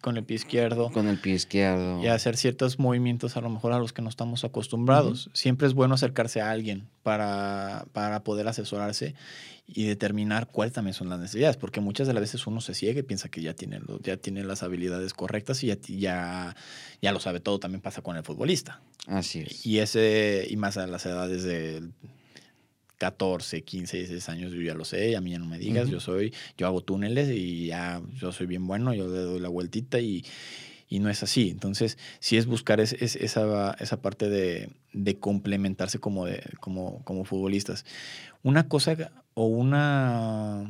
con 0.00 0.16
el 0.16 0.24
pie 0.24 0.36
izquierdo. 0.36 0.90
Con 0.90 1.08
el 1.08 1.18
pie 1.18 1.34
izquierdo. 1.34 2.02
Y 2.02 2.06
hacer 2.06 2.36
ciertos 2.36 2.78
movimientos 2.78 3.36
a 3.36 3.40
lo 3.40 3.50
mejor 3.50 3.72
a 3.72 3.78
los 3.78 3.92
que 3.92 4.02
no 4.02 4.08
estamos 4.08 4.44
acostumbrados. 4.44 5.30
Siempre 5.32 5.66
es 5.66 5.74
bueno 5.74 5.94
acercarse 5.94 6.40
a 6.40 6.50
alguien 6.50 6.88
para, 7.02 7.86
para 7.92 8.24
poder 8.24 8.48
asesorarse 8.48 9.14
y 9.66 9.84
determinar 9.84 10.48
cuáles 10.48 10.74
también 10.74 10.94
son 10.94 11.08
las 11.08 11.18
necesidades, 11.18 11.56
porque 11.56 11.80
muchas 11.80 12.06
de 12.06 12.14
las 12.14 12.20
veces 12.20 12.46
uno 12.46 12.60
se 12.60 12.74
ciega 12.74 13.00
y 13.00 13.02
piensa 13.02 13.28
que 13.28 13.40
ya 13.40 13.54
tiene, 13.54 13.80
ya 14.02 14.16
tiene 14.16 14.44
las 14.44 14.62
habilidades 14.62 15.14
correctas 15.14 15.62
y 15.62 15.68
ya, 15.68 15.78
ya, 15.86 16.56
ya 17.00 17.12
lo 17.12 17.20
sabe 17.20 17.40
todo, 17.40 17.58
también 17.58 17.80
pasa 17.80 18.02
con 18.02 18.16
el 18.16 18.24
futbolista. 18.24 18.80
Así 19.06 19.40
es. 19.40 19.64
Y, 19.64 19.78
ese, 19.78 20.46
y 20.48 20.56
más 20.56 20.76
a 20.76 20.86
las 20.86 21.06
edades 21.06 21.44
de 21.44 21.82
14, 23.02 23.64
15, 23.64 23.96
16 23.96 24.28
años, 24.28 24.52
yo 24.52 24.60
ya 24.60 24.74
lo 24.74 24.84
sé, 24.84 25.16
a 25.16 25.20
mí 25.20 25.32
ya 25.32 25.40
no 25.40 25.46
me 25.46 25.58
digas, 25.58 25.88
yo 25.88 25.98
soy, 25.98 26.32
yo 26.56 26.68
hago 26.68 26.82
túneles 26.82 27.30
y 27.30 27.66
ya 27.66 28.00
yo 28.14 28.30
soy 28.30 28.46
bien 28.46 28.64
bueno, 28.64 28.94
yo 28.94 29.08
le 29.08 29.18
doy 29.18 29.40
la 29.40 29.48
vueltita 29.48 29.98
y, 29.98 30.24
y 30.88 31.00
no 31.00 31.10
es 31.10 31.20
así. 31.24 31.50
Entonces, 31.50 31.98
sí 32.20 32.36
es 32.36 32.46
buscar 32.46 32.78
esa, 32.78 33.74
esa 33.80 34.02
parte 34.02 34.28
de, 34.28 34.70
de 34.92 35.18
complementarse 35.18 35.98
como, 35.98 36.26
de, 36.26 36.44
como, 36.60 37.02
como 37.02 37.24
futbolistas. 37.24 37.84
Una 38.44 38.68
cosa 38.68 39.10
o 39.34 39.46
una 39.46 40.64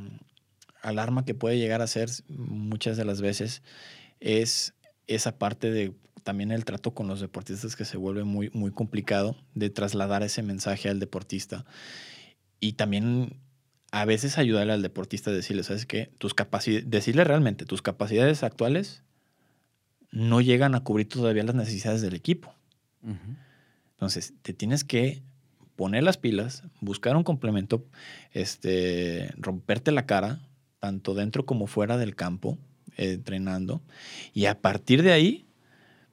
alarma 0.81 1.27
que 1.27 1.35
puede 1.35 1.59
llegar 1.59 1.83
a 1.83 1.87
ser 1.87 2.09
muchas 2.29 2.97
de 2.97 3.05
las 3.05 3.21
veces 3.21 3.61
es 4.21 4.73
esa 5.07 5.37
parte 5.37 5.71
de 5.71 5.93
también 6.23 6.51
el 6.51 6.65
trato 6.65 6.95
con 6.95 7.09
los 7.09 7.21
deportistas 7.21 7.77
que 7.77 7.85
se 7.85 7.99
vuelve 7.99 8.25
muy, 8.25 8.49
muy 8.55 8.71
complicado 8.71 9.37
de 9.55 9.69
trasladar 9.69 10.23
ese 10.23 10.43
mensaje 10.43 10.89
al 10.89 10.99
deportista 10.99 11.67
y 12.63 12.75
también 12.75 13.41
a 13.91 14.05
veces 14.05 14.39
ayudarle 14.39 14.73
al 14.73 14.83
deportista 14.83 15.31
a 15.31 15.35
decirle, 15.35 15.65
¿sabes 15.65 15.85
qué? 15.85 16.13
Tus 16.19 16.33
capacidades, 16.33 16.89
decirle 16.89 17.25
realmente, 17.25 17.67
tus 17.67 17.83
capacidades 17.83 18.45
actuales 18.45 19.03
no 20.13 20.41
llegan 20.41 20.77
a 20.77 20.85
cubrir 20.85 21.09
todavía 21.09 21.43
las 21.43 21.57
necesidades 21.57 22.03
del 22.03 22.15
equipo. 22.15 22.55
Entonces, 23.91 24.33
te 24.43 24.55
tienes 24.55 24.85
que 24.85 25.23
poner 25.75 26.05
las 26.05 26.19
pilas, 26.19 26.63
buscar 26.81 27.17
un 27.17 27.25
complemento, 27.25 27.85
este, 28.31 29.35
romperte 29.39 29.91
la 29.91 30.07
cara, 30.07 30.39
tanto 30.79 31.15
dentro 31.15 31.45
como 31.45 31.67
fuera 31.67 31.97
del 31.97 32.15
campo, 32.15 32.59
eh, 32.97 33.15
entrenando, 33.15 33.83
y 34.33 34.47
a 34.47 34.61
partir 34.61 35.03
de 35.03 35.11
ahí 35.11 35.47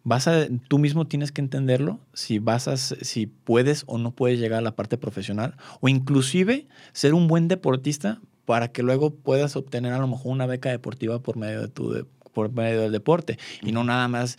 vas 0.03 0.27
a, 0.27 0.47
tú 0.67 0.79
mismo 0.79 1.07
tienes 1.07 1.31
que 1.31 1.41
entenderlo 1.41 1.99
si 2.13 2.39
vas 2.39 2.67
a, 2.67 2.77
si 2.77 3.27
puedes 3.27 3.83
o 3.87 3.97
no 3.97 4.11
puedes 4.11 4.39
llegar 4.39 4.59
a 4.59 4.63
la 4.63 4.75
parte 4.75 4.97
profesional 4.97 5.55
o 5.81 5.89
inclusive 5.89 6.67
ser 6.93 7.13
un 7.13 7.27
buen 7.27 7.47
deportista 7.47 8.21
para 8.45 8.69
que 8.69 8.83
luego 8.83 9.13
puedas 9.13 9.55
obtener 9.55 9.93
a 9.93 9.99
lo 9.99 10.07
mejor 10.07 10.31
una 10.31 10.45
beca 10.45 10.69
deportiva 10.69 11.21
por 11.21 11.37
medio 11.37 11.61
de 11.61 11.67
tu 11.67 12.07
por 12.33 12.51
medio 12.51 12.81
del 12.81 12.91
deporte 12.91 13.37
y 13.61 13.71
no 13.71 13.83
nada 13.83 14.07
más 14.07 14.37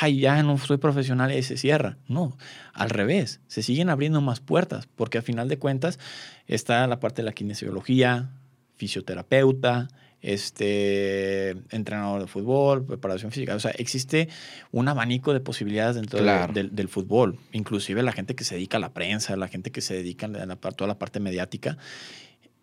ay, 0.00 0.20
ya 0.20 0.42
no 0.42 0.58
soy 0.58 0.76
profesional 0.76 1.32
y 1.32 1.42
se 1.42 1.56
cierra. 1.56 1.98
No, 2.06 2.36
al 2.72 2.90
revés, 2.90 3.40
se 3.46 3.62
siguen 3.62 3.90
abriendo 3.90 4.20
más 4.20 4.40
puertas, 4.40 4.86
porque 4.94 5.18
a 5.18 5.22
final 5.22 5.48
de 5.48 5.58
cuentas 5.58 5.98
está 6.46 6.86
la 6.86 7.00
parte 7.00 7.22
de 7.22 7.26
la 7.26 7.32
kinesiología, 7.32 8.30
fisioterapeuta, 8.76 9.88
este, 10.22 11.50
entrenador 11.70 12.20
de 12.22 12.28
fútbol, 12.28 12.84
preparación 12.84 13.32
física. 13.32 13.54
O 13.56 13.60
sea, 13.60 13.72
existe 13.72 14.28
un 14.70 14.88
abanico 14.88 15.32
de 15.32 15.40
posibilidades 15.40 15.96
dentro 15.96 16.22
del, 16.22 16.88
fútbol. 16.88 17.38
Inclusive 17.52 18.02
la 18.02 18.12
gente 18.12 18.34
que 18.34 18.44
se 18.44 18.54
dedica 18.54 18.76
a 18.76 18.80
la 18.80 18.92
prensa, 18.94 19.36
la 19.36 19.48
gente 19.48 19.72
que 19.72 19.80
se 19.80 19.94
dedica 19.94 20.26
a 20.26 20.46
la, 20.46 20.56
toda 20.56 20.86
la 20.86 20.98
parte 20.98 21.20
mediática. 21.20 21.76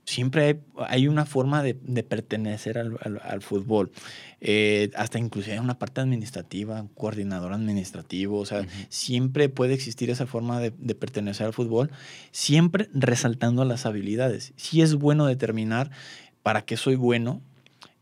Siempre 0.06 0.62
hay, 0.88 1.08
una 1.08 1.28
forma 1.28 1.62
de, 1.62 1.76
pertenecer 1.76 2.80
al, 2.80 3.42
fútbol. 3.42 3.92
Eh, 4.42 4.90
hasta 4.96 5.20
inclusive 5.20 5.60
una 5.60 5.78
parte 5.78 6.02
administrativa, 6.02 6.82
un 6.82 6.88
coordinador 6.88 7.54
administrativo. 7.54 8.40
O 8.40 8.46
sea, 8.46 8.66
siempre 8.88 9.50
puede 9.50 9.76
existir 9.76 10.10
esa 10.10 10.26
forma 10.26 10.60
de, 10.60 10.74
de 10.76 10.96
pertenecer 10.96 11.46
al 11.46 11.54
fútbol, 11.54 11.92
siempre 12.32 12.90
resaltando 12.94 13.66
las 13.66 13.86
habilidades. 13.86 14.54
Sí 14.56 14.82
es 14.82 14.96
bueno 14.96 15.28
determinar 15.28 15.92
para 16.42 16.64
qué 16.64 16.78
soy 16.78 16.96
bueno, 16.96 17.44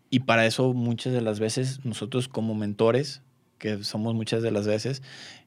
y 0.10 0.22
para 0.22 0.46
eso 0.46 0.74
muchas 0.74 1.14
de 1.14 1.22
las 1.22 1.40
veces 1.40 1.84
nosotros 1.84 2.28
como 2.28 2.56
mentores, 2.56 3.22
que 3.58 3.84
somos 3.84 4.14
muchas 4.14 4.42
de 4.42 4.52
las 4.52 4.68
veces, 4.68 5.02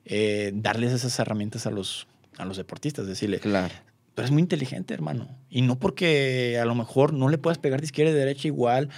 eh, 0.04 0.52
darles 0.54 0.92
esas 0.92 1.18
herramientas 1.18 1.66
a 1.66 1.70
los, 1.70 2.06
a 2.38 2.44
los 2.44 2.56
deportistas, 2.56 3.06
decirle, 3.06 3.38
claro. 3.38 3.72
pero 4.14 4.26
es 4.26 4.32
muy 4.32 4.42
inteligente, 4.42 4.92
hermano. 4.92 5.28
Y 5.48 5.62
no 5.62 5.78
porque 5.78 6.58
a 6.60 6.64
lo 6.64 6.74
mejor 6.74 7.12
no 7.12 7.28
le 7.28 7.38
puedas 7.38 7.58
pegar 7.58 7.80
de 7.80 7.86
izquierda 7.86 8.10
y 8.10 8.14
de 8.14 8.20
derecha 8.20 8.48
igual, 8.48 8.90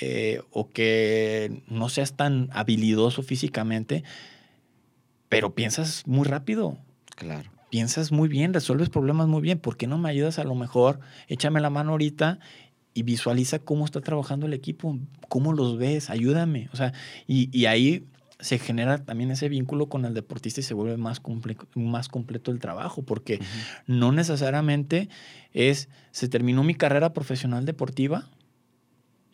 eh, 0.00 0.42
o 0.50 0.68
que 0.68 1.62
no 1.68 1.88
seas 1.88 2.16
tan 2.16 2.50
habilidoso 2.52 3.22
físicamente, 3.22 4.04
pero 5.28 5.54
piensas 5.54 6.06
muy 6.06 6.24
rápido. 6.24 6.76
Claro. 7.14 7.50
Piensas 7.70 8.12
muy 8.12 8.28
bien, 8.28 8.52
resuelves 8.52 8.90
problemas 8.90 9.26
muy 9.26 9.40
bien. 9.40 9.58
¿Por 9.58 9.76
qué 9.76 9.86
no 9.86 9.98
me 9.98 10.08
ayudas 10.08 10.38
a 10.38 10.44
lo 10.44 10.54
mejor? 10.54 11.00
Échame 11.28 11.60
la 11.60 11.70
mano 11.70 11.92
ahorita 11.92 12.38
y 12.96 13.02
visualiza 13.02 13.58
cómo 13.58 13.84
está 13.84 14.00
trabajando 14.00 14.46
el 14.46 14.54
equipo, 14.54 14.98
cómo 15.28 15.52
los 15.52 15.76
ves, 15.76 16.08
ayúdame. 16.08 16.70
O 16.72 16.76
sea, 16.76 16.94
y, 17.26 17.66
ahí 17.66 18.06
se 18.40 18.58
genera 18.58 19.04
también 19.04 19.30
ese 19.30 19.50
vínculo 19.50 19.90
con 19.90 20.06
el 20.06 20.14
deportista 20.14 20.60
y 20.60 20.62
se 20.62 20.72
vuelve 20.72 20.96
más, 20.96 21.20
más 21.74 22.08
completo 22.08 22.50
el 22.50 22.58
trabajo, 22.58 23.02
porque 23.02 23.38
no 23.86 24.12
necesariamente 24.12 25.10
es, 25.52 25.90
se 26.10 26.28
terminó 26.28 26.64
mi 26.64 26.74
carrera 26.74 27.12
profesional 27.12 27.66
deportiva 27.66 28.30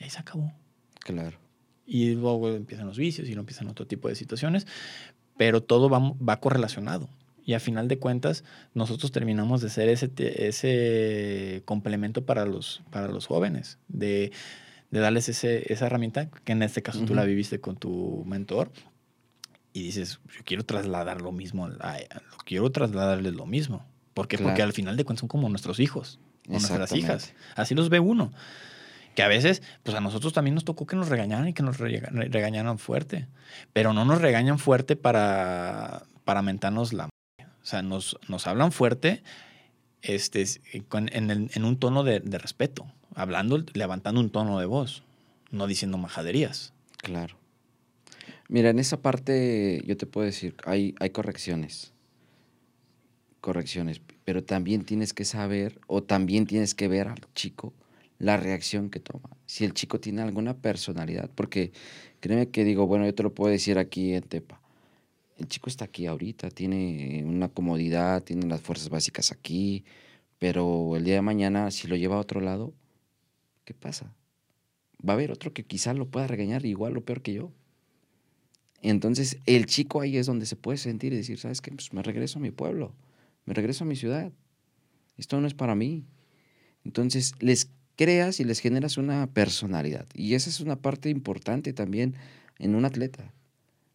y 0.00 0.04
ahí 0.04 0.10
se 0.10 0.18
acabó. 0.18 0.52
Claro. 0.98 1.38
Y 1.86 2.14
luego 2.14 2.48
empiezan 2.48 2.88
los 2.88 2.98
vicios 2.98 3.28
y 3.28 3.30
luego 3.30 3.42
empiezan 3.42 3.68
otro 3.68 3.86
tipo 3.86 4.08
de 4.08 4.16
situaciones, 4.16 4.66
pero 5.36 5.62
todo 5.62 5.88
va, 5.88 6.00
va 6.00 6.40
correlacionado. 6.40 7.08
Y 7.44 7.54
a 7.54 7.60
final 7.60 7.88
de 7.88 7.98
cuentas, 7.98 8.44
nosotros 8.74 9.10
terminamos 9.10 9.60
de 9.60 9.70
ser 9.70 9.88
ese, 9.88 10.10
ese 10.16 11.62
complemento 11.64 12.24
para 12.24 12.46
los, 12.46 12.82
para 12.90 13.08
los 13.08 13.26
jóvenes, 13.26 13.78
de, 13.88 14.32
de 14.90 15.00
darles 15.00 15.28
ese, 15.28 15.72
esa 15.72 15.86
herramienta, 15.86 16.30
que 16.30 16.52
en 16.52 16.62
este 16.62 16.82
caso 16.82 17.04
tú 17.04 17.14
la 17.14 17.24
viviste 17.24 17.60
con 17.60 17.76
tu 17.76 18.24
mentor, 18.26 18.70
y 19.72 19.82
dices, 19.84 20.20
yo 20.36 20.42
quiero 20.44 20.64
trasladar 20.64 21.22
lo 21.22 21.32
mismo, 21.32 21.68
quiero 22.44 22.70
trasladarles 22.70 23.34
lo 23.34 23.46
mismo. 23.46 23.84
¿Por 24.14 24.28
qué? 24.28 24.38
Porque 24.38 24.62
al 24.62 24.72
final 24.72 24.96
de 24.96 25.04
cuentas 25.04 25.20
son 25.20 25.28
como 25.28 25.48
nuestros 25.48 25.80
hijos 25.80 26.20
o 26.46 26.52
nuestras 26.52 26.92
hijas. 26.92 27.32
Así 27.56 27.74
los 27.74 27.88
ve 27.88 27.98
uno. 27.98 28.32
Que 29.14 29.22
a 29.22 29.28
veces, 29.28 29.62
pues 29.82 29.96
a 29.96 30.00
nosotros 30.00 30.32
también 30.32 30.54
nos 30.54 30.64
tocó 30.64 30.86
que 30.86 30.96
nos 30.96 31.08
regañaran 31.08 31.48
y 31.48 31.52
que 31.52 31.62
nos 31.62 31.78
regañaran 31.78 32.78
fuerte. 32.78 33.28
Pero 33.72 33.92
no 33.92 34.04
nos 34.04 34.20
regañan 34.20 34.58
fuerte 34.58 34.96
para, 34.96 36.04
para 36.24 36.42
mentarnos 36.42 36.92
la 36.92 37.08
o 37.62 37.66
sea, 37.66 37.82
nos, 37.82 38.18
nos 38.28 38.46
hablan 38.46 38.72
fuerte 38.72 39.22
este, 40.02 40.44
en, 40.72 41.64
un 41.64 41.78
tono 41.78 42.02
de, 42.02 42.18
respeto, 42.20 42.86
hablando, 43.14 43.64
levantando 43.74 44.20
un 44.20 44.30
tono 44.30 44.58
de 44.58 44.66
voz, 44.66 45.04
no 45.50 45.66
diciendo 45.66 45.96
majaderías. 45.96 46.72
Claro. 46.98 47.36
Mira, 48.48 48.70
en 48.70 48.78
esa 48.78 49.00
parte 49.00 49.82
yo 49.86 49.96
te 49.96 50.06
puedo 50.06 50.26
decir, 50.26 50.56
hay, 50.64 50.94
hay 50.98 51.10
correcciones. 51.10 51.92
Correcciones. 53.40 54.00
Pero 54.24 54.44
también 54.44 54.84
tienes 54.84 55.12
que 55.14 55.24
saber 55.24 55.80
o 55.86 56.02
también 56.02 56.46
tienes 56.46 56.74
que 56.74 56.88
ver 56.88 57.08
al 57.08 57.20
chico 57.34 57.72
la 58.18 58.36
reacción 58.36 58.90
que 58.90 59.00
toma. 59.00 59.30
Si 59.46 59.64
el 59.64 59.72
chico 59.72 59.98
tiene 59.98 60.22
alguna 60.22 60.54
personalidad, 60.54 61.30
porque 61.34 61.72
créeme 62.20 62.50
que 62.50 62.64
digo, 62.64 62.86
bueno, 62.86 63.04
yo 63.04 63.14
te 63.14 63.22
lo 63.22 63.34
puedo 63.34 63.50
decir 63.50 63.78
aquí 63.78 64.14
en 64.14 64.22
Tepa 64.22 64.61
el 65.42 65.48
chico 65.48 65.68
está 65.68 65.84
aquí 65.86 66.06
ahorita, 66.06 66.50
tiene 66.50 67.24
una 67.26 67.48
comodidad, 67.48 68.22
tiene 68.22 68.46
las 68.46 68.60
fuerzas 68.60 68.88
básicas 68.88 69.32
aquí, 69.32 69.84
pero 70.38 70.96
el 70.96 71.04
día 71.04 71.16
de 71.16 71.22
mañana, 71.22 71.70
si 71.72 71.88
lo 71.88 71.96
lleva 71.96 72.16
a 72.16 72.20
otro 72.20 72.40
lado, 72.40 72.72
¿qué 73.64 73.74
pasa? 73.74 74.14
Va 75.06 75.14
a 75.14 75.16
haber 75.16 75.32
otro 75.32 75.52
que 75.52 75.64
quizás 75.64 75.96
lo 75.96 76.06
pueda 76.06 76.28
regañar 76.28 76.64
igual 76.64 76.96
o 76.96 77.04
peor 77.04 77.22
que 77.22 77.34
yo. 77.34 77.52
Entonces, 78.82 79.38
el 79.46 79.66
chico 79.66 80.00
ahí 80.00 80.16
es 80.16 80.26
donde 80.26 80.46
se 80.46 80.56
puede 80.56 80.78
sentir 80.78 81.12
y 81.12 81.16
decir, 81.16 81.38
¿sabes 81.38 81.60
qué? 81.60 81.72
Pues 81.72 81.92
me 81.92 82.02
regreso 82.02 82.38
a 82.38 82.42
mi 82.42 82.52
pueblo, 82.52 82.94
me 83.44 83.54
regreso 83.54 83.82
a 83.82 83.86
mi 83.86 83.96
ciudad. 83.96 84.32
Esto 85.18 85.40
no 85.40 85.46
es 85.48 85.54
para 85.54 85.74
mí. 85.74 86.04
Entonces, 86.84 87.34
les 87.40 87.68
creas 87.96 88.38
y 88.38 88.44
les 88.44 88.60
generas 88.60 88.96
una 88.96 89.26
personalidad. 89.26 90.06
Y 90.14 90.34
esa 90.34 90.50
es 90.50 90.60
una 90.60 90.76
parte 90.76 91.10
importante 91.10 91.72
también 91.72 92.14
en 92.58 92.76
un 92.76 92.84
atleta 92.84 93.32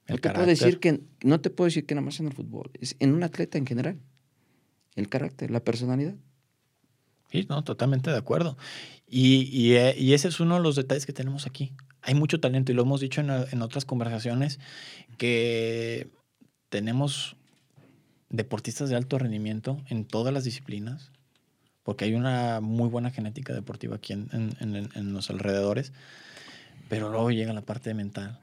no 0.07 0.17
te, 0.17 0.29
puedo 0.29 0.45
decir 0.45 0.79
que, 0.79 1.01
no 1.23 1.41
te 1.41 1.49
puedo 1.49 1.65
decir 1.65 1.85
que 1.85 1.95
nada 1.95 2.05
más 2.05 2.19
en 2.19 2.27
el 2.27 2.33
fútbol, 2.33 2.71
es 2.79 2.95
en 2.99 3.13
un 3.13 3.23
atleta 3.23 3.57
en 3.57 3.65
general. 3.65 3.99
El 4.95 5.09
carácter, 5.09 5.51
la 5.51 5.63
personalidad. 5.63 6.15
Sí, 7.31 7.45
no, 7.49 7.63
totalmente 7.63 8.09
de 8.09 8.17
acuerdo. 8.17 8.57
Y, 9.05 9.73
eh, 9.73 9.95
y, 9.97 10.13
ese 10.13 10.29
es 10.29 10.39
uno 10.39 10.55
de 10.55 10.61
los 10.61 10.75
detalles 10.75 11.05
que 11.05 11.13
tenemos 11.13 11.45
aquí. 11.45 11.73
Hay 12.01 12.15
mucho 12.15 12.39
talento 12.39 12.71
y 12.71 12.75
lo 12.75 12.83
hemos 12.83 13.01
dicho 13.01 13.21
en, 13.21 13.29
en 13.29 13.61
otras 13.61 13.85
conversaciones 13.85 14.59
que 15.17 16.09
tenemos 16.69 17.35
deportistas 18.29 18.89
de 18.89 18.95
alto 18.95 19.19
rendimiento 19.19 19.81
en 19.87 20.05
todas 20.05 20.33
las 20.33 20.45
disciplinas, 20.45 21.11
porque 21.83 22.05
hay 22.05 22.15
una 22.15 22.59
muy 22.61 22.89
buena 22.89 23.11
genética 23.11 23.53
deportiva 23.53 23.97
aquí 23.97 24.13
en, 24.13 24.29
en, 24.31 24.89
en 24.93 25.13
los 25.13 25.29
alrededores, 25.29 25.93
pero 26.89 27.09
luego 27.09 27.31
llega 27.31 27.53
la 27.53 27.61
parte 27.61 27.93
mental 27.93 28.39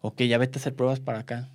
ok, 0.00 0.22
ya 0.22 0.38
vete 0.38 0.58
a 0.58 0.60
hacer 0.60 0.74
pruebas 0.74 1.00
para 1.00 1.20
acá, 1.20 1.48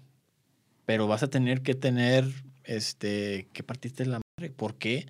pero 0.85 1.07
vas 1.07 1.23
a 1.23 1.27
tener 1.29 1.61
que 1.61 1.75
tener, 1.75 2.25
este, 2.63 3.47
que 3.53 3.63
partirte 3.63 4.05
la 4.05 4.19
madre. 4.37 4.51
¿Por 4.51 4.75
qué? 4.75 5.07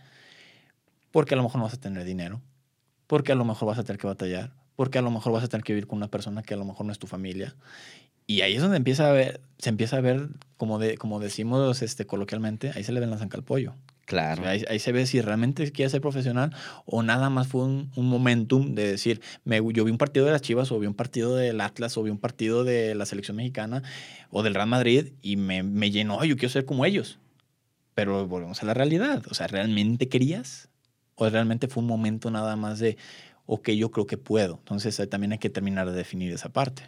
Porque 1.12 1.36
a 1.36 1.38
lo 1.38 1.44
mejor 1.44 1.58
no 1.58 1.64
vas 1.66 1.74
a 1.74 1.80
tener 1.80 2.04
dinero, 2.04 2.42
porque 3.08 3.32
a 3.32 3.36
lo 3.36 3.46
mejor 3.46 3.68
vas 3.68 3.80
a 3.80 3.84
tener 3.84 4.00
que 4.00 4.08
batallar, 4.08 4.54
porque 4.76 4.98
a 4.98 5.02
lo 5.02 5.12
mejor 5.12 5.34
vas 5.34 5.44
a 5.44 5.48
tener 5.48 5.64
que 5.64 5.74
vivir 5.74 5.88
con 5.88 5.98
una 5.98 6.10
persona 6.10 6.44
que 6.44 6.54
a 6.54 6.58
lo 6.58 6.66
mejor 6.66 6.86
no 6.86 6.92
es 6.92 7.00
tu 7.00 7.08
familia. 7.08 7.56
Y 8.26 8.42
ahí 8.42 8.56
es 8.56 8.62
donde 8.62 8.78
empieza 8.78 9.10
a 9.10 9.12
ver, 9.12 9.42
se 9.58 9.70
empieza 9.70 9.98
a 9.98 10.02
ver, 10.02 10.30
como, 10.58 10.80
de, 10.80 10.98
como 10.98 11.20
decimos 11.20 11.82
este, 11.82 12.06
coloquialmente, 12.06 12.72
ahí 12.74 12.84
se 12.84 12.92
le 12.94 13.00
ven 13.00 13.10
la 13.10 13.18
zanca 13.18 13.38
al 13.38 13.44
pollo. 13.44 13.76
Claro. 14.06 14.48
ahí, 14.48 14.64
ahí, 14.68 14.80
se 14.80 14.92
ve 14.92 15.06
si 15.06 15.22
realmente 15.22 15.72
quiere 15.72 15.90
ser 15.90 16.02
profesional 16.02 16.54
o 16.86 17.04
nada 17.04 17.30
más 17.30 17.48
fue 17.48 17.64
un, 17.64 17.90
un 17.96 18.10
momentum 18.10 18.76
de 18.76 18.86
decir, 18.86 19.22
me, 19.46 19.62
yo 19.72 19.86
vi 19.86 19.92
un 19.92 19.98
partido 19.98 20.26
de 20.26 20.34
las 20.34 20.42
Chivas 20.42 20.72
o 20.74 20.80
vi 20.80 20.88
un 20.88 20.94
partido 20.94 21.36
del 21.36 21.62
Atlas 21.62 21.98
o 21.98 22.04
vi 22.04 22.12
un 22.12 22.18
partido 22.18 22.66
de 22.66 22.96
la 22.96 23.06
selección 23.06 23.38
mexicana 23.38 23.82
o 24.30 24.44
del 24.44 24.56
Real 24.56 24.68
Madrid 24.68 25.14
y 25.22 25.38
me, 25.38 25.64
me 25.64 25.90
llenó, 25.90 26.24
yo 26.26 26.36
quiero 26.36 26.50
ser 26.50 26.66
como 26.66 26.86
ellos. 26.86 27.20
Pero 27.96 28.28
volvemos 28.28 28.62
a 28.62 28.66
la 28.66 28.74
realidad. 28.74 29.24
O 29.30 29.34
sea, 29.34 29.48
¿realmente 29.48 30.10
querías? 30.10 30.70
¿O 31.16 31.30
realmente 31.30 31.68
fue 31.68 31.82
un 31.82 31.88
momento 31.88 32.32
nada 32.32 32.56
más 32.56 32.80
de, 32.80 32.98
ok, 33.46 33.70
yo 33.70 33.92
creo 33.92 34.08
que 34.08 34.18
puedo? 34.18 34.58
Entonces 34.58 35.02
también 35.10 35.32
hay 35.32 35.38
que 35.38 35.50
terminar 35.50 35.90
de 35.90 35.96
definir 35.96 36.34
esa 36.34 36.52
parte. 36.52 36.84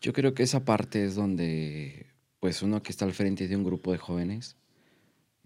Yo 0.00 0.12
creo 0.12 0.34
que 0.34 0.42
esa 0.42 0.64
parte 0.64 1.04
es 1.04 1.14
donde, 1.14 2.06
pues 2.40 2.62
uno 2.62 2.82
que 2.82 2.90
está 2.90 3.04
al 3.04 3.12
frente 3.12 3.48
de 3.48 3.56
un 3.56 3.64
grupo 3.64 3.92
de 3.92 3.98
jóvenes, 3.98 4.56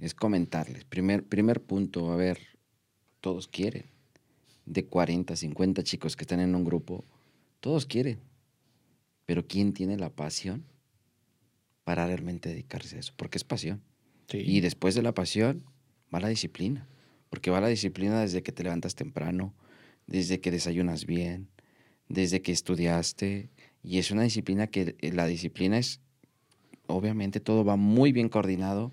es 0.02 0.14
comentarles. 0.14 0.84
Primer, 0.84 1.24
primer 1.24 1.62
punto, 1.62 2.10
a 2.10 2.16
ver, 2.16 2.38
todos 3.20 3.46
quieren. 3.46 3.86
De 4.66 4.84
40, 4.84 5.36
50 5.36 5.82
chicos 5.84 6.16
que 6.16 6.24
están 6.24 6.40
en 6.40 6.54
un 6.56 6.64
grupo, 6.64 7.04
todos 7.60 7.86
quieren. 7.86 8.18
Pero 9.26 9.46
¿quién 9.46 9.72
tiene 9.72 9.96
la 9.96 10.10
pasión 10.10 10.64
para 11.84 12.06
realmente 12.06 12.48
dedicarse 12.48 12.96
a 12.96 12.98
eso? 12.98 13.12
Porque 13.16 13.38
es 13.38 13.44
pasión. 13.44 13.80
Sí. 14.26 14.38
Y 14.38 14.60
después 14.60 14.96
de 14.96 15.02
la 15.02 15.14
pasión 15.14 15.64
va 16.12 16.18
la 16.18 16.28
disciplina. 16.28 16.88
Porque 17.30 17.50
va 17.50 17.60
la 17.60 17.68
disciplina 17.68 18.20
desde 18.20 18.42
que 18.42 18.50
te 18.50 18.64
levantas 18.64 18.96
temprano, 18.96 19.54
desde 20.08 20.40
que 20.40 20.50
desayunas 20.50 21.06
bien, 21.06 21.48
desde 22.08 22.42
que 22.42 22.50
estudiaste. 22.50 23.50
Y 23.84 23.98
es 23.98 24.10
una 24.10 24.22
disciplina 24.22 24.66
que 24.66 24.96
la 25.12 25.26
disciplina 25.26 25.78
es, 25.78 26.00
obviamente 26.88 27.38
todo 27.38 27.64
va 27.64 27.76
muy 27.76 28.10
bien 28.10 28.28
coordinado 28.28 28.92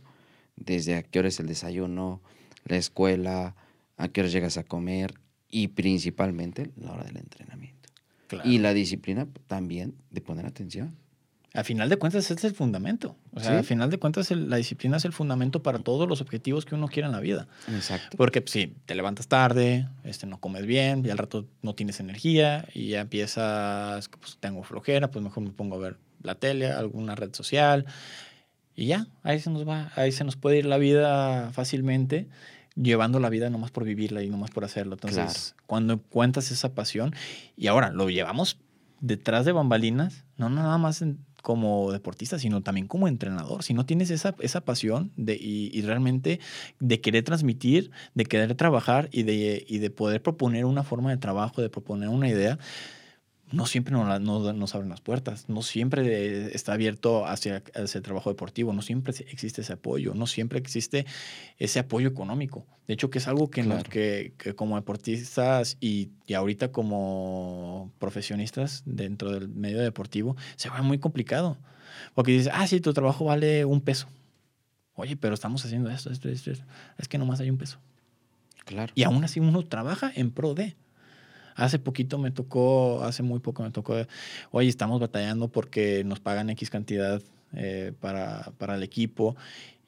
desde 0.59 0.95
a 0.95 1.03
qué 1.03 1.19
hora 1.19 1.27
es 1.27 1.39
el 1.39 1.47
desayuno, 1.47 2.21
la 2.65 2.77
escuela, 2.77 3.55
a 3.97 4.07
qué 4.09 4.21
hora 4.21 4.29
llegas 4.29 4.57
a 4.57 4.63
comer 4.63 5.15
y 5.49 5.69
principalmente 5.69 6.71
la 6.77 6.93
hora 6.93 7.03
del 7.03 7.17
entrenamiento. 7.17 7.89
Claro. 8.27 8.47
Y 8.47 8.59
la 8.59 8.73
disciplina 8.73 9.27
también 9.47 9.95
de 10.11 10.21
poner 10.21 10.45
atención. 10.45 10.95
A 11.53 11.63
final 11.63 11.89
de 11.89 11.97
cuentas, 11.97 12.29
es 12.29 12.43
el 12.43 12.53
fundamento. 12.53 13.15
O 13.33 13.39
sea, 13.39 13.53
¿Sí? 13.53 13.57
a 13.57 13.63
final 13.63 13.89
de 13.89 13.97
cuentas, 13.97 14.29
el, 14.29 14.51
la 14.51 14.57
disciplina 14.57 14.97
es 14.97 15.05
el 15.05 15.13
fundamento 15.13 15.63
para 15.63 15.79
todos 15.79 16.07
los 16.07 16.21
objetivos 16.21 16.63
que 16.63 16.75
uno 16.75 16.87
quiera 16.87 17.07
en 17.07 17.11
la 17.11 17.19
vida. 17.19 17.47
Exacto. 17.67 18.17
Porque 18.17 18.39
si 18.39 18.41
pues, 18.41 18.51
sí, 18.51 18.75
te 18.85 18.93
levantas 18.93 19.27
tarde, 19.27 19.87
este, 20.03 20.27
no 20.27 20.39
comes 20.39 20.67
bien, 20.67 21.03
y 21.03 21.09
al 21.09 21.17
rato 21.17 21.47
no 21.63 21.73
tienes 21.73 21.99
energía, 21.99 22.67
y 22.75 22.89
ya 22.89 23.01
empiezas, 23.01 24.09
pues 24.09 24.37
tengo 24.39 24.61
flojera, 24.61 25.09
pues 25.09 25.23
mejor 25.23 25.43
me 25.43 25.49
pongo 25.49 25.75
a 25.77 25.79
ver 25.79 25.97
la 26.21 26.35
tele, 26.35 26.67
alguna 26.67 27.15
red 27.15 27.33
social, 27.33 27.85
y 28.79 28.85
ya, 28.87 29.07
ahí 29.23 29.39
se 29.39 29.49
nos 29.49 29.67
va, 29.67 29.91
ahí 29.95 30.13
se 30.13 30.23
nos 30.23 30.37
puede 30.37 30.59
ir 30.59 30.65
la 30.65 30.77
vida 30.77 31.51
fácilmente, 31.51 32.29
llevando 32.75 33.19
la 33.19 33.29
vida 33.29 33.49
nomás 33.49 33.71
por 33.71 33.83
vivirla 33.83 34.23
y 34.23 34.29
nomás 34.29 34.51
por 34.51 34.63
hacerlo. 34.63 34.93
Entonces, 34.93 35.53
claro. 35.53 35.63
cuando 35.67 36.01
cuentas 36.01 36.49
esa 36.49 36.73
pasión, 36.73 37.13
y 37.57 37.67
ahora 37.67 37.91
lo 37.91 38.09
llevamos 38.09 38.57
detrás 39.01 39.45
de 39.45 39.51
bambalinas, 39.51 40.23
no 40.37 40.49
nada 40.49 40.77
más 40.77 41.01
en, 41.01 41.19
como 41.41 41.91
deportista, 41.91 42.39
sino 42.39 42.61
también 42.61 42.87
como 42.87 43.09
entrenador. 43.09 43.63
Si 43.63 43.73
no 43.73 43.85
tienes 43.85 44.11
esa, 44.11 44.33
esa 44.39 44.61
pasión 44.61 45.11
de, 45.17 45.35
y, 45.35 45.71
y, 45.73 45.81
realmente 45.81 46.39
de 46.79 47.01
querer 47.01 47.25
transmitir, 47.25 47.91
de 48.13 48.25
querer 48.25 48.55
trabajar 48.55 49.09
y 49.11 49.23
de, 49.23 49.65
y 49.67 49.79
de 49.79 49.89
poder 49.89 50.21
proponer 50.21 50.63
una 50.63 50.83
forma 50.83 51.09
de 51.09 51.17
trabajo, 51.17 51.61
de 51.61 51.69
proponer 51.69 52.07
una 52.07 52.29
idea, 52.29 52.57
no 53.51 53.65
siempre 53.65 53.93
nos, 53.93 54.21
no, 54.21 54.53
nos 54.53 54.75
abren 54.75 54.89
las 54.89 55.01
puertas, 55.01 55.49
no 55.49 55.61
siempre 55.61 56.53
está 56.55 56.73
abierto 56.73 57.25
hacia, 57.25 57.63
hacia, 57.75 57.97
el 57.97 58.03
trabajo 58.03 58.29
deportivo, 58.29 58.73
no 58.73 58.81
siempre 58.81 59.13
existe 59.29 59.61
ese 59.61 59.73
apoyo, 59.73 60.13
no 60.13 60.27
siempre 60.27 60.59
existe 60.59 61.05
ese 61.57 61.79
apoyo 61.79 62.07
económico. 62.07 62.65
De 62.87 62.93
hecho, 62.93 63.09
que 63.09 63.19
es 63.19 63.27
algo 63.27 63.49
que, 63.49 63.63
claro. 63.63 63.83
que, 63.89 64.33
que, 64.37 64.55
como 64.55 64.75
deportistas 64.75 65.77
y, 65.79 66.09
y, 66.25 66.33
ahorita 66.33 66.71
como 66.71 67.91
profesionistas 67.99 68.83
dentro 68.85 69.31
del 69.31 69.47
medio 69.47 69.79
deportivo 69.79 70.35
se 70.55 70.69
ve 70.69 70.81
muy 70.81 70.99
complicado. 70.99 71.57
Porque 72.13 72.31
dices, 72.31 72.51
ah, 72.53 72.65
sí, 72.67 72.79
tu 72.79 72.93
trabajo 72.93 73.25
vale 73.25 73.65
un 73.65 73.81
peso. 73.81 74.07
Oye, 74.95 75.15
pero 75.15 75.33
estamos 75.33 75.63
haciendo 75.65 75.89
esto, 75.89 76.11
esto, 76.11 76.29
esto. 76.29 76.51
Es 76.97 77.07
que 77.07 77.17
nomás 77.17 77.39
hay 77.39 77.49
un 77.49 77.57
peso. 77.57 77.79
Claro. 78.65 78.91
Y 78.95 79.03
aún 79.03 79.23
así 79.23 79.39
uno 79.39 79.63
trabaja 79.63 80.11
en 80.13 80.31
pro 80.31 80.53
de. 80.53 80.75
Hace 81.59 81.79
poquito 81.79 82.17
me 82.17 82.31
tocó, 82.31 83.03
hace 83.03 83.23
muy 83.23 83.39
poco 83.39 83.63
me 83.63 83.71
tocó, 83.71 83.95
oye, 84.51 84.69
estamos 84.69 84.99
batallando 84.99 85.47
porque 85.49 86.03
nos 86.03 86.19
pagan 86.19 86.49
X 86.49 86.69
cantidad 86.69 87.21
eh, 87.53 87.93
para, 87.99 88.51
para 88.57 88.75
el 88.75 88.83
equipo 88.83 89.35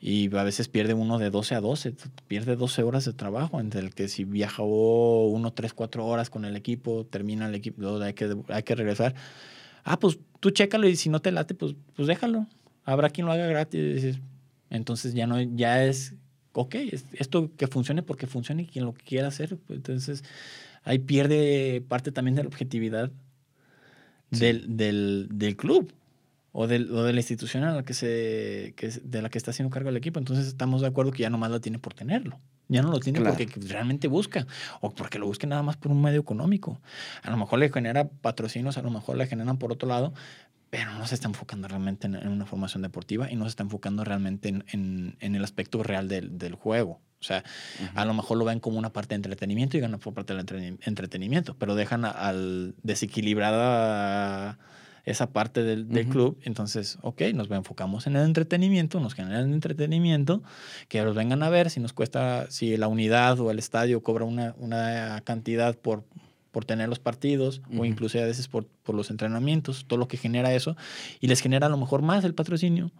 y 0.01 0.35
a 0.35 0.43
veces 0.43 0.67
pierde 0.67 0.95
uno 0.95 1.19
de 1.19 1.29
12 1.29 1.53
a 1.53 1.61
12, 1.61 1.93
pierde 2.27 2.55
12 2.55 2.81
horas 2.81 3.05
de 3.05 3.13
trabajo, 3.13 3.59
entre 3.59 3.81
el 3.81 3.93
que 3.93 4.07
si 4.07 4.23
viajó 4.23 5.27
uno, 5.27 5.53
3, 5.53 5.73
4 5.75 6.05
horas 6.07 6.31
con 6.31 6.43
el 6.43 6.55
equipo, 6.55 7.05
termina 7.05 7.47
el 7.47 7.53
equipo, 7.53 8.01
hay 8.01 8.13
que, 8.13 8.35
hay 8.47 8.63
que 8.63 8.73
regresar. 8.73 9.13
Ah, 9.83 9.99
pues 9.99 10.17
tú 10.39 10.49
chécalo 10.49 10.87
y 10.87 10.95
si 10.95 11.09
no 11.09 11.19
te 11.21 11.31
late, 11.31 11.53
pues, 11.53 11.75
pues 11.95 12.07
déjalo. 12.07 12.47
Habrá 12.83 13.11
quien 13.11 13.27
lo 13.27 13.31
haga 13.31 13.45
gratis. 13.45 14.17
Entonces 14.71 15.13
ya 15.13 15.27
no, 15.27 15.39
ya 15.39 15.85
es, 15.85 16.15
ok, 16.53 16.75
esto 17.13 17.51
que 17.55 17.67
funcione 17.67 18.01
porque 18.01 18.25
funcione 18.25 18.63
y 18.63 18.65
quien 18.65 18.85
lo 18.85 18.93
quiera 18.93 19.27
hacer. 19.27 19.57
Pues, 19.67 19.77
entonces 19.77 20.23
ahí 20.83 20.99
pierde 20.99 21.83
parte 21.87 22.11
también 22.11 22.35
de 22.35 22.43
la 22.43 22.49
objetividad 22.49 23.11
sí. 24.31 24.39
del, 24.39 24.77
del, 24.77 25.27
del, 25.31 25.55
club 25.55 25.93
o, 26.51 26.67
del, 26.67 26.91
o, 26.91 27.03
de 27.03 27.13
la 27.13 27.19
institución 27.19 27.63
a 27.63 27.75
la 27.75 27.83
que 27.83 27.93
se, 27.93 28.73
que, 28.75 28.89
de 28.89 29.21
la 29.21 29.29
que 29.29 29.37
está 29.37 29.51
haciendo 29.51 29.73
cargo 29.73 29.89
el 29.89 29.97
equipo. 29.97 30.19
Entonces 30.19 30.47
estamos 30.47 30.81
de 30.81 30.87
acuerdo 30.87 31.11
que 31.11 31.23
ya 31.23 31.29
nomás 31.29 31.51
lo 31.51 31.61
tiene 31.61 31.79
por 31.79 31.93
tenerlo. 31.93 32.39
Ya 32.67 32.81
no 32.81 32.89
lo 32.89 33.01
tiene 33.01 33.19
claro. 33.19 33.35
porque 33.37 33.53
realmente 33.67 34.07
busca 34.07 34.47
o 34.79 34.91
porque 34.91 35.19
lo 35.19 35.25
busque 35.25 35.45
nada 35.45 35.61
más 35.61 35.75
por 35.75 35.91
un 35.91 36.01
medio 36.01 36.21
económico. 36.21 36.79
A 37.21 37.29
lo 37.29 37.35
mejor 37.35 37.59
le 37.59 37.69
genera 37.69 38.07
patrocinios, 38.07 38.77
a 38.77 38.81
lo 38.81 38.89
mejor 38.89 39.17
le 39.17 39.27
generan 39.27 39.57
por 39.57 39.73
otro 39.73 39.89
lado, 39.89 40.13
pero 40.71 40.93
no 40.93 41.05
se 41.05 41.13
está 41.13 41.27
enfocando 41.27 41.67
realmente 41.67 42.07
en, 42.07 42.15
en 42.15 42.29
una 42.29 42.47
formación 42.47 42.81
deportiva 42.81 43.29
y 43.29 43.35
no 43.35 43.43
se 43.43 43.49
está 43.49 43.61
enfocando 43.61 44.03
realmente 44.03 44.49
en, 44.49 44.63
en, 44.71 45.17
en 45.19 45.35
el 45.35 45.43
aspecto 45.43 45.83
real 45.83 46.07
del, 46.07 46.39
del 46.39 46.55
juego. 46.55 47.01
O 47.19 47.23
sea, 47.23 47.43
uh 47.79 47.83
-huh. 47.83 47.91
a 47.93 48.05
lo 48.05 48.15
mejor 48.15 48.37
lo 48.37 48.45
ven 48.45 48.59
como 48.59 48.79
una 48.79 48.91
parte 48.91 49.09
de 49.09 49.17
entretenimiento 49.17 49.77
y 49.77 49.81
ganan 49.81 49.99
por 49.99 50.13
parte 50.15 50.33
del 50.33 50.77
entretenimiento, 50.81 51.55
pero 51.59 51.75
dejan 51.75 52.05
al 52.05 52.73
desequilibrada 52.81 54.57
esa 55.03 55.31
parte 55.31 55.61
del, 55.61 55.89
del 55.89 56.05
uh 56.05 56.09
-huh. 56.09 56.11
club. 56.11 56.39
Entonces, 56.43 56.97
ok, 57.01 57.21
nos 57.33 57.51
enfocamos 57.51 58.07
en 58.07 58.15
el 58.15 58.23
entretenimiento, 58.23 58.99
nos 58.99 59.13
generan 59.13 59.53
entretenimiento, 59.53 60.41
que 60.87 61.03
los 61.03 61.15
vengan 61.15 61.43
a 61.43 61.49
ver, 61.49 61.69
si 61.69 61.79
nos 61.79 61.91
cuesta, 61.91 62.49
si 62.49 62.77
la 62.77 62.87
unidad 62.87 63.39
o 63.39 63.51
el 63.51 63.59
estadio 63.59 64.01
cobra 64.01 64.25
una, 64.25 64.55
una 64.57 65.21
cantidad 65.25 65.75
por, 65.75 66.05
por 66.51 66.65
tener 66.65 66.89
los 66.89 66.99
partidos 66.99 67.59
uh 67.59 67.71
-huh. 67.71 67.81
o 67.81 67.85
incluso 67.85 68.19
a 68.19 68.25
veces 68.25 68.47
por, 68.47 68.67
por 68.67 68.95
los 68.95 69.09
entrenamientos, 69.09 69.85
todo 69.87 69.97
lo 69.97 70.07
que 70.07 70.17
genera 70.17 70.53
eso, 70.53 70.75
y 71.19 71.27
les 71.27 71.41
genera 71.41 71.67
a 71.67 71.69
lo 71.69 71.77
mejor 71.77 72.01
más 72.01 72.23
el 72.23 72.33
patrocinio. 72.33 72.91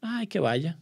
Ay, 0.00 0.26
que 0.26 0.40
vaya. 0.40 0.78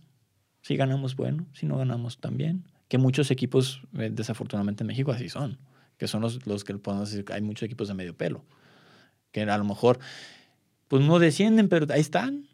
Si 0.63 0.77
ganamos, 0.77 1.17
bueno, 1.17 1.47
si 1.53 1.67
no 1.67 1.79
ganamos, 1.79 2.19
también 2.19 2.65
que 2.91 2.99
muchos 2.99 3.31
equipos, 3.31 3.83
eh, 3.97 4.11
desafortunadamente 4.13 4.83
en 4.83 4.89
México, 4.89 5.13
así 5.13 5.29
son, 5.29 5.59
que 5.97 6.09
son 6.09 6.23
los, 6.23 6.45
los 6.45 6.65
que 6.65 6.75
podemos 6.75 7.09
decir 7.09 7.25
que 7.25 7.33
hay 7.33 7.41
muchos 7.41 7.63
equipos 7.63 7.87
de 7.87 7.95
medio 7.95 8.17
pelo, 8.17 8.45
que 9.31 9.43
a 9.43 9.59
lo 9.59 9.65
mejor, 9.65 10.01
pues 10.89 11.01
no 11.05 11.21
descienden, 11.21 11.69
pero 11.69 11.87
ahí 11.95 12.01
están, 12.01 12.49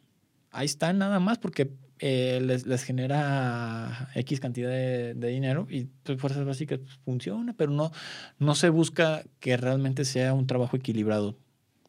ahí 0.50 0.66
están 0.66 0.98
nada 0.98 1.20
más 1.20 1.38
porque 1.38 1.72
eh, 1.98 2.40
les, 2.42 2.66
les, 2.66 2.82
genera 2.82 4.10
X 4.14 4.40
cantidad 4.40 4.70
de, 4.70 5.14
dinero 5.14 5.66
y 5.70 5.84
pues, 6.02 6.20
fuerzas 6.20 6.44
básicas 6.44 6.78
pues, 6.78 6.98
funciona, 7.04 7.54
pero 7.54 7.70
no, 7.70 7.92
no 8.38 8.54
se 8.54 8.68
busca 8.68 9.24
que 9.40 9.56
realmente 9.56 10.04
sea 10.04 10.34
un 10.34 10.46
trabajo 10.46 10.76
equilibrado. 10.76 11.36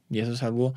Y 0.09 0.19
eso 0.19 0.33
es 0.33 0.43
algo 0.43 0.73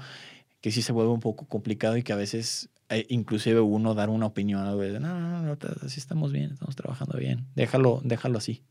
que 0.60 0.72
sí 0.72 0.82
se 0.82 0.92
vuelve 0.92 1.12
un 1.12 1.20
poco 1.20 1.46
complicado 1.46 1.96
y 1.96 2.02
que 2.02 2.12
a 2.12 2.16
veces 2.16 2.68
eh, 2.88 3.06
inclusive 3.08 3.60
uno 3.60 3.94
dar 3.94 4.10
una 4.10 4.26
opinión 4.26 4.62
algo 4.62 4.80
de, 4.80 4.98
no, 4.98 5.20
no, 5.20 5.42
no, 5.42 5.56
así 5.82 6.00
estamos 6.00 6.32
bien, 6.32 6.52
estamos 6.52 6.74
trabajando 6.76 7.16
bien, 7.18 7.46
déjalo, 7.54 8.00
déjalo 8.04 8.38
así. 8.38 8.62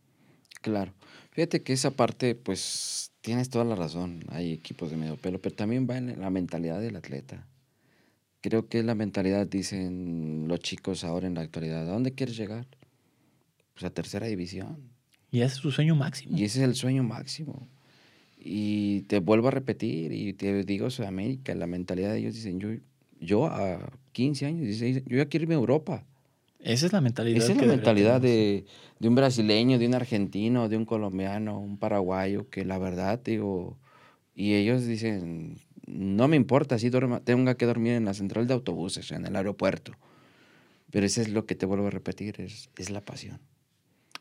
Claro. 0.62 0.94
Fíjate 1.32 1.64
que 1.64 1.74
esa 1.74 1.92
parte, 1.92 2.36
pues, 2.36 3.12
tienes 3.22 3.50
toda 3.50 3.64
la 3.64 3.76
razón. 3.76 4.26
Hay 4.30 4.52
equipos 4.52 4.92
de 4.92 4.98
medio 4.98 5.16
pelo, 5.16 5.40
pero 5.40 5.56
también 5.56 5.88
va 5.90 5.98
en 5.98 6.20
la 6.20 6.30
mentalidad 6.30 6.82
del 6.82 6.96
atleta. 6.96 7.48
Creo 8.42 8.68
que 8.68 8.84
la 8.84 8.96
mentalidad, 8.96 9.48
dicen 9.48 10.46
los 10.48 10.60
chicos 10.60 11.04
ahora 11.04 11.28
en 11.28 11.36
la 11.36 11.42
actualidad, 11.42 11.82
¿a 11.82 11.92
dónde 11.92 12.14
quieres 12.14 12.38
llegar? 12.38 12.68
Pues 13.74 13.84
a 13.84 13.90
tercera 13.90 14.28
división. 14.28 14.78
Y 15.32 15.42
ese 15.42 15.56
es 15.56 15.62
su 15.62 15.72
sueño 15.72 15.96
máximo. 15.96 16.38
Y 16.38 16.46
ese 16.46 16.60
es 16.60 16.66
el 16.66 16.76
sueño 16.76 17.04
máximo. 17.04 17.68
Y 18.38 19.02
te 19.02 19.20
vuelvo 19.20 19.50
a 19.50 19.52
repetir, 19.52 20.14
y 20.14 20.34
te 20.34 20.64
digo, 20.64 20.90
Sudamérica, 20.90 21.54
la 21.56 21.68
mentalidad 21.68 22.14
de 22.14 22.20
ellos 22.20 22.36
dicen, 22.36 22.60
yo 22.60 22.70
yo 23.20 23.46
a 23.48 23.92
15 24.14 24.46
años, 24.46 24.62
16, 24.62 25.04
yo 25.06 25.18
ya 25.18 25.26
quiero 25.26 25.44
irme 25.44 25.56
a 25.56 25.60
Europa. 25.60 26.06
Esa 26.60 26.86
es 26.86 26.94
la 26.94 27.02
mentalidad. 27.02 27.38
Esa 27.38 27.54
es 27.54 27.58
la 27.58 27.68
mentalidad 27.68 28.20
de, 28.20 28.66
de, 29.00 29.08
un 29.08 29.16
brasileño, 29.16 29.80
de 29.80 29.88
un 29.88 29.96
argentino, 29.96 30.68
de 30.68 30.78
un 30.78 30.86
colombiano, 30.86 31.60
un 31.60 31.78
paraguayo, 31.78 32.50
que 32.50 32.66
la 32.66 32.78
verdad, 32.78 33.20
digo, 33.24 33.78
y 34.36 34.56
ellos 34.56 34.86
dicen, 34.86 35.58
no 35.90 36.28
me 36.28 36.36
importa 36.36 36.78
si 36.78 36.92
tenga 36.92 37.56
que 37.56 37.66
dormir 37.66 37.94
en 37.94 38.06
la 38.06 38.14
central 38.14 38.48
de 38.48 38.54
autobuses, 38.54 39.12
en 39.12 39.26
el 39.26 39.36
aeropuerto. 39.36 39.94
Pero 40.92 41.06
eso 41.06 41.22
es 41.22 41.30
lo 41.30 41.46
que 41.46 41.56
te 41.56 41.66
vuelvo 41.66 41.88
a 41.88 41.90
repetir, 41.90 42.40
es, 42.40 42.70
es 42.78 42.90
la 42.90 43.02
pasión. 43.02 43.40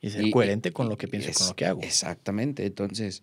Y 0.01 0.11
ser 0.11 0.31
coherente 0.31 0.73
con 0.73 0.89
lo 0.89 0.97
que 0.97 1.09
pienso, 1.09 1.31
y 1.31 1.35
con 1.35 1.49
lo 1.49 1.57
que 1.57 1.67
hago. 1.67 1.83
Exactamente. 1.83 2.65
Entonces, 2.65 3.23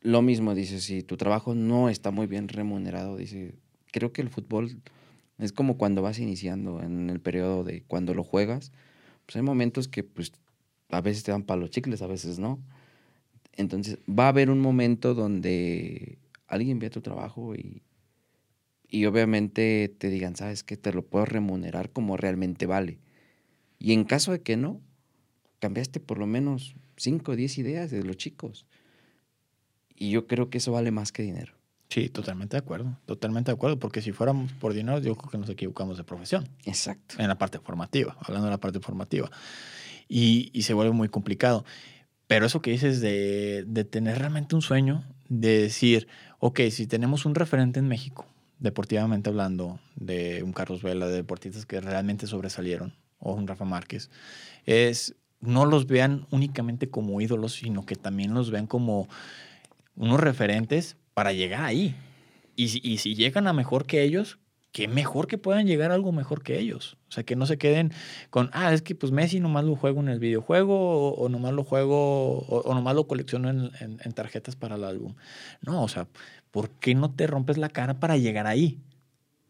lo 0.00 0.22
mismo, 0.22 0.54
dice, 0.54 0.80
si 0.80 1.02
tu 1.02 1.16
trabajo 1.16 1.54
no 1.54 1.88
está 1.88 2.10
muy 2.10 2.26
bien 2.26 2.48
remunerado, 2.48 3.16
dice, 3.16 3.54
creo 3.90 4.12
que 4.12 4.22
el 4.22 4.30
fútbol 4.30 4.80
es 5.38 5.52
como 5.52 5.76
cuando 5.76 6.02
vas 6.02 6.18
iniciando 6.18 6.82
en 6.82 7.10
el 7.10 7.20
periodo 7.20 7.64
de 7.64 7.82
cuando 7.82 8.14
lo 8.14 8.24
juegas, 8.24 8.72
pues 9.26 9.36
hay 9.36 9.42
momentos 9.42 9.88
que 9.88 10.04
pues 10.04 10.32
a 10.90 11.00
veces 11.00 11.24
te 11.24 11.32
dan 11.32 11.42
palos 11.42 11.70
chicles, 11.70 12.00
a 12.02 12.06
veces 12.06 12.38
no. 12.38 12.60
Entonces, 13.52 13.98
va 14.08 14.26
a 14.26 14.28
haber 14.28 14.50
un 14.50 14.60
momento 14.60 15.14
donde 15.14 16.18
alguien 16.46 16.78
vea 16.78 16.90
tu 16.90 17.00
trabajo 17.00 17.54
y, 17.54 17.82
y 18.88 19.06
obviamente 19.06 19.94
te 19.98 20.08
digan, 20.08 20.36
sabes 20.36 20.62
que 20.62 20.76
te 20.76 20.92
lo 20.92 21.04
puedo 21.06 21.24
remunerar 21.24 21.90
como 21.90 22.16
realmente 22.16 22.66
vale. 22.66 22.98
Y 23.78 23.92
en 23.92 24.04
caso 24.04 24.32
de 24.32 24.40
que 24.40 24.56
no, 24.56 24.80
cambiaste 25.58 26.00
por 26.00 26.18
lo 26.18 26.26
menos 26.26 26.76
5 26.96 27.32
o 27.32 27.36
10 27.36 27.58
ideas 27.58 27.90
de 27.90 28.02
los 28.02 28.16
chicos. 28.16 28.66
Y 29.94 30.10
yo 30.10 30.26
creo 30.26 30.50
que 30.50 30.58
eso 30.58 30.72
vale 30.72 30.90
más 30.90 31.12
que 31.12 31.22
dinero. 31.22 31.54
Sí, 31.88 32.08
totalmente 32.08 32.56
de 32.56 32.58
acuerdo, 32.58 32.98
totalmente 33.06 33.50
de 33.50 33.54
acuerdo, 33.54 33.78
porque 33.78 34.02
si 34.02 34.12
fuéramos 34.12 34.52
por 34.54 34.74
dinero, 34.74 34.98
yo 34.98 35.14
creo 35.14 35.30
que 35.30 35.38
nos 35.38 35.48
equivocamos 35.48 35.96
de 35.96 36.04
profesión. 36.04 36.48
Exacto. 36.64 37.14
En 37.18 37.28
la 37.28 37.38
parte 37.38 37.58
formativa, 37.58 38.16
hablando 38.20 38.46
de 38.46 38.50
la 38.50 38.60
parte 38.60 38.80
formativa. 38.80 39.30
Y, 40.08 40.50
y 40.52 40.62
se 40.62 40.74
vuelve 40.74 40.92
muy 40.92 41.08
complicado. 41.08 41.64
Pero 42.26 42.46
eso 42.46 42.60
que 42.60 42.72
dices 42.72 43.00
de, 43.00 43.64
de 43.66 43.84
tener 43.84 44.18
realmente 44.18 44.56
un 44.56 44.62
sueño, 44.62 45.04
de 45.28 45.62
decir, 45.62 46.08
ok, 46.46 46.60
si 46.70 46.86
tenemos 46.86 47.26
un 47.26 47.34
referente 47.34 47.80
en 47.80 47.88
México, 47.88 48.24
deportivamente 48.60 49.30
hablando, 49.30 49.80
de 49.96 50.44
un 50.44 50.52
Carlos 50.52 50.80
Vela, 50.80 51.08
de 51.08 51.16
deportistas 51.16 51.66
que 51.66 51.80
realmente 51.80 52.28
sobresalieron, 52.28 52.94
o 53.18 53.32
un 53.32 53.48
Rafa 53.48 53.64
Márquez, 53.64 54.10
es 54.64 55.16
no 55.40 55.66
los 55.66 55.88
vean 55.88 56.24
únicamente 56.30 56.88
como 56.88 57.20
ídolos, 57.20 57.54
sino 57.54 57.84
que 57.84 57.96
también 57.96 58.32
los 58.32 58.52
vean 58.52 58.68
como 58.68 59.08
unos 59.96 60.20
referentes 60.20 60.96
para 61.14 61.32
llegar 61.32 61.64
ahí. 61.64 61.96
Y 62.54 62.68
si, 62.68 62.80
y 62.80 62.98
si 62.98 63.16
llegan 63.16 63.48
a 63.48 63.52
mejor 63.52 63.84
que 63.84 64.04
ellos, 64.04 64.38
qué 64.76 64.88
mejor 64.88 65.26
que 65.26 65.38
puedan 65.38 65.66
llegar 65.66 65.90
a 65.90 65.94
algo 65.94 66.12
mejor 66.12 66.42
que 66.42 66.58
ellos. 66.58 66.98
O 67.08 67.12
sea, 67.12 67.24
que 67.24 67.34
no 67.34 67.46
se 67.46 67.56
queden 67.56 67.92
con, 68.28 68.50
ah, 68.52 68.74
es 68.74 68.82
que 68.82 68.94
pues 68.94 69.10
Messi 69.10 69.40
nomás 69.40 69.64
lo 69.64 69.74
juego 69.74 70.00
en 70.00 70.08
el 70.08 70.18
videojuego 70.18 71.14
o, 71.14 71.28
nomás 71.30 71.54
lo 71.54 71.64
juego 71.64 72.40
o, 72.40 72.74
nomás 72.74 72.94
lo 72.94 73.06
colecciono 73.06 73.48
en, 73.48 73.70
en, 73.80 74.12
tarjetas 74.12 74.54
para 74.54 74.74
el 74.74 74.84
álbum. 74.84 75.14
No, 75.62 75.82
o 75.82 75.88
sea, 75.88 76.08
¿por 76.56 76.70
qué 76.70 76.94
no 76.94 77.10
te 77.10 77.26
rompes 77.26 77.58
la 77.58 77.68
cara 77.68 78.00
para 78.00 78.16
llegar 78.16 78.46
ahí? 78.46 78.80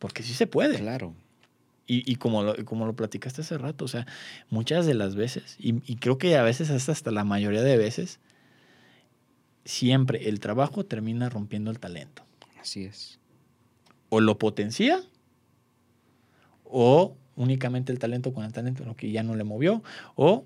Porque 0.00 0.24
sí 0.24 0.34
se 0.34 0.48
puede. 0.48 0.76
Claro. 0.76 1.14
Y, 1.86 2.02
y 2.11 2.16
como, 2.16 2.42
lo, 2.42 2.64
como 2.64 2.84
lo 2.84 2.96
platicaste 2.96 3.42
hace 3.42 3.57
rato, 3.59 3.84
o 3.84 3.88
sea, 3.88 4.09
muchas 4.50 4.86
de 4.86 4.94
las 4.94 5.14
veces, 5.14 5.54
y, 5.61 5.76
y 5.88 5.98
creo 5.98 6.18
que 6.18 6.36
a 6.36 6.42
veces 6.42 6.68
hasta, 6.68 6.90
hasta 6.90 7.12
la 7.12 7.22
mayoría 7.22 7.62
de 7.62 7.76
veces, 7.76 8.18
siempre 9.64 10.28
el 10.28 10.40
trabajo 10.40 10.84
termina 10.84 11.28
rompiendo 11.28 11.70
el 11.70 11.78
talento. 11.78 12.24
Así 12.61 12.86
es. 12.86 13.20
O 14.09 14.20
lo 14.20 14.36
potencia, 14.36 15.00
o 16.64 17.16
únicamente 17.36 17.92
el 17.92 18.00
talento 18.00 18.32
con 18.32 18.44
el 18.44 18.52
talento, 18.52 18.84
lo 18.84 18.96
que 18.96 19.12
ya 19.12 19.22
no 19.22 19.36
le 19.36 19.44
movió, 19.44 19.84
o 20.16 20.44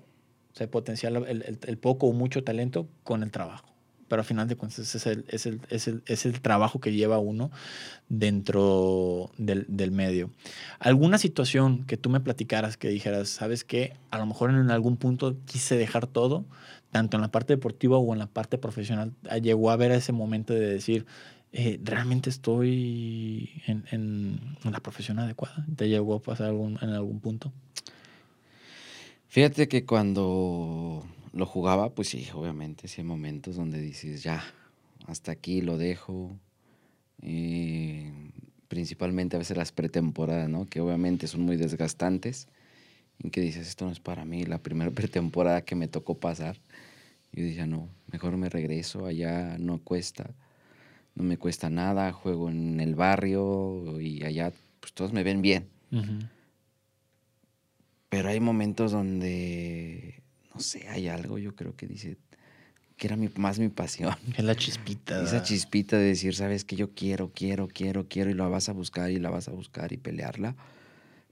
se 0.53 0.67
potencia 0.67 1.09
el, 1.09 1.59
el, 1.59 1.77
poco 1.79 2.05
o 2.05 2.13
mucho 2.13 2.43
talento 2.43 2.87
con 3.03 3.23
el 3.23 3.31
trabajo. 3.31 3.70
Pero 4.11 4.23
al 4.23 4.25
final 4.25 4.45
de 4.49 4.57
cuentas 4.57 4.93
es 4.93 5.05
el, 5.05 5.23
es 5.29 5.45
el, 5.45 5.61
es 5.69 5.87
el, 5.87 6.03
es 6.05 6.25
el 6.25 6.41
trabajo 6.41 6.81
que 6.81 6.91
lleva 6.91 7.17
uno 7.17 7.49
dentro 8.09 9.31
del, 9.37 9.65
del, 9.69 9.91
medio. 9.91 10.31
¿Alguna 10.79 11.17
situación 11.17 11.85
que 11.85 11.95
tú 11.95 12.09
me 12.09 12.19
platicaras 12.19 12.75
que 12.75 12.89
dijeras, 12.89 13.29
sabes 13.29 13.63
qué, 13.63 13.93
a 14.09 14.17
lo 14.17 14.25
mejor 14.25 14.49
en 14.49 14.69
algún 14.69 14.97
punto 14.97 15.37
quise 15.45 15.77
dejar 15.77 16.07
todo, 16.07 16.43
tanto 16.91 17.15
en 17.15 17.21
la 17.21 17.31
parte 17.31 17.53
deportiva 17.53 17.97
o 17.99 18.11
en 18.11 18.19
la 18.19 18.27
parte 18.27 18.57
profesional, 18.57 19.13
ah, 19.29 19.37
llegó 19.37 19.69
a 19.69 19.75
haber 19.75 19.93
ese 19.93 20.11
momento 20.11 20.53
de 20.53 20.59
decir, 20.59 21.05
eh, 21.53 21.79
¿realmente 21.81 22.29
estoy 22.29 23.61
en, 23.65 23.85
en, 23.91 24.57
la 24.69 24.81
profesión 24.81 25.19
adecuada? 25.19 25.65
¿Te 25.77 25.87
llegó 25.87 26.15
a 26.15 26.19
pasar 26.19 26.47
algún, 26.47 26.77
en 26.81 26.89
algún 26.89 27.21
punto? 27.21 27.53
Fíjate 29.29 29.69
que 29.69 29.85
cuando 29.85 31.05
lo 31.33 31.45
jugaba, 31.45 31.93
pues 31.93 32.09
sí, 32.09 32.27
obviamente, 32.33 32.87
sí 32.87 33.01
hay 33.01 33.07
momentos 33.07 33.55
donde 33.55 33.79
dices, 33.79 34.23
ya, 34.23 34.43
hasta 35.07 35.31
aquí 35.31 35.61
lo 35.61 35.77
dejo. 35.77 36.37
Eh, 37.21 38.11
principalmente 38.67 39.35
a 39.35 39.39
veces 39.39 39.57
las 39.57 39.71
pretemporadas, 39.71 40.49
¿no? 40.49 40.65
Que 40.65 40.81
obviamente 40.81 41.27
son 41.27 41.41
muy 41.41 41.57
desgastantes. 41.57 42.47
Y 43.19 43.29
que 43.29 43.41
dices, 43.41 43.67
esto 43.67 43.85
no 43.85 43.91
es 43.91 43.99
para 43.99 44.25
mí. 44.25 44.45
La 44.45 44.57
primera 44.57 44.91
pretemporada 44.91 45.63
que 45.63 45.75
me 45.75 45.87
tocó 45.87 46.19
pasar, 46.19 46.57
yo 47.31 47.43
decía, 47.43 47.67
no, 47.67 47.89
mejor 48.11 48.37
me 48.37 48.49
regreso, 48.49 49.05
allá 49.05 49.57
no 49.57 49.79
cuesta 49.79 50.33
no 51.15 51.23
me 51.23 51.37
cuesta 51.37 51.69
nada, 51.69 52.11
juego 52.11 52.49
en 52.49 52.79
el 52.79 52.95
barrio 52.95 53.99
y 53.99 54.23
allá 54.23 54.51
pues 54.79 54.93
todos 54.93 55.13
me 55.13 55.23
ven 55.23 55.41
bien. 55.41 55.67
Pero 58.09 58.29
hay 58.29 58.39
momentos 58.39 58.91
donde, 58.91 60.20
no 60.53 60.59
sé, 60.59 60.87
hay 60.89 61.07
algo 61.07 61.37
yo 61.37 61.55
creo 61.55 61.75
que 61.75 61.87
dice 61.87 62.17
que 62.97 63.07
era 63.07 63.15
mi, 63.15 63.29
más 63.35 63.59
mi 63.59 63.69
pasión. 63.69 64.15
Es 64.37 64.43
la 64.43 64.55
chispita. 64.55 65.23
Esa 65.23 65.41
chispita 65.41 65.97
de 65.97 66.05
decir, 66.05 66.35
sabes 66.35 66.65
que 66.65 66.75
yo 66.75 66.93
quiero, 66.93 67.31
quiero, 67.33 67.67
quiero, 67.67 68.07
quiero 68.07 68.29
y 68.29 68.33
la 68.33 68.47
vas 68.47 68.69
a 68.69 68.73
buscar 68.73 69.09
y 69.11 69.19
la 69.19 69.29
vas 69.29 69.47
a 69.47 69.51
buscar 69.51 69.91
y 69.91 69.97
pelearla. 69.97 70.55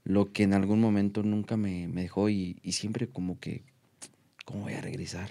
Lo 0.02 0.32
que 0.32 0.42
en 0.42 0.54
algún 0.54 0.80
momento 0.80 1.22
nunca 1.22 1.56
me, 1.56 1.86
me 1.86 2.02
dejó 2.02 2.28
y, 2.28 2.58
y 2.62 2.72
siempre 2.72 3.08
como 3.08 3.38
que, 3.38 3.62
¿cómo 4.44 4.62
voy 4.62 4.72
a 4.72 4.80
regresar? 4.80 5.30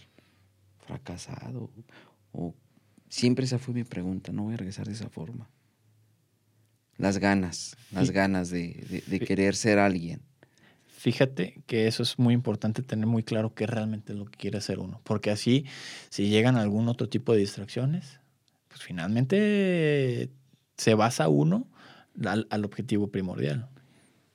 Fracasado. 0.85 1.69
O 2.31 2.53
Siempre 3.09 3.45
esa 3.45 3.57
fue 3.57 3.73
mi 3.73 3.83
pregunta, 3.83 4.31
no 4.31 4.43
voy 4.43 4.53
a 4.53 4.57
regresar 4.57 4.85
de 4.85 4.93
esa 4.93 5.09
forma. 5.09 5.49
Las 6.97 7.17
ganas, 7.17 7.75
las 7.91 8.11
ganas 8.11 8.51
de, 8.51 9.23
querer 9.25 9.55
ser 9.55 9.79
alguien. 9.79 10.21
Fíjate 10.99 11.61
que 11.65 11.87
eso 11.87 12.03
es 12.03 12.19
muy 12.19 12.33
importante 12.33 12.83
tener 12.83 13.07
muy 13.07 13.23
claro 13.23 13.53
qué 13.53 13.65
realmente 13.65 14.11
es 14.11 14.19
lo 14.19 14.25
que 14.25 14.37
quiere 14.37 14.57
hacer 14.57 14.79
uno, 14.79 14.99
porque 15.05 15.31
así 15.31 15.65
si 16.09 16.27
llegan 16.27 16.57
algún 16.57 16.89
otro 16.89 17.07
tipo 17.07 17.31
de 17.31 17.39
distracciones, 17.39 18.19
pues 18.67 18.81
finalmente 18.81 20.29
se 20.75 20.95
basa 20.95 21.29
uno 21.29 21.67
al, 22.25 22.65
objetivo 22.65 23.07
primordial. 23.07 23.69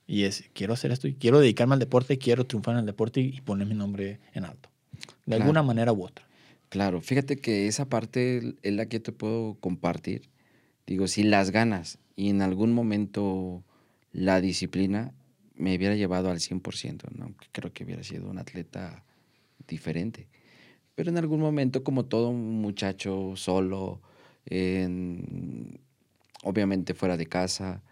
Y 0.07 0.23
es, 0.23 0.49
quiero 0.55 0.73
hacer 0.73 0.91
esto 0.91 1.07
y 1.07 1.13
quiero 1.13 1.39
dedicarme 1.39 1.75
al 1.75 1.81
deporte, 1.81 2.17
quiero 2.17 2.47
triunfar 2.47 2.77
en 2.77 2.81
el 2.81 2.87
deporte 2.87 3.21
y, 3.21 3.43
poner 3.43 3.67
mi 3.67 3.75
nombre 3.75 4.21
en 4.33 4.47
alto, 4.47 4.71
de 5.27 5.37
alguna 5.37 5.63
manera 5.63 5.93
u 5.93 6.03
otra. 6.03 6.27
Claro, 6.71 7.03
fíjate 7.03 7.37
que 7.37 7.67
esa 7.69 7.91
parte 7.91 8.55
es 8.63 8.73
la 8.73 8.87
que 8.87 9.01
te 9.01 9.13
puedo 9.13 9.59
compartir. 9.61 10.31
Digo, 10.87 11.09
si 11.09 11.25
las 11.25 11.51
ganas 11.51 11.99
y 12.17 12.31
en 12.31 12.41
algún 12.41 12.73
momento 12.73 13.63
la 14.13 14.41
disciplina 14.41 15.13
me 15.55 15.77
hubiera 15.77 15.95
llevado 15.95 16.31
al 16.31 16.39
100%, 16.39 17.11
¿no? 17.17 17.35
creo 17.53 17.73
que 17.73 17.85
hubiera 17.85 18.03
sido 18.03 18.29
un 18.29 18.39
atleta 18.39 19.05
diferente. 19.67 20.29
Pero 20.95 21.11
en 21.11 21.19
algún 21.19 21.41
momento, 21.41 21.83
como 21.83 22.05
todo 22.05 22.29
un 22.29 22.61
muchacho 22.61 23.35
solo, 23.37 24.01
obviamente 26.43 26.95
fuera 26.95 27.17
de 27.17 27.27
casa, 27.27 27.83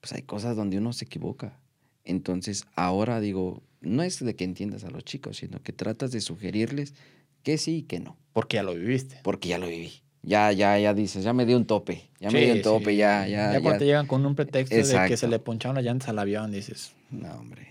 pues 0.00 0.12
hay 0.12 0.22
cosas 0.22 0.56
donde 0.56 0.78
uno 0.78 0.92
se 0.92 1.04
equivoca. 1.04 1.58
Entonces, 2.04 2.66
ahora 2.74 3.20
digo, 3.20 3.62
no 3.80 4.02
es 4.02 4.22
de 4.22 4.34
que 4.36 4.44
entiendas 4.44 4.84
a 4.84 4.90
los 4.90 5.04
chicos, 5.04 5.38
sino 5.38 5.62
que 5.62 5.72
tratas 5.72 6.12
de 6.12 6.20
sugerirles 6.20 6.94
que 7.42 7.56
sí 7.58 7.76
y 7.78 7.82
que 7.82 8.00
no. 8.00 8.16
Porque 8.32 8.56
ya 8.56 8.62
lo 8.62 8.74
viviste. 8.74 9.20
Porque 9.22 9.48
ya 9.48 9.58
lo 9.58 9.68
viví. 9.68 10.02
Ya, 10.22 10.52
ya, 10.52 10.78
ya 10.78 10.92
dices, 10.92 11.24
ya 11.24 11.32
me 11.32 11.46
dio 11.46 11.56
un 11.56 11.64
tope. 11.64 12.10
Ya 12.20 12.30
me 12.30 12.44
dio 12.44 12.54
un 12.54 12.62
tope, 12.62 12.94
ya, 12.94 13.26
ya. 13.26 13.52
Ya 13.52 13.60
cuando 13.60 13.78
te 13.78 13.86
llegan 13.86 14.06
con 14.06 14.26
un 14.26 14.34
pretexto 14.34 14.76
de 14.76 15.08
que 15.08 15.16
se 15.16 15.28
le 15.28 15.38
poncharon 15.38 15.76
las 15.76 15.84
llantas 15.84 16.10
al 16.10 16.18
avión, 16.18 16.52
dices. 16.52 16.92
No, 17.10 17.32
hombre. 17.32 17.68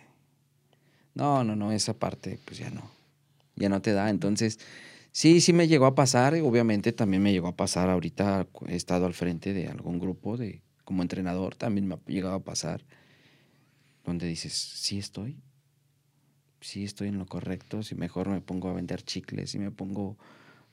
No, 1.14 1.43
no, 1.43 1.56
no, 1.56 1.72
esa 1.72 1.93
parte, 1.93 2.39
pues 2.45 2.58
ya 2.58 2.70
no. 2.70 2.89
Ya 3.56 3.70
no 3.70 3.82
te 3.82 3.93
da. 3.93 4.10
Entonces, 4.10 4.60
sí, 5.12 5.41
sí 5.41 5.54
me 5.54 5.68
llegó 5.68 5.86
a 5.86 5.93
pasar. 5.93 6.34
Obviamente 6.36 6.91
también 6.91 7.22
me 7.22 7.32
llegó 7.32 7.50
a 7.50 7.56
pasar. 7.56 7.89
Ahorita 7.89 8.47
he 8.68 8.76
estado 8.76 9.06
al 9.06 9.14
frente 9.14 9.54
de 9.54 9.68
algún 9.68 10.00
grupo 10.00 10.38
de, 10.38 10.62
como 10.86 11.04
entrenador, 11.04 11.56
también 11.56 11.88
me 11.88 11.95
ha 11.95 12.00
llegado 12.08 12.36
a 12.36 12.43
pasar. 12.43 12.84
Donde 14.06 14.26
dices, 14.26 14.54
sí 14.54 14.97
estoy, 14.97 15.38
si 16.62 16.84
estoy 16.84 17.10
en 17.10 17.20
lo 17.20 17.26
correcto, 17.26 17.84
si 17.84 17.95
mejor 17.95 18.30
me 18.30 18.41
pongo 18.41 18.70
a 18.70 18.74
vender 18.74 19.04
chicles, 19.04 19.52
si 19.52 19.60
me 19.60 19.72
pongo 19.72 20.18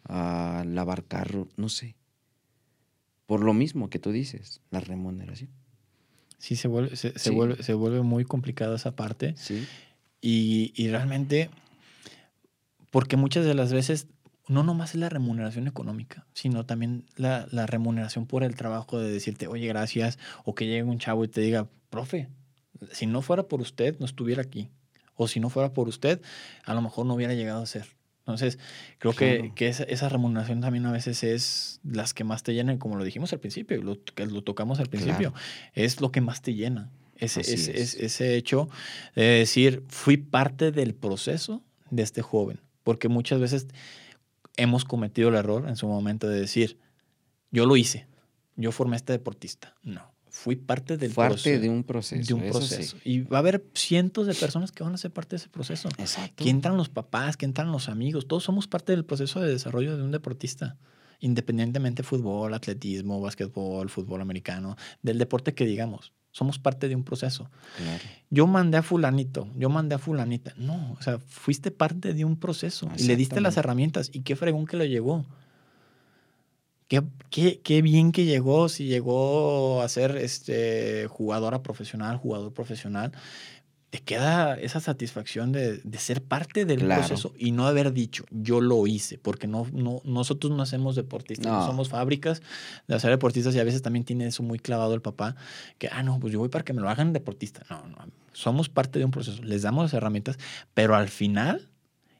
a 0.09 0.65
lavar 0.67 1.05
carro, 1.05 1.49
no 1.57 1.69
sé. 1.69 1.97
Por 3.27 3.43
lo 3.43 3.55
mismo 3.55 3.91
que 3.91 3.99
tú 3.99 4.13
dices, 4.13 4.61
la 4.71 4.81
remuneración. 4.81 5.51
Sí, 6.39 6.57
se 6.57 6.69
vuelve, 6.69 6.97
se, 6.97 7.31
Vuelve, 7.31 7.63
se 7.63 7.75
vuelve 7.75 8.03
muy 8.03 8.25
complicada 8.25 8.77
esa 8.77 8.95
parte. 8.95 9.35
Sí. 9.37 9.67
Y, 10.21 10.73
y 10.77 10.89
realmente, 10.89 11.51
porque 12.91 13.17
muchas 13.17 13.45
de 13.45 13.55
las 13.55 13.73
veces 13.73 14.07
no 14.49 14.63
nomás 14.63 14.91
es 14.91 15.01
la 15.01 15.09
remuneración 15.09 15.67
económica, 15.67 16.27
sino 16.35 16.67
también 16.67 17.05
la, 17.17 17.49
la, 17.51 17.67
remuneración 17.67 18.27
por 18.27 18.45
el 18.45 18.55
trabajo 18.55 18.99
de 18.99 19.11
decirte, 19.11 19.49
oye, 19.49 19.67
gracias, 19.67 20.19
o 20.45 20.55
que 20.55 20.67
llegue 20.67 20.85
un 20.85 20.99
chavo 20.99 21.25
y 21.25 21.29
te 21.29 21.41
diga, 21.41 21.69
profe, 21.91 22.29
si 22.93 23.07
no 23.07 23.23
fuera 23.23 23.45
por 23.49 23.61
usted, 23.61 23.99
no 23.99 24.07
estuviera 24.07 24.43
aquí. 24.43 24.69
O 25.15 25.29
si 25.29 25.41
no 25.41 25.49
fuera 25.51 25.73
por 25.73 25.89
usted, 25.89 26.21
a 26.65 26.75
lo 26.75 26.83
mejor 26.83 27.07
no 27.07 27.15
hubiera 27.15 27.35
llegado 27.35 27.63
a 27.63 27.67
ser. 27.67 27.96
Entonces, 28.27 28.59
creo 28.99 29.15
que, 29.15 29.53
que 29.55 29.69
esa, 29.69 29.85
esa, 29.85 30.09
remuneración 30.09 30.61
también 30.61 30.85
a 30.87 30.91
veces 30.91 31.23
es 31.23 31.81
las 31.85 32.13
que 32.13 32.25
más 32.25 32.43
te 32.43 32.55
llenan, 32.55 32.77
como 32.77 32.97
lo 32.97 33.05
dijimos 33.05 33.33
al 33.33 33.39
principio, 33.39 33.81
lo, 33.81 34.03
que 34.03 34.27
lo 34.27 34.43
tocamos 34.43 34.81
al 34.81 34.89
principio, 34.89 35.33
es 35.75 36.01
lo 36.01 36.11
que 36.11 36.21
más 36.21 36.43
te 36.43 36.55
llena. 36.55 36.91
Ese, 37.19 37.41
ese, 37.41 38.05
ese 38.05 38.37
hecho 38.37 38.69
de 39.15 39.23
decir, 39.23 39.85
fui 39.89 40.17
parte 40.17 40.73
del 40.73 40.93
proceso 40.93 41.63
de 41.91 42.03
este 42.03 42.21
joven. 42.21 42.61
Porque 42.83 43.09
muchas 43.09 43.39
veces 43.39 43.69
hemos 44.57 44.85
cometido 44.85 45.29
el 45.29 45.37
error 45.37 45.69
en 45.69 45.77
su 45.77 45.87
momento 45.87 46.29
de 46.29 46.41
decir, 46.41 46.79
yo 47.53 47.65
lo 47.65 47.77
hice, 47.77 48.07
yo 48.57 48.73
formé 48.73 48.97
a 48.97 48.99
este 48.99 49.13
deportista. 49.13 49.77
No, 49.83 50.13
fui 50.37 50.55
parte 50.55 50.99
del 50.99 51.13
parte 51.13 51.35
proceso. 51.35 51.63
de 51.63 51.69
un 51.71 51.83
proceso. 51.83 52.27
De 52.27 52.35
un 52.35 52.51
proceso. 52.51 52.97
Y 53.05 53.21
va 53.23 53.39
a 53.39 53.41
haber 53.41 53.65
cientos 53.75 54.27
de 54.27 54.35
personas 54.35 54.71
que 54.71 54.85
van 54.85 54.93
a 54.93 54.99
ser 54.99 55.11
parte 55.11 55.31
de 55.31 55.37
ese 55.39 55.49
proceso. 55.49 55.89
Exacto. 55.97 56.45
Que 56.45 56.51
entran 56.51 56.77
los 56.77 56.91
papás, 56.91 57.39
que 57.39 57.47
entran 57.47 57.73
los 57.73 57.89
amigos. 57.89 58.29
Todos 58.29 58.45
somos 58.45 58.69
parte 58.69 58.93
del 58.93 59.05
proceso 59.05 59.41
de 59.41 59.51
desarrollo 59.51 59.97
de 59.97 60.03
un 60.03 60.13
deportista. 60.13 60.77
Independientemente 61.21 62.03
fútbol, 62.03 62.53
atletismo, 62.53 63.19
básquetbol, 63.21 63.89
fútbol 63.89 64.21
americano, 64.21 64.77
del 65.03 65.19
deporte 65.19 65.55
que 65.55 65.65
digamos. 65.65 66.13
Somos 66.33 66.59
parte 66.59 66.87
de 66.91 66.95
un 66.95 67.03
proceso. 67.03 67.51
Claro. 67.79 68.05
Yo 68.29 68.47
mandé 68.47 68.77
a 68.77 68.83
fulanito, 68.83 69.49
yo 69.57 69.71
mandé 69.71 69.95
a 69.95 69.99
fulanita. 69.99 70.53
No, 70.59 70.93
o 70.99 71.03
sea, 71.03 71.19
fuiste 71.19 71.71
parte 71.71 72.13
de 72.13 72.27
un 72.27 72.37
proceso 72.37 72.91
y 72.99 73.05
le 73.05 73.17
diste 73.17 73.41
las 73.41 73.57
herramientas. 73.57 74.11
Y 74.13 74.21
qué 74.21 74.37
fregón 74.37 74.67
que 74.67 74.77
lo 74.77 74.85
llegó. 74.85 75.25
Qué, 76.89 77.03
qué, 77.31 77.61
qué, 77.63 77.83
bien 77.83 78.13
que 78.13 78.25
llegó, 78.25 78.69
si 78.69 78.85
llegó 78.85 79.83
a 79.83 79.89
ser 79.89 80.17
este, 80.17 81.09
jugadora 81.09 81.63
profesional, 81.63 82.17
jugador 82.17 82.53
profesional, 82.53 83.13
te 83.91 84.01
queda 84.01 84.59
esa 84.59 84.81
satisfacción 84.81 85.53
de, 85.53 85.79
de 85.79 85.99
ser 85.99 86.23
parte 86.23 86.65
del 86.65 86.85
proceso 86.85 87.33
y 87.39 87.53
no 87.53 87.67
haber 87.67 87.93
dicho, 87.93 88.25
yo 88.31 88.61
lo 88.61 88.87
hice, 88.87 89.17
porque 89.19 89.47
no, 89.47 89.67
no, 89.73 90.01
nosotros 90.05 90.53
no 90.53 90.63
hacemos 90.63 90.97
deportistas, 90.97 91.47
no. 91.47 91.67
somos 91.67 91.89
fábricas 91.89 92.43
de 92.89 92.97
hacer 92.97 93.11
deportistas 93.11 93.55
y 93.55 93.61
a 93.61 93.65
veces 93.65 93.83
también 93.83 94.05
tiene 94.05 94.27
eso 94.27 94.43
muy 94.43 94.59
clavado 94.59 94.95
el 94.95 95.03
papá, 95.03 95.37
que, 95.79 95.89
ah, 95.91 96.03
no, 96.03 96.19
pues 96.19 96.33
yo 96.33 96.41
voy 96.41 96.49
para 96.49 96.65
que 96.65 96.73
me 96.73 96.81
lo 96.81 96.89
hagan 96.89 97.13
deportista. 97.13 97.65
No, 97.71 97.87
no, 97.89 97.97
somos 98.33 98.69
parte 98.69 98.99
de 98.99 99.05
un 99.05 99.13
proceso, 99.13 99.43
les 99.43 99.63
damos 99.63 99.85
las 99.85 99.95
herramientas, 99.95 100.37
pero 100.75 100.97
al 100.97 101.09
final 101.09 101.69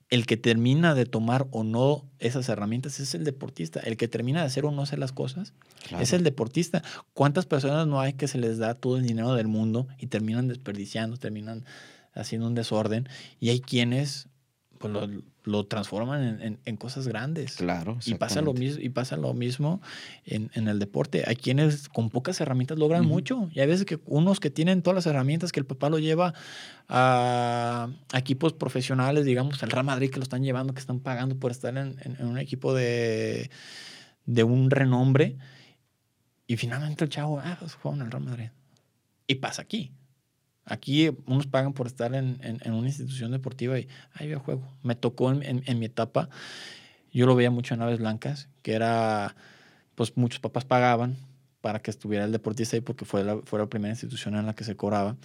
el 0.09 0.27
que 0.27 0.37
termina 0.37 0.95
de 0.95 1.05
tomar 1.05 1.49
o 1.51 1.65
no 1.65 2.05
esas 2.19 2.49
herramientas 2.49 3.01
es 3.01 3.15
el 3.15 3.25
deportista. 3.25 3.81
El 3.81 3.97
que 3.97 4.09
termina 4.09 4.41
de 4.41 4.47
hacer 4.47 4.65
o 4.65 4.71
no 4.71 4.83
hacer 4.83 4.99
las 4.99 5.13
cosas 5.13 5.53
es 5.99 6.13
el 6.13 6.23
deportista. 6.23 6.83
¿Cuántas 7.13 7.47
personas 7.47 7.87
no 7.87 8.01
hay 8.01 8.13
que 8.13 8.29
se 8.29 8.39
les 8.39 8.59
da 8.59 8.75
todo 8.75 8.97
el 8.97 9.07
dinero 9.07 9.35
del 9.35 9.49
mundo 9.49 9.89
y 9.99 10.07
terminan 10.07 10.49
desperdiciando, 10.49 11.17
terminan 11.17 11.65
haciendo 12.15 12.47
un 12.47 12.55
desorden? 12.55 13.09
Y 13.41 13.51
hay 13.51 13.61
quienes 13.61 14.29
pues, 14.93 15.09
lo, 15.09 15.23
lo 15.45 15.67
transforman 15.67 16.41
en, 16.41 16.59
en, 16.65 16.77
cosas 16.77 17.07
grandes. 17.09 17.57
Claro. 17.57 17.99
Y 18.05 18.15
pasa 18.15 18.43
lo 18.43 18.53
mismo, 18.53 18.83
y 18.83 18.89
pasa 18.89 19.17
lo 19.17 19.33
mismo 19.35 19.81
en, 20.25 20.51
en, 20.55 20.69
el 20.69 20.79
deporte. 20.79 21.25
Hay 21.27 21.37
quienes 21.37 21.89
con 21.89 22.11
pocas 22.11 22.41
herramientas 22.41 22.79
logran 22.79 23.03
uh 23.03 23.05
-huh. 23.05 23.09
mucho. 23.09 23.49
Y 23.53 23.61
hay 23.61 23.67
veces 23.67 23.87
que 23.87 23.99
unos 24.07 24.41
que 24.41 24.51
tienen 24.51 24.83
todas 24.83 24.95
las 24.95 25.07
herramientas 25.07 25.53
que 25.53 25.61
el 25.61 25.67
papá 25.67 25.89
lo 25.89 25.99
lleva 25.99 26.35
a, 26.89 27.89
a, 28.13 28.19
equipos 28.19 28.53
profesionales, 28.53 29.25
digamos, 29.25 29.63
al 29.63 29.71
Real 29.71 29.85
Madrid 29.85 30.11
que 30.11 30.19
lo 30.19 30.25
están 30.25 30.43
llevando, 30.43 30.75
que 30.75 30.81
están 30.81 31.01
pagando 31.01 31.37
por 31.37 31.51
estar 31.51 31.77
en, 31.77 31.97
en 32.03 32.27
un 32.27 32.39
equipo 32.39 32.75
de, 32.75 33.51
de 34.25 34.43
un 34.43 34.71
renombre. 34.71 35.37
Y 36.47 36.57
finalmente 36.57 37.05
el 37.05 37.11
chavo, 37.11 37.41
ah, 37.41 37.57
pues 37.59 37.75
juega 37.75 37.97
en 37.97 38.03
el 38.05 38.11
Real 38.11 38.25
Madrid. 38.25 38.51
Y 39.27 39.37
pasa 39.37 39.63
aquí. 39.63 39.93
Aquí 40.67 41.11
unos 41.27 41.47
pagan 41.47 41.73
por 41.73 41.87
estar 41.87 42.13
en, 42.15 42.39
en, 42.43 42.59
en 42.63 42.73
una 42.73 42.89
institución 42.89 43.31
deportiva 43.31 43.79
y 43.79 43.89
ahí 44.13 44.27
veo 44.27 44.41
juego. 44.41 44.69
Me 44.83 44.97
tocó 44.97 45.31
en, 45.31 45.63
en, 45.65 45.79
mi 45.79 45.87
etapa, 45.87 46.29
yo 47.13 47.27
lo 47.27 47.37
veía 47.37 47.53
mucho 47.53 47.75
en 47.75 47.83
Aves 47.83 48.01
Blancas, 48.01 48.49
que 48.63 48.75
era, 48.75 49.37
pues 49.95 50.17
muchos 50.17 50.41
papás 50.41 50.65
pagaban 50.65 51.17
para 51.61 51.79
que 51.79 51.93
estuviera 51.93 52.25
el 52.25 52.33
deportista 52.33 52.77
ahí 52.77 52.81
porque 52.81 53.05
fue 53.05 53.23
la, 53.23 53.39
fue 53.45 53.61
la 53.61 53.67
primera 53.67 53.93
institución 53.93 54.35
en 54.35 54.45
la 54.45 54.55
que 54.55 54.65
se 54.65 54.75
cobraba. 54.75 55.17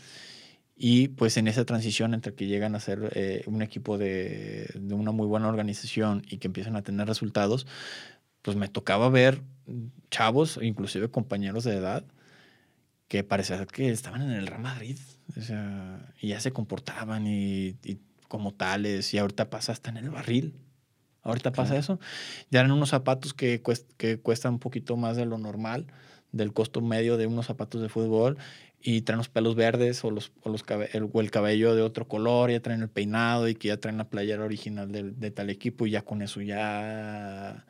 Y 0.76 1.10
pues 1.10 1.38
en 1.38 1.48
esa 1.48 1.66
transición 1.66 2.14
entre 2.14 2.36
que 2.36 2.46
llegan 2.46 2.76
a 2.76 2.80
ser 2.80 3.12
eh, 3.16 3.44
un 3.48 3.64
equipo 3.64 3.98
de, 3.98 4.70
de, 4.76 4.94
una 4.94 5.12
muy 5.12 5.26
buena 5.26 5.48
organización 5.48 6.24
y 6.30 6.38
que 6.38 6.48
empiezan 6.48 6.76
a 6.76 6.84
tener 6.84 7.08
resultados, 7.08 7.66
pues 8.44 8.58
me 8.58 8.68
tocaba 8.68 9.10
ver 9.10 9.42
chavos, 10.12 10.60
inclusive 10.62 11.10
compañeros 11.10 11.64
de 11.64 11.76
edad, 11.76 12.04
que 13.12 13.26
parecía 13.26 13.66
que 13.66 13.90
estaban 13.90 14.22
en 14.22 14.32
el 14.32 14.48
Real 14.48 14.62
Madrid. 14.62 14.98
O 15.38 15.42
sea, 15.42 16.14
y 16.22 16.30
ya 16.30 16.40
se 16.40 16.54
comportaban 16.54 17.28
y, 17.28 17.76
y, 17.84 18.00
como 18.30 18.54
tales. 18.54 19.14
Y 19.14 19.18
ahorita 19.18 19.50
pasa 19.50 19.74
hasta 19.74 19.90
en 19.90 19.98
el 19.98 20.10
barril. 20.10 20.56
Ahorita 21.22 21.52
pasa 21.52 21.72
claro. 21.72 21.80
eso. 21.82 22.00
Ya 22.52 22.62
eran 22.62 22.72
unos 22.72 22.88
zapatos 22.88 23.34
que, 23.34 23.62
cuest, 23.62 23.92
que 23.98 24.18
cuestan 24.18 24.54
un 24.54 24.60
poquito 24.60 24.96
más 24.96 25.18
de 25.18 25.26
lo 25.26 25.38
normal, 25.38 25.88
del 26.32 26.54
costo 26.54 26.80
medio 26.80 27.18
de 27.18 27.28
unos 27.28 27.48
zapatos 27.48 27.82
de 27.82 27.90
fútbol. 27.90 28.38
Y 28.82 29.02
traen 29.02 29.18
los 29.18 29.28
pelos 29.28 29.56
verdes 29.56 30.06
o, 30.06 30.12
los, 30.12 30.32
o, 30.44 30.50
los 30.50 30.64
el, 30.94 31.10
o 31.12 31.20
el 31.20 31.32
cabello 31.32 31.76
de 31.76 31.82
otro 31.82 32.08
color. 32.08 32.50
Ya 32.50 32.62
traen 32.62 32.82
el 32.82 32.90
peinado 32.90 33.50
y 33.50 33.56
que 33.56 33.68
ya 33.68 33.78
traen 33.78 33.98
la 33.98 34.10
playera 34.10 34.46
original 34.46 34.90
de, 34.90 35.12
de 35.12 35.32
tal 35.32 35.50
equipo. 35.50 35.86
Y 35.86 35.92
ya 35.92 36.04
con 36.04 36.22
eso 36.22 36.40
ya 36.40 37.66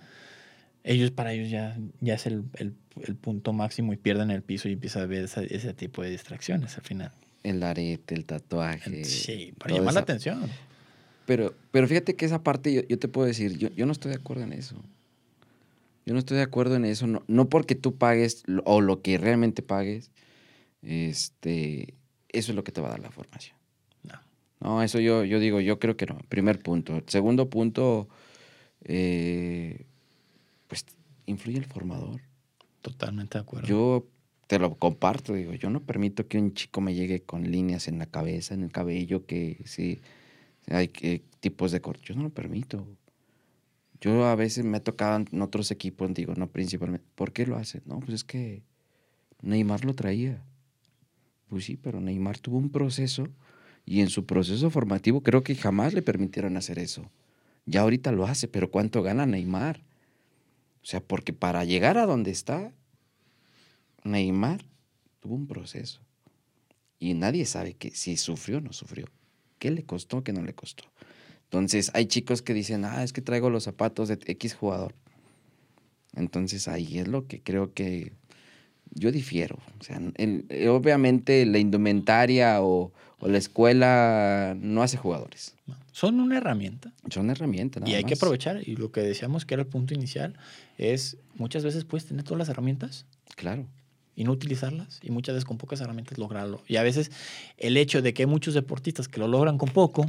ellos 0.84 1.12
para 1.12 1.34
ellos 1.34 1.50
ya, 1.50 1.78
ya 2.00 2.16
es 2.16 2.26
el, 2.26 2.44
el, 2.56 2.74
el, 3.02 3.16
punto 3.16 3.54
máximo 3.54 3.94
y 3.94 3.98
pierden 3.98 4.32
el 4.32 4.42
piso 4.42 4.68
y 4.68 4.74
empieza 4.74 5.02
a 5.02 5.06
ver 5.06 5.26
esa, 5.26 5.44
ese 5.44 5.74
tipo 5.74 6.02
de 6.02 6.10
distracciones 6.10 6.78
al 6.78 6.84
final. 6.84 7.12
El 7.44 7.64
arete, 7.64 8.16
el 8.16 8.26
tatuaje. 8.26 9.04
Sí, 9.04 9.54
para 9.58 9.76
llamar 9.76 9.92
esa... 9.92 10.00
la 10.00 10.04
atención. 10.04 10.50
Pero, 11.26 11.54
pero 11.72 11.88
fíjate 11.88 12.16
que 12.16 12.26
esa 12.26 12.44
parte 12.44 12.74
yo, 12.74 12.82
yo 12.88 13.00
te 13.00 13.08
puedo 13.08 13.28
decir, 13.28 13.58
yo, 13.58 13.70
yo, 13.70 13.86
no 13.86 13.92
estoy 13.92 14.12
de 14.12 14.18
acuerdo 14.18 14.44
en 14.44 14.54
eso. 14.54 14.76
Yo 16.06 16.14
no 16.14 16.20
estoy 16.20 16.38
de 16.38 16.44
acuerdo 16.44 16.76
en 16.76 16.86
eso, 16.86 17.06
no, 17.06 17.24
no 17.28 17.48
porque 17.48 17.76
tú 17.76 17.96
pagues 17.96 18.44
o 18.66 18.82
lo 18.82 19.04
que 19.04 19.20
realmente 19.20 19.62
pagues, 19.62 20.10
este, 20.82 21.94
eso 22.30 22.52
es 22.52 22.56
lo 22.56 22.64
que 22.64 22.72
te 22.72 22.82
va 22.82 22.88
a 22.88 22.92
dar 22.92 23.00
la 23.00 23.12
formación. 23.12 23.56
No. 24.04 24.20
No, 24.60 24.84
eso 24.84 25.00
yo, 25.00 25.24
yo 25.24 25.40
digo, 25.40 25.62
yo 25.62 25.78
creo 25.80 25.96
que 25.96 26.08
no. 26.08 26.18
Primer 26.28 26.60
punto. 26.60 27.04
Segundo 27.06 27.52
punto, 27.52 28.10
eh, 28.84 29.86
influye 31.32 31.58
el 31.58 31.66
formador. 31.66 32.22
Totalmente 32.82 33.38
de 33.38 33.42
acuerdo. 33.42 33.68
Yo 33.68 34.08
te 34.48 34.60
lo 34.60 34.76
comparto, 34.76 35.34
digo, 35.34 35.54
yo 35.54 35.70
no 35.70 35.82
permito 35.82 36.28
que 36.28 36.38
un 36.38 36.54
chico 36.54 36.82
me 36.82 36.94
llegue 36.94 37.22
con 37.22 37.50
líneas 37.50 37.88
en 37.88 38.00
la 38.00 38.06
cabeza, 38.06 38.54
en 38.54 38.64
el 38.64 38.72
cabello, 38.72 39.26
que 39.26 39.62
sí, 39.66 40.02
hay 40.68 40.90
que, 40.90 41.24
tipos 41.40 41.72
de 41.72 41.82
corte. 41.82 42.04
Yo 42.06 42.16
no 42.16 42.24
lo 42.24 42.30
permito. 42.30 42.86
Yo 44.02 44.26
a 44.26 44.36
veces 44.36 44.66
me 44.66 44.80
he 44.80 44.82
tocado 44.82 45.24
en 45.32 45.42
otros 45.42 45.72
equipos, 45.72 46.14
digo, 46.14 46.34
no 46.36 46.48
principalmente. 46.48 47.06
¿Por 47.16 47.32
qué 47.32 47.46
lo 47.46 47.56
hace? 47.56 47.82
No, 47.86 48.00
pues 48.00 48.14
es 48.14 48.24
que 48.24 48.64
Neymar 49.42 49.86
lo 49.86 49.94
traía. 49.94 50.44
Pues 51.48 51.66
sí, 51.66 51.78
pero 51.78 52.02
Neymar 52.02 52.40
tuvo 52.40 52.58
un 52.58 52.72
proceso 52.72 53.28
y 53.86 54.02
en 54.02 54.10
su 54.10 54.26
proceso 54.26 54.70
formativo 54.70 55.22
creo 55.22 55.44
que 55.44 55.56
jamás 55.56 55.94
le 55.94 56.02
permitieron 56.02 56.58
hacer 56.58 56.80
eso. 56.80 57.12
Ya 57.66 57.82
ahorita 57.82 58.12
lo 58.12 58.26
hace, 58.26 58.48
pero 58.48 58.72
¿cuánto 58.72 59.04
gana 59.04 59.26
Neymar? 59.26 59.82
O 60.82 60.86
sea, 60.86 61.00
porque 61.00 61.34
para 61.34 61.64
llegar 61.64 61.98
a 61.98 62.06
donde 62.06 62.32
está, 62.32 62.74
Neymar 64.04 64.66
tuvo 65.20 65.36
un 65.36 65.48
proceso. 65.48 66.02
Y 67.00 67.14
nadie 67.14 67.46
sabe 67.46 67.74
que 67.74 67.92
si 67.92 68.18
sufrió 68.18 68.58
o 68.58 68.62
no 68.62 68.74
sufrió. 68.74 69.06
¿Qué 69.60 69.72
le 69.72 69.84
costó, 69.84 70.24
qué 70.24 70.34
no 70.34 70.42
le 70.42 70.54
costó? 70.54 70.84
Entonces, 71.44 71.92
hay 71.94 72.06
chicos 72.06 72.42
que 72.42 72.54
dicen, 72.54 72.86
ah, 72.86 73.04
es 73.04 73.14
que 73.14 73.22
traigo 73.22 73.50
los 73.50 73.64
zapatos 73.64 74.08
de 74.08 74.18
X 74.26 74.56
jugador. 74.56 74.96
Entonces, 76.14 76.68
ahí 76.68 76.98
es 77.00 77.08
lo 77.08 77.28
que 77.28 77.42
creo 77.42 77.74
que 77.74 78.14
yo 78.94 79.12
difiero. 79.12 79.58
O 79.80 79.84
sea, 79.84 80.02
el, 80.16 80.46
obviamente 80.70 81.46
la 81.46 81.60
indumentaria 81.60 82.62
o, 82.62 82.92
o, 83.20 83.28
la 83.28 83.38
escuela 83.38 84.56
no 84.60 84.84
hace 84.84 84.98
jugadores. 84.98 85.56
Son 85.92 86.20
una 86.20 86.38
herramienta. 86.38 86.94
Son 87.10 87.24
una 87.24 87.34
herramienta. 87.34 87.82
y 87.86 87.94
hay 87.94 88.04
más. 88.04 88.10
que 88.10 88.16
aprovechar. 88.16 88.62
Y 88.68 88.76
lo 88.76 88.92
que 88.92 89.02
decíamos 89.02 89.46
que 89.46 89.56
era 89.56 89.64
el 89.64 89.68
punto 89.70 89.94
inicial 89.94 90.36
es, 90.78 91.18
muchas 91.36 91.64
veces 91.64 91.84
puedes 91.84 92.06
tener 92.06 92.24
todas 92.24 92.40
las 92.40 92.50
herramientas. 92.50 93.06
Claro. 93.36 93.66
Y 94.16 94.24
no 94.24 94.32
utilizarlas. 94.32 95.00
Y 95.02 95.12
muchas 95.12 95.36
veces 95.36 95.46
con 95.46 95.58
pocas 95.58 95.82
herramientas 95.82 96.18
lograrlo. 96.18 96.64
Y 96.68 96.78
a 96.78 96.84
veces 96.84 97.12
el 97.58 97.78
hecho 97.78 98.02
de 98.02 98.14
que 98.14 98.24
hay 98.24 98.28
muchos 98.28 98.54
deportistas 98.54 99.08
que 99.08 99.20
lo 99.20 99.28
logran 99.28 99.58
con 99.58 99.70
poco, 99.70 100.06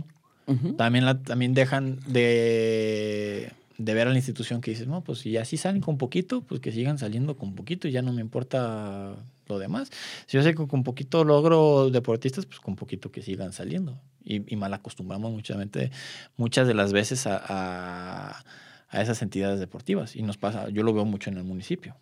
uh 0.46 0.52
-huh. 0.52 0.76
también, 0.76 1.04
la, 1.04 1.22
también 1.22 1.54
dejan 1.54 2.00
de, 2.06 3.52
de 3.78 3.94
ver 3.94 4.06
a 4.06 4.10
la 4.10 4.16
institución 4.16 4.60
que 4.60 4.70
dices, 4.70 4.86
no, 4.86 5.02
pues 5.02 5.20
si 5.20 5.36
así 5.36 5.56
salen 5.56 5.80
con 5.80 5.98
poquito, 5.98 6.42
pues 6.42 6.60
que 6.60 6.72
sigan 6.72 6.98
saliendo 6.98 7.36
con 7.36 7.54
poquito 7.54 7.88
y 7.88 7.92
ya 7.92 8.02
no 8.02 8.12
me 8.12 8.20
importa 8.20 9.16
lo 9.48 9.58
demás. 9.58 9.90
Si 10.26 10.36
yo 10.36 10.42
sé 10.42 10.54
que 10.54 10.66
con 10.66 10.82
poquito 10.82 11.24
logro 11.24 11.90
deportistas, 11.90 12.46
pues 12.46 12.60
con 12.60 12.76
poquito 12.76 13.10
que 13.10 13.22
sigan 13.22 13.52
saliendo. 13.52 14.00
Y, 14.24 14.54
mal 14.54 14.72
acostumbramos 14.72 15.32
muchamente, 15.32 15.90
muchas 16.36 16.68
de 16.68 16.74
las 16.74 16.92
veces 16.92 17.26
a, 17.26 17.42
a, 17.44 18.44
a, 18.88 19.02
esas 19.02 19.20
entidades 19.22 19.58
deportivas. 19.58 20.14
Y 20.14 20.22
nos 20.22 20.38
pasa, 20.38 20.68
yo 20.68 20.84
lo 20.84 20.92
veo 20.92 21.04
mucho 21.04 21.30
en 21.30 21.38
el 21.38 21.44
municipio. 21.44 21.96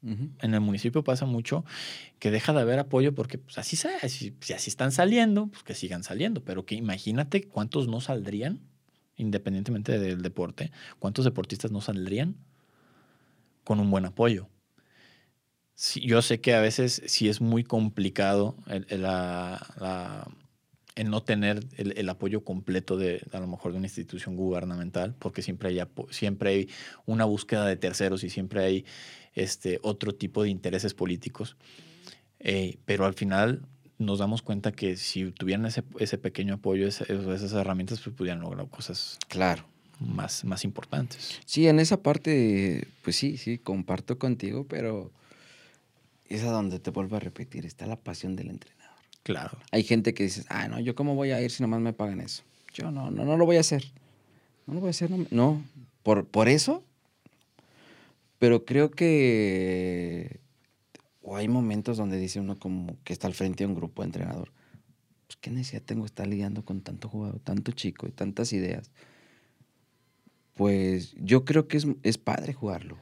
En 0.00 0.54
el 0.54 0.60
municipio 0.60 1.02
pasa 1.02 1.26
mucho 1.26 1.64
que 2.20 2.30
deja 2.30 2.52
de 2.52 2.60
haber 2.60 2.78
apoyo 2.78 3.16
porque 3.16 3.36
pues 3.36 3.58
así 3.58 3.76
si, 3.76 4.32
si 4.40 4.52
así 4.52 4.70
están 4.70 4.92
saliendo, 4.92 5.48
pues 5.48 5.64
que 5.64 5.74
sigan 5.74 6.04
saliendo. 6.04 6.44
Pero 6.44 6.64
que 6.64 6.76
imagínate 6.76 7.48
cuántos 7.48 7.88
no 7.88 8.00
saldrían 8.00 8.60
independientemente 9.18 9.98
del 9.98 10.22
deporte, 10.22 10.72
¿cuántos 10.98 11.24
deportistas 11.24 11.70
no 11.70 11.80
saldrían 11.80 12.36
con 13.64 13.80
un 13.80 13.90
buen 13.90 14.06
apoyo? 14.06 14.48
yo 16.02 16.22
sé 16.22 16.40
que 16.40 16.54
a 16.54 16.60
veces 16.60 17.02
sí 17.06 17.28
es 17.28 17.40
muy 17.40 17.62
complicado 17.62 18.56
el, 18.66 19.02
no 21.08 21.22
tener 21.22 21.64
el, 21.76 22.08
apoyo 22.08 22.42
completo 22.42 22.96
de 22.96 23.22
a 23.30 23.38
lo 23.38 23.46
mejor 23.46 23.70
de 23.70 23.78
una 23.78 23.86
institución 23.86 24.34
gubernamental, 24.34 25.14
porque 25.20 25.40
siempre 25.42 25.68
hay, 25.68 25.80
siempre 26.10 26.50
hay 26.50 26.68
una 27.06 27.26
búsqueda 27.26 27.64
de 27.64 27.76
terceros 27.76 28.24
y 28.24 28.30
siempre 28.30 28.64
hay 28.64 28.84
este, 29.34 29.78
otro 29.82 30.12
tipo 30.12 30.42
de 30.42 30.48
intereses 30.48 30.94
políticos. 30.94 31.56
Eh, 32.40 32.78
pero 32.84 33.04
al 33.04 33.14
final 33.14 33.62
nos 33.98 34.20
damos 34.20 34.42
cuenta 34.42 34.72
que 34.72 34.96
si 34.96 35.30
tuvieran 35.32 35.66
ese, 35.66 35.82
ese 35.98 36.18
pequeño 36.18 36.54
apoyo, 36.54 36.86
esas 36.86 37.52
herramientas, 37.52 38.00
pues 38.00 38.14
pudieran 38.14 38.40
lograr 38.40 38.68
cosas 38.68 39.18
claro. 39.28 39.64
más, 39.98 40.44
más 40.44 40.64
importantes. 40.64 41.40
Sí, 41.44 41.66
en 41.66 41.80
esa 41.80 42.02
parte, 42.02 42.86
pues 43.02 43.16
sí, 43.16 43.36
sí, 43.36 43.58
comparto 43.58 44.18
contigo, 44.18 44.64
pero 44.68 45.10
es 46.28 46.44
a 46.44 46.50
donde 46.50 46.78
te 46.78 46.90
vuelvo 46.90 47.16
a 47.16 47.20
repetir, 47.20 47.66
está 47.66 47.86
la 47.86 47.96
pasión 47.96 48.36
del 48.36 48.50
entrenador. 48.50 48.78
Claro. 49.24 49.58
Hay 49.72 49.82
gente 49.82 50.14
que 50.14 50.22
dice, 50.22 50.44
ah, 50.48 50.68
no, 50.68 50.78
yo 50.80 50.94
cómo 50.94 51.14
voy 51.14 51.32
a 51.32 51.42
ir 51.42 51.50
si 51.50 51.62
nomás 51.62 51.80
me 51.80 51.92
pagan 51.92 52.20
eso. 52.20 52.44
Yo 52.72 52.90
no, 52.90 53.10
no, 53.10 53.24
no 53.24 53.36
lo 53.36 53.46
voy 53.46 53.56
a 53.56 53.60
hacer. 53.60 53.84
No 54.66 54.74
lo 54.74 54.80
voy 54.80 54.88
a 54.88 54.90
hacer, 54.90 55.10
no. 55.10 55.26
no. 55.30 55.64
Por, 56.02 56.26
por 56.26 56.48
eso, 56.48 56.84
pero 58.38 58.64
creo 58.64 58.90
que 58.90 60.40
o 61.28 61.36
hay 61.36 61.46
momentos 61.46 61.98
donde 61.98 62.16
dice 62.16 62.40
uno 62.40 62.58
como 62.58 62.96
que 63.04 63.12
está 63.12 63.26
al 63.26 63.34
frente 63.34 63.64
de 63.64 63.68
un 63.68 63.74
grupo 63.74 64.00
de 64.00 64.06
entrenador. 64.06 64.50
Pues, 65.26 65.36
¿Qué 65.36 65.50
necesidad 65.50 65.82
tengo 65.82 66.02
de 66.02 66.06
estar 66.06 66.26
lidiando 66.26 66.64
con 66.64 66.80
tanto 66.80 67.10
jugador, 67.10 67.38
tanto 67.40 67.72
chico 67.72 68.08
y 68.08 68.12
tantas 68.12 68.54
ideas? 68.54 68.90
Pues 70.54 71.14
yo 71.20 71.44
creo 71.44 71.68
que 71.68 71.76
es, 71.76 71.86
es 72.02 72.16
padre 72.16 72.54
jugarlo. 72.54 72.96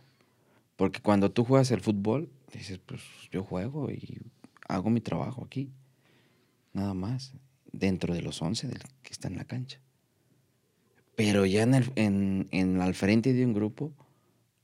Porque 0.75 1.01
cuando 1.01 1.31
tú 1.31 1.45
juegas 1.45 1.71
el 1.71 1.81
fútbol, 1.81 2.29
dices, 2.53 2.81
pues 2.85 3.01
yo 3.31 3.45
juego 3.45 3.93
y 3.93 4.21
hago 4.67 4.91
mi 4.91 5.01
trabajo 5.01 5.45
aquí. 5.45 5.71
Nada 6.73 6.95
más. 6.95 7.33
Dentro 7.71 8.13
de 8.13 8.23
los 8.23 8.43
11 8.43 8.71
que 9.03 9.13
está 9.13 9.29
en 9.29 9.37
la 9.37 9.45
cancha. 9.45 9.79
Pero 11.15 11.47
ya 11.47 11.63
en, 11.63 11.75
el, 11.75 11.93
en, 11.95 12.49
en 12.51 12.81
al 12.81 12.95
frente 12.95 13.33
de 13.33 13.47
un 13.47 13.55
grupo, 13.55 13.93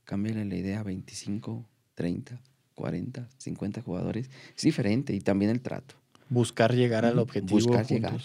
cámbiale 0.03 0.43
la 0.43 0.55
idea 0.55 0.81
a 0.81 0.83
25, 0.83 1.65
30, 1.95 2.41
40, 2.75 3.27
50 3.37 3.81
jugadores, 3.81 4.29
es 4.55 4.63
diferente 4.63 5.13
y 5.13 5.21
también 5.21 5.51
el 5.51 5.61
trato. 5.61 5.95
Buscar 6.29 6.73
llegar 6.73 7.05
al 7.05 7.19
objetivo. 7.19 7.59
Buscar 7.59 7.85
llegar. 7.85 8.19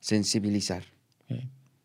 Sensibilizar. 0.00 0.84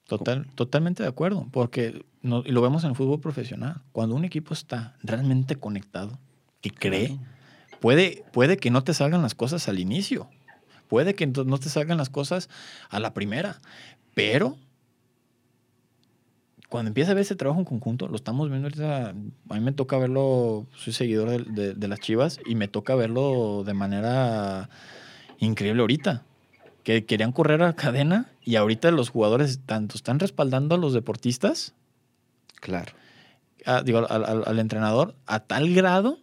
Total, 0.08 0.46
totalmente 0.54 1.02
de 1.02 1.10
acuerdo, 1.10 1.48
porque 1.52 2.06
no, 2.22 2.44
y 2.46 2.52
lo 2.52 2.62
vemos 2.62 2.84
en 2.84 2.92
el 2.92 2.96
fútbol 2.96 3.20
profesional. 3.20 3.82
Cuando 3.92 4.16
un 4.16 4.24
equipo 4.24 4.54
está 4.54 4.96
realmente 5.02 5.56
conectado, 5.56 6.20
que 6.62 6.70
cree, 6.70 7.18
puede, 7.80 8.24
puede 8.32 8.58
que 8.58 8.70
no 8.70 8.84
te 8.84 8.94
salgan 8.94 9.24
las 9.24 9.34
cosas 9.34 9.68
al 9.68 9.80
inicio, 9.80 10.30
puede 10.88 11.16
que 11.16 11.26
no 11.26 11.58
te 11.58 11.70
salgan 11.70 11.98
las 11.98 12.10
cosas 12.10 12.50
a 12.90 13.00
la 13.00 13.16
primera, 13.16 13.60
pero 14.14 14.58
cuando 16.76 16.90
empieza 16.90 17.12
a 17.12 17.14
ver 17.14 17.22
ese 17.22 17.38
trabajo 17.38 17.62
en 17.62 17.66
conjunto, 17.66 18.10
lo 18.10 18.18
estamos 18.18 18.50
viendo 18.50 18.66
ahorita, 18.66 19.12
a 19.12 19.54
mí 19.54 19.60
me 19.62 19.72
toca 19.72 19.98
verlo, 19.98 20.68
soy 20.76 20.92
seguidor 20.92 21.46
de, 21.46 21.88
las 21.88 22.02
Chivas 22.02 22.42
y 22.46 22.56
me 22.56 22.68
toca 22.68 22.96
verlo 22.96 23.64
de 23.64 23.74
manera 23.74 24.70
increíble 25.40 25.80
ahorita. 25.80 26.24
Que 26.84 27.06
querían 27.06 27.32
correr 27.32 27.64
a 27.64 27.78
cadena 27.78 28.30
y 28.42 28.58
ahorita 28.58 28.92
los 28.92 29.08
jugadores 29.08 29.62
tanto 29.66 29.96
están 29.96 30.20
respaldando 30.20 30.76
a 30.76 30.78
los 30.78 30.92
deportistas. 30.92 31.74
Claro. 32.56 32.92
digo, 33.86 34.06
al, 34.10 34.60
entrenador 34.60 35.16
a 35.28 35.40
tal 35.40 35.74
grado 35.74 36.20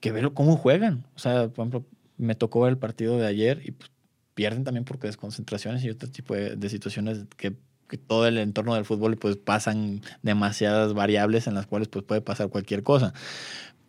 que 0.00 0.12
verlo 0.12 0.34
cómo 0.34 0.58
juegan. 0.58 1.06
O 1.16 1.20
sea, 1.20 1.48
por 1.48 1.66
ejemplo, 1.66 1.86
me 2.18 2.34
tocó 2.34 2.60
ver 2.60 2.72
el 2.72 2.78
partido 2.78 3.16
de 3.16 3.26
ayer 3.26 3.62
y 3.64 3.70
pues, 3.70 3.90
pierden 4.34 4.64
también 4.64 4.84
porque 4.84 5.06
desconcentraciones 5.06 5.82
y 5.84 5.88
otro 5.88 6.10
tipo 6.10 6.34
de 6.34 6.68
situaciones 6.68 7.24
que 7.38 7.56
todo 7.96 8.26
el 8.26 8.38
entorno 8.38 8.74
del 8.74 8.84
fútbol 8.84 9.16
pues 9.16 9.36
pasan 9.36 10.02
demasiadas 10.22 10.92
variables 10.92 11.46
en 11.46 11.54
las 11.54 11.66
cuales 11.66 11.88
pues 11.88 12.04
puede 12.04 12.20
pasar 12.20 12.48
cualquier 12.48 12.82
cosa. 12.82 13.14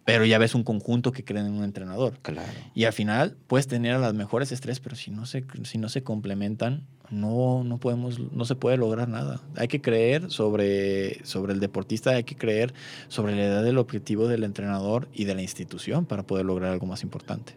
Pero 0.05 0.25
ya 0.25 0.39
ves 0.39 0.55
un 0.55 0.63
conjunto 0.63 1.11
que 1.11 1.23
creen 1.23 1.47
en 1.47 1.53
un 1.53 1.63
entrenador. 1.63 2.17
Claro. 2.21 2.49
Y 2.73 2.85
al 2.85 2.93
final 2.93 3.35
puedes 3.47 3.67
tener 3.67 3.93
a 3.93 3.99
las 3.99 4.13
mejores 4.13 4.51
estrés, 4.51 4.79
pero 4.79 4.95
si 4.95 5.11
no 5.11 5.25
se, 5.25 5.45
si 5.63 5.77
no 5.77 5.89
se 5.89 6.01
complementan, 6.01 6.87
no, 7.11 7.63
no, 7.63 7.77
podemos, 7.79 8.19
no 8.19 8.45
se 8.45 8.55
puede 8.55 8.77
lograr 8.77 9.07
nada. 9.07 9.41
Hay 9.55 9.67
que 9.67 9.81
creer 9.81 10.31
sobre, 10.31 11.23
sobre 11.25 11.53
el 11.53 11.59
deportista, 11.59 12.11
hay 12.11 12.23
que 12.23 12.35
creer 12.35 12.73
sobre 13.07 13.35
la 13.35 13.43
edad 13.43 13.63
del 13.63 13.77
objetivo 13.77 14.27
del 14.27 14.43
entrenador 14.43 15.07
y 15.13 15.25
de 15.25 15.35
la 15.35 15.41
institución 15.41 16.05
para 16.05 16.23
poder 16.23 16.45
lograr 16.45 16.71
algo 16.71 16.87
más 16.87 17.03
importante. 17.03 17.53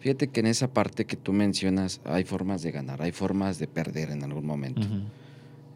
Fíjate 0.00 0.28
que 0.28 0.40
en 0.40 0.46
esa 0.46 0.72
parte 0.72 1.04
que 1.06 1.16
tú 1.16 1.32
mencionas 1.32 2.00
hay 2.04 2.24
formas 2.24 2.62
de 2.62 2.70
ganar, 2.70 3.02
hay 3.02 3.12
formas 3.12 3.58
de 3.58 3.66
perder 3.66 4.10
en 4.10 4.22
algún 4.22 4.46
momento. 4.46 4.86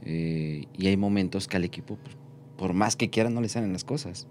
Eh, 0.04 0.66
y 0.76 0.86
hay 0.86 0.96
momentos 0.96 1.48
que 1.48 1.56
al 1.56 1.64
equipo, 1.64 1.96
pues, 2.02 2.16
por 2.56 2.72
más 2.72 2.96
que 2.96 3.10
quiera, 3.10 3.30
no 3.30 3.40
le 3.40 3.48
salen 3.48 3.72
las 3.72 3.84
cosas. 3.84 4.26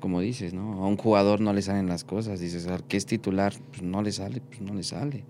Como 0.00 0.20
dices, 0.20 0.54
¿no? 0.54 0.84
A 0.84 0.86
un 0.86 0.96
jugador 0.96 1.40
no 1.40 1.52
le 1.52 1.62
salen 1.62 1.86
las 1.86 2.04
cosas. 2.04 2.40
Dices, 2.40 2.66
al 2.66 2.84
que 2.84 2.96
es 2.96 3.06
titular, 3.06 3.52
pues 3.70 3.82
no 3.82 4.02
le 4.02 4.12
sale, 4.12 4.40
pues 4.40 4.60
no 4.60 4.74
le 4.74 4.82
sale. 4.82 5.24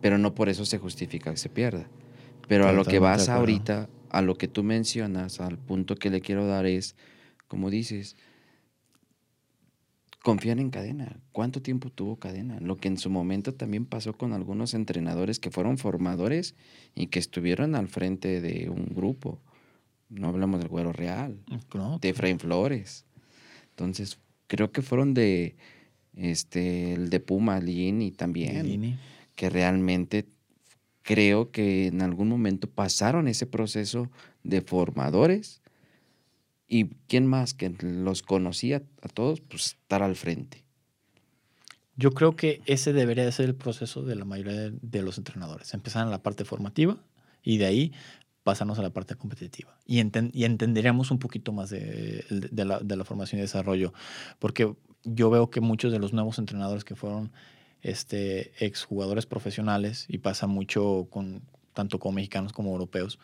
pero 0.00 0.16
no 0.16 0.34
por 0.34 0.48
eso 0.48 0.64
se 0.64 0.78
justifica 0.78 1.30
que 1.30 1.36
se 1.36 1.48
pierda. 1.48 1.86
Pero 2.48 2.68
a 2.68 2.72
lo 2.72 2.84
que 2.84 2.98
vas 2.98 3.28
ahorita, 3.28 3.88
a 4.10 4.22
lo 4.22 4.36
que 4.36 4.48
tú 4.48 4.62
mencionas, 4.62 5.40
al 5.40 5.58
punto 5.58 5.96
que 5.96 6.10
le 6.10 6.20
quiero 6.20 6.46
dar 6.46 6.66
es, 6.66 6.96
como 7.48 7.70
dices, 7.70 8.16
confían 10.22 10.60
en 10.60 10.70
cadena. 10.70 11.16
¿Cuánto 11.32 11.60
tiempo 11.60 11.90
tuvo 11.90 12.16
cadena? 12.16 12.60
Lo 12.60 12.76
que 12.76 12.88
en 12.88 12.96
su 12.96 13.10
momento 13.10 13.54
también 13.54 13.84
pasó 13.84 14.12
con 14.12 14.32
algunos 14.32 14.72
entrenadores 14.72 15.38
que 15.38 15.50
fueron 15.50 15.78
formadores 15.78 16.54
y 16.94 17.08
que 17.08 17.18
estuvieron 17.18 17.74
al 17.74 17.88
frente 17.88 18.40
de 18.40 18.70
un 18.70 18.86
grupo. 18.94 19.40
No 20.08 20.28
hablamos 20.28 20.60
del 20.60 20.68
Güero 20.68 20.92
Real, 20.92 21.38
mm, 21.48 21.96
de 22.00 22.08
Efraín 22.08 22.38
Flores. 22.38 23.04
Entonces, 23.70 24.18
creo 24.46 24.70
que 24.70 24.82
fueron 24.82 25.14
de 25.14 25.56
este 26.14 26.92
el 26.92 27.10
de 27.10 27.20
Puma, 27.20 27.58
Lini 27.58 28.12
también, 28.12 28.98
que 29.34 29.50
realmente 29.50 30.26
creo 31.02 31.50
que 31.50 31.86
en 31.88 32.02
algún 32.02 32.28
momento 32.28 32.68
pasaron 32.68 33.26
ese 33.26 33.46
proceso 33.46 34.10
de 34.44 34.60
formadores 34.60 35.61
y 36.72 36.86
quién 37.06 37.26
más 37.26 37.52
que 37.52 37.68
los 37.80 38.22
conocía 38.22 38.82
a 39.02 39.08
todos, 39.08 39.42
pues 39.42 39.66
estar 39.66 40.02
al 40.02 40.16
frente. 40.16 40.64
Yo 41.96 42.12
creo 42.12 42.34
que 42.34 42.62
ese 42.64 42.94
debería 42.94 43.30
ser 43.30 43.50
el 43.50 43.54
proceso 43.54 44.02
de 44.02 44.14
la 44.14 44.24
mayoría 44.24 44.70
de, 44.70 45.02
los 45.02 45.18
entrenadores. 45.18 45.74
Empezar 45.74 46.06
en 46.06 46.10
la 46.10 46.22
parte 46.22 46.46
formativa 46.46 46.96
y 47.42 47.58
de 47.58 47.66
ahí 47.66 47.92
pasarnos 48.42 48.78
a 48.78 48.82
la 48.82 48.88
parte 48.88 49.16
competitiva. 49.16 49.76
Y, 49.84 49.98
entenderíamos 49.98 51.10
un 51.10 51.18
poquito 51.18 51.52
más 51.52 51.68
de, 51.68 52.24
la, 52.30 52.80
de, 52.80 52.96
la, 52.96 53.04
formación 53.04 53.40
y 53.40 53.42
desarrollo. 53.42 53.92
Porque 54.38 54.74
yo 55.04 55.28
veo 55.28 55.50
que 55.50 55.60
muchos 55.60 55.92
de 55.92 55.98
los 55.98 56.14
nuevos 56.14 56.38
entrenadores 56.38 56.84
que 56.84 56.96
fueron 56.96 57.32
este, 57.82 58.52
exjugadores 58.64 59.26
profesionales, 59.26 60.06
y 60.08 60.18
pasa 60.18 60.46
mucho 60.46 61.06
con 61.10 61.42
tanto 61.74 61.98
con 61.98 62.14
mexicanos 62.14 62.54
como 62.54 62.70
europeos, 62.70 63.18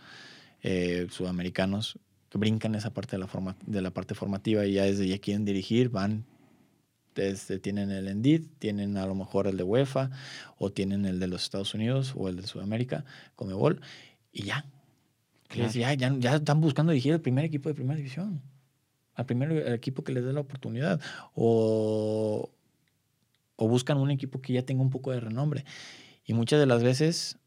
eh, 0.62 1.06
sudamericanos, 1.10 1.98
que 2.30 2.38
brincan 2.38 2.74
esa 2.74 2.90
parte 2.90 3.12
de 3.12 3.18
la, 3.18 3.26
forma, 3.26 3.56
de 3.66 3.82
la 3.82 3.90
parte 3.90 4.14
formativa 4.14 4.66
y 4.66 4.74
ya 4.74 4.84
desde 4.84 5.08
ya 5.08 5.18
quieren 5.18 5.44
dirigir, 5.44 5.88
van, 5.88 6.24
desde, 7.14 7.58
tienen 7.58 7.90
el 7.90 8.08
ENDID, 8.08 8.44
tienen 8.58 8.96
a 8.96 9.06
lo 9.06 9.14
mejor 9.14 9.46
el 9.46 9.56
de 9.56 9.62
UEFA 9.62 10.10
o 10.58 10.70
tienen 10.70 11.04
el 11.04 11.18
de 11.18 11.26
los 11.26 11.42
Estados 11.42 11.74
Unidos 11.74 12.12
o 12.16 12.28
el 12.28 12.36
de 12.36 12.46
Sudamérica, 12.46 13.04
Comebol, 13.34 13.80
y 14.32 14.44
ya. 14.44 14.64
Ya, 15.72 15.94
ya, 15.94 16.34
están 16.34 16.60
buscando 16.60 16.92
dirigir 16.92 17.14
el 17.14 17.22
primer 17.22 17.46
equipo 17.46 17.70
de 17.70 17.74
primera 17.74 17.96
división, 17.96 18.42
al 19.14 19.24
primer 19.24 19.72
equipo 19.72 20.04
que 20.04 20.12
les 20.12 20.22
dé 20.22 20.34
la 20.34 20.40
oportunidad, 20.40 21.00
o, 21.34 22.50
o 23.56 23.68
buscan 23.68 23.96
un 23.96 24.10
equipo 24.10 24.42
que 24.42 24.52
ya 24.52 24.62
tenga 24.62 24.82
un 24.82 24.90
poco 24.90 25.10
de 25.10 25.20
renombre. 25.20 25.64
Y 26.26 26.34
muchas 26.34 26.60
de 26.60 26.66
las 26.66 26.82
veces 26.82 27.38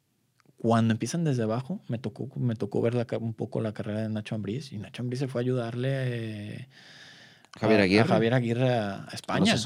cuando 0.61 0.91
empiezan 0.91 1.23
desde 1.23 1.41
abajo, 1.41 1.81
me 1.87 1.97
tocó, 1.97 2.29
me 2.35 2.55
tocó 2.55 2.83
ver 2.83 3.07
un 3.19 3.33
poco 3.33 3.61
la 3.61 3.73
carrera 3.73 4.03
de 4.03 4.09
Nacho 4.09 4.35
Ambriz 4.35 4.71
y 4.71 4.77
Nacho 4.77 5.01
Ambriz 5.01 5.17
se 5.17 5.27
fue 5.27 5.41
a 5.41 5.43
ayudarle 5.43 6.67
Javier 7.59 7.81
Aguirre. 7.81 8.01
a, 8.03 8.05
Javier 8.05 8.33
Aguirre 8.35 8.69
a, 8.69 9.07
España. 9.11 9.57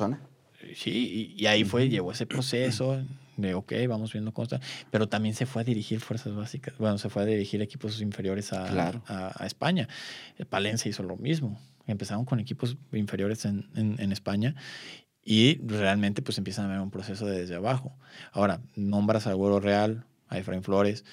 Sí, 0.73 1.35
y, 1.37 1.45
ahí 1.47 1.65
fue, 1.65 1.89
llevó 1.89 2.13
ese 2.13 2.25
proceso 2.25 3.03
de, 3.35 3.55
ok, 3.55 3.73
vamos 3.89 4.13
viendo 4.13 4.33
cómo 4.33 4.43
está. 4.43 4.61
Pero 4.89 5.09
también 5.09 5.35
se 5.35 5.45
fue 5.45 5.63
a 5.63 5.65
dirigir 5.65 5.99
fuerzas 5.99 6.33
básicas, 6.33 6.77
bueno, 6.77 6.97
se 6.97 7.09
fue 7.09 7.23
a 7.23 7.25
dirigir 7.25 7.61
equipos 7.61 7.99
inferiores 7.99 8.53
a, 8.53 9.33
a, 9.37 9.45
España. 9.45 9.89
Palencia 10.47 10.87
hizo 10.87 11.03
lo 11.03 11.17
mismo. 11.17 11.59
Empezaron 11.87 12.23
con 12.23 12.39
equipos 12.39 12.77
inferiores 12.93 13.43
en, 13.43 13.67
en, 13.75 14.11
España 14.13 14.55
y 15.21 15.57
realmente 15.67 16.21
pues 16.21 16.37
empiezan 16.37 16.67
a 16.67 16.69
ver 16.69 16.79
un 16.79 16.89
proceso 16.89 17.25
de 17.25 17.41
desde 17.41 17.55
abajo. 17.55 17.97
Ahora, 18.31 18.61
nombras 18.77 19.27
a 19.27 19.33
Güero 19.33 19.59
Real, 19.59 20.05
a 20.27 20.37
Efraín 20.37 20.63
Flores, 20.63 21.05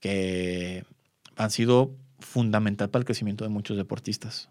que 0.00 0.84
han 1.36 1.50
sido 1.50 1.94
fundamental 2.20 2.90
para 2.90 3.00
el 3.00 3.06
crecimiento 3.06 3.44
de 3.44 3.50
muchos 3.50 3.76
deportistas. 3.76 4.48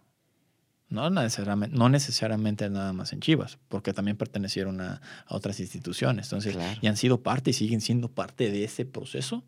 No 0.89 1.09
necesariamente, 1.09 1.75
no 1.75 1.89
necesariamente 1.89 2.69
nada 2.69 2.93
más 2.93 3.11
en 3.11 3.19
Chivas, 3.19 3.57
porque 3.67 3.93
también 3.93 4.15
pertenecieron 4.15 4.79
a, 4.79 5.01
otras 5.27 5.59
instituciones. 5.59 6.27
Entonces, 6.27 6.57
y 6.81 6.87
han 6.87 6.95
sido 6.95 7.21
parte 7.21 7.49
y 7.49 7.53
siguen 7.53 7.81
siendo 7.81 8.07
parte 8.07 8.49
de 8.49 8.63
ese 8.63 8.85
proceso. 8.85 9.43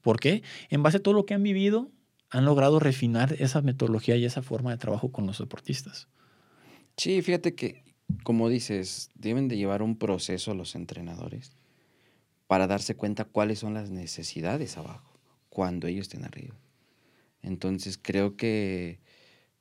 ¿Por 0.00 0.18
qué? 0.18 0.42
En 0.70 0.82
base 0.82 0.96
a 0.96 1.02
todo 1.02 1.12
lo 1.12 1.26
que 1.26 1.34
han 1.34 1.42
vivido, 1.42 1.90
han 2.30 2.46
logrado 2.46 2.80
refinar 2.80 3.36
esa 3.38 3.60
metodología 3.60 4.16
y 4.16 4.24
esa 4.24 4.40
forma 4.40 4.70
de 4.70 4.78
trabajo 4.78 5.12
con 5.12 5.26
los 5.26 5.38
deportistas. 5.38 6.08
Sí, 6.96 7.20
fíjate 7.20 7.54
que, 7.54 7.84
como 8.22 8.48
dices, 8.48 9.10
deben 9.14 9.48
de 9.48 9.58
llevar 9.58 9.82
un 9.82 9.98
proceso 9.98 10.54
los 10.54 10.74
entrenadores 10.74 11.59
para 12.50 12.66
darse 12.66 12.96
cuenta 12.96 13.26
cuáles 13.26 13.60
son 13.60 13.74
las 13.74 13.90
necesidades 13.92 14.76
abajo, 14.76 15.20
cuando 15.50 15.86
ellos 15.86 16.08
estén 16.08 16.24
arriba. 16.24 16.56
Entonces, 17.42 17.96
creo 17.96 18.36
que 18.36 18.98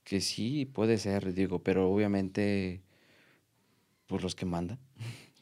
que 0.10 0.22
sí, 0.22 0.66
puede 0.66 0.98
ser, 0.98 1.36
digo, 1.36 1.60
pero 1.60 1.88
obviamente, 1.88 2.82
pues 4.08 4.24
los 4.24 4.34
que 4.34 4.48
mandan, 4.48 4.80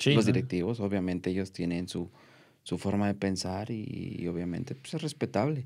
los 0.04 0.26
directivos, 0.26 0.82
obviamente 0.82 1.30
ellos 1.30 1.54
tienen 1.54 1.88
su, 1.88 2.12
su 2.64 2.78
forma 2.78 3.08
de 3.08 3.14
pensar 3.14 3.72
y, 3.72 4.28
obviamente 4.28 4.76
pues 4.76 4.96
es 4.96 5.02
respetable. 5.02 5.66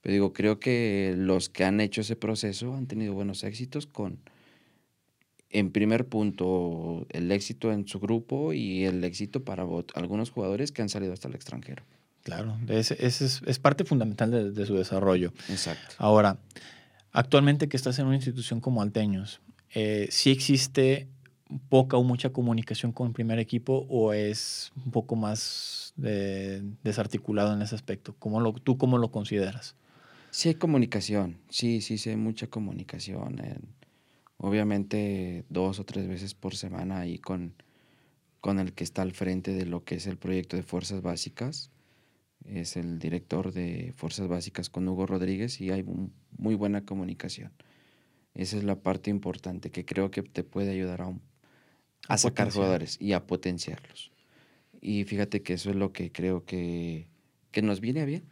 Pero 0.00 0.12
digo, 0.12 0.32
creo 0.32 0.60
que 0.60 1.12
los 1.16 1.48
que 1.48 1.64
han 1.64 1.80
hecho 1.80 2.02
ese 2.02 2.14
proceso 2.14 2.76
han 2.76 2.86
tenido 2.86 3.14
buenos 3.14 3.42
éxitos 3.42 3.88
con, 3.88 4.20
en 5.50 5.70
primer 5.70 6.06
punto, 6.06 7.06
el 7.10 7.30
éxito 7.32 7.72
en 7.72 7.86
su 7.86 8.00
grupo 8.00 8.52
y 8.52 8.84
el 8.84 9.02
éxito 9.04 9.44
para 9.44 9.64
algunos 9.94 10.30
jugadores 10.30 10.72
que 10.72 10.82
han 10.82 10.88
salido 10.88 11.12
hasta 11.12 11.28
el 11.28 11.34
extranjero. 11.34 11.82
Claro, 12.22 12.58
ese, 12.68 12.96
es, 12.98 13.20
es, 13.20 13.58
parte 13.60 13.84
fundamental 13.84 14.32
de, 14.32 14.50
de, 14.50 14.66
su 14.66 14.74
desarrollo. 14.74 15.32
Exacto. 15.48 15.94
Ahora, 15.98 16.40
Actualmente 17.16 17.70
que 17.70 17.78
estás 17.78 17.98
en 17.98 18.04
una 18.04 18.16
institución 18.16 18.60
como 18.60 18.82
Alteños, 18.82 19.40
eh, 19.74 20.06
¿sí 20.10 20.30
existe 20.30 21.08
poca 21.70 21.96
o 21.96 22.04
mucha 22.04 22.28
comunicación 22.28 22.92
con 22.92 23.06
el 23.06 23.14
primer 23.14 23.38
equipo 23.38 23.86
o 23.88 24.12
es 24.12 24.70
un 24.84 24.90
poco 24.90 25.16
más 25.16 25.94
desarticulado 25.96 27.54
en 27.54 27.62
ese 27.62 27.74
aspecto? 27.74 28.14
¿Cómo 28.18 28.42
lo, 28.42 28.52
¿Tú 28.52 28.76
cómo 28.76 28.98
lo 28.98 29.12
consideras? 29.12 29.76
Sí 30.30 30.50
hay 30.50 30.56
comunicación, 30.56 31.38
sí, 31.48 31.80
sí, 31.80 31.96
sí 31.96 32.10
hay 32.10 32.16
mucha 32.16 32.48
comunicación. 32.48 33.40
Obviamente 34.38 35.44
dos 35.48 35.78
o 35.80 35.84
tres 35.84 36.08
veces 36.08 36.34
por 36.34 36.56
semana 36.56 37.00
ahí 37.00 37.18
con, 37.18 37.54
con 38.40 38.58
el 38.58 38.72
que 38.72 38.84
está 38.84 39.02
al 39.02 39.12
frente 39.12 39.52
de 39.52 39.66
lo 39.66 39.84
que 39.84 39.96
es 39.96 40.06
el 40.06 40.18
proyecto 40.18 40.56
de 40.56 40.62
Fuerzas 40.62 41.02
Básicas 41.02 41.70
es 42.48 42.76
el 42.76 42.98
director 42.98 43.52
de 43.52 43.92
Fuerzas 43.96 44.28
Básicas 44.28 44.70
con 44.70 44.86
Hugo 44.88 45.06
Rodríguez 45.06 45.60
y 45.60 45.70
hay 45.70 45.84
muy 46.38 46.54
buena 46.54 46.84
comunicación. 46.84 47.52
Esa 48.34 48.56
es 48.56 48.64
la 48.64 48.76
parte 48.76 49.10
importante 49.10 49.70
que 49.70 49.84
creo 49.84 50.10
que 50.10 50.22
te 50.22 50.44
puede 50.44 50.70
ayudar 50.70 51.02
a, 51.02 51.12
a, 52.08 52.18
sacar 52.18 52.50
jugadores 52.50 52.98
y 53.00 53.12
a 53.14 53.26
potenciarlos. 53.26 54.12
Y 54.80 55.04
fíjate 55.04 55.42
que 55.42 55.54
eso 55.54 55.70
es 55.70 55.76
lo 55.76 55.92
que 55.92 56.12
creo 56.12 56.44
que, 56.44 57.08
que 57.50 57.62
nos 57.62 57.80
viene 57.80 58.04
bien. 58.04 58.24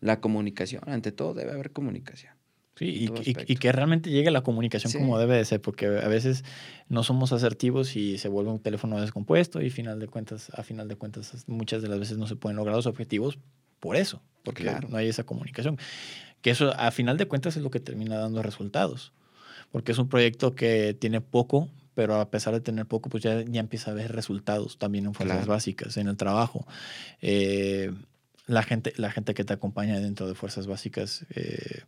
La 0.00 0.20
comunicación, 0.20 0.82
ante 0.86 1.12
todo 1.12 1.34
debe 1.34 1.52
haber 1.52 1.72
comunicación. 1.72 2.34
Sí, 2.76 3.10
y, 3.24 3.56
que 3.56 3.72
realmente 3.72 4.10
llegue 4.10 4.30
la 4.30 4.42
comunicación 4.42 4.92
como 4.92 5.18
debe 5.18 5.36
de 5.36 5.44
ser, 5.46 5.62
porque 5.62 5.86
a 5.86 6.08
veces 6.08 6.44
no 6.90 7.02
somos 7.04 7.32
asertivos 7.32 7.96
y 7.96 8.18
se 8.18 8.28
vuelve 8.28 8.50
un 8.50 8.58
teléfono 8.58 9.00
descompuesto 9.00 9.62
y 9.62 9.70
final 9.70 9.98
de 9.98 10.08
cuentas, 10.08 10.50
a 10.52 10.62
final 10.62 10.86
de 10.86 10.96
cuentas 10.96 11.44
muchas 11.46 11.80
de 11.80 11.88
las 11.88 11.98
veces 11.98 12.18
no 12.18 12.26
se 12.26 12.36
pueden 12.36 12.56
lograr 12.58 12.76
los 12.76 12.86
objetivos 12.86 13.38
por 13.80 13.96
eso, 13.96 14.20
porque 14.42 14.70
no 14.90 14.98
hay 14.98 15.08
esa 15.08 15.24
comunicación. 15.24 15.78
Que 16.42 16.50
eso 16.50 16.70
a 16.76 16.90
final 16.90 17.16
de 17.16 17.26
cuentas 17.26 17.56
es 17.56 17.62
lo 17.62 17.70
que 17.70 17.80
termina 17.80 18.18
dando 18.18 18.42
resultados, 18.42 19.14
porque 19.72 19.92
es 19.92 19.98
un 19.98 20.10
proyecto 20.10 20.54
que 20.54 20.92
tiene 20.92 21.22
poco, 21.22 21.70
pero 21.94 22.20
a 22.20 22.30
pesar 22.30 22.52
de 22.52 22.60
tener 22.60 22.84
poco, 22.84 23.08
pues 23.08 23.22
ya, 23.22 23.40
ya 23.40 23.60
empieza 23.60 23.92
a 23.92 23.94
ver 23.94 24.12
resultados 24.12 24.76
también 24.76 25.06
en 25.06 25.14
fuerzas 25.14 25.46
básicas, 25.46 25.96
en 25.96 26.08
el 26.08 26.18
trabajo. 26.18 26.66
Eh, 27.22 27.90
la, 28.46 28.62
gente, 28.62 28.92
la 28.96 29.10
gente 29.10 29.32
que 29.32 29.44
te 29.44 29.54
acompaña 29.54 29.98
dentro 29.98 30.28
de 30.28 30.34
fuerzas 30.34 30.66
básicas. 30.66 31.24
Eh, 31.30 31.84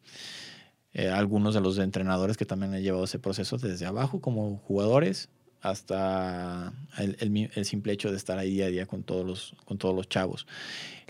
eh, 0.94 1.08
algunos 1.08 1.54
de 1.54 1.60
los 1.60 1.78
entrenadores 1.78 2.36
que 2.36 2.46
también 2.46 2.74
han 2.74 2.82
llevado 2.82 3.04
ese 3.04 3.18
proceso 3.18 3.58
desde 3.58 3.86
abajo 3.86 4.20
como 4.20 4.56
jugadores 4.58 5.28
hasta 5.60 6.72
el, 6.98 7.64
simple 7.64 7.92
hecho 7.92 8.10
de 8.10 8.16
estar 8.16 8.38
ahí 8.38 8.50
día 8.50 8.66
a 8.66 8.70
día 8.70 8.86
con 8.86 9.02
todos 9.02 9.26
los, 9.26 9.56
con 9.64 9.76
todos 9.78 9.94
los 9.94 10.08
chavos. 10.08 10.46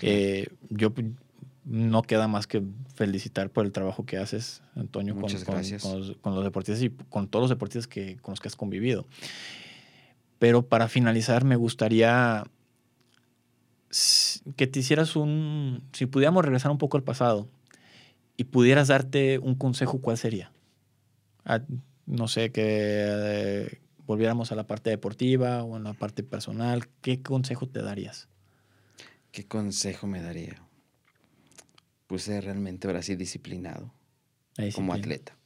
Eh, 0.01 0.49
yo 0.71 0.93
no 1.65 2.03
queda 2.03 2.29
más 2.29 2.47
que 2.47 2.63
felicitar 2.95 3.51
por 3.51 3.67
el 3.67 3.73
trabajo 3.73 4.07
que 4.07 4.17
haces, 4.17 4.63
Antonio, 4.75 5.15
con, 5.15 5.23
con, 5.23 6.35
los, 6.35 6.45
deportistas 6.45 6.83
y 6.83 6.91
con 6.91 7.29
todos 7.29 7.43
los 7.43 7.51
deportistas 7.51 7.87
que, 7.87 8.17
con 8.17 8.33
los 8.33 8.41
que 8.41 8.49
has 8.49 8.57
convivido. 8.57 9.07
Pero 10.39 10.67
para 10.67 10.89
finalizar, 10.89 11.45
me 11.45 11.57
gustaría 11.57 12.45
que 14.57 14.67
te 14.67 14.81
hicieras 14.81 15.17
un, 15.17 15.83
si 15.93 16.07
pudiéramos 16.07 16.45
regresar 16.45 16.71
un 16.71 16.79
poco 16.79 16.97
al 16.97 17.03
pasado, 17.03 17.49
y 18.39 18.45
pudieras 18.45 18.87
darte 18.87 19.41
un 19.41 19.57
consejo, 19.57 20.01
¿cuál 20.01 20.17
sería? 20.17 20.53
Ah, 21.45 21.61
no 22.07 22.29
sé, 22.29 22.53
que 22.53 22.63
eh, 22.65 23.81
volviéramos 24.07 24.53
a 24.53 24.55
la 24.55 24.65
parte 24.65 24.91
deportiva 24.91 25.65
o 25.65 25.77
en 25.77 25.83
la 25.83 25.93
parte 25.93 26.23
personal, 26.23 26.89
¿qué 27.03 27.21
consejo 27.21 27.69
te 27.69 27.83
darías? 27.83 28.29
¿Qué 29.33 29.49
consejo 29.49 30.07
me 30.07 30.23
daría? 30.23 30.63
Pues 32.07 32.23
ser 32.23 32.45
realmente 32.45 32.87
ahora 32.87 33.03
sí 33.03 33.17
disciplinado. 33.17 33.93
Como 34.73 34.95
atleta. 34.95 35.37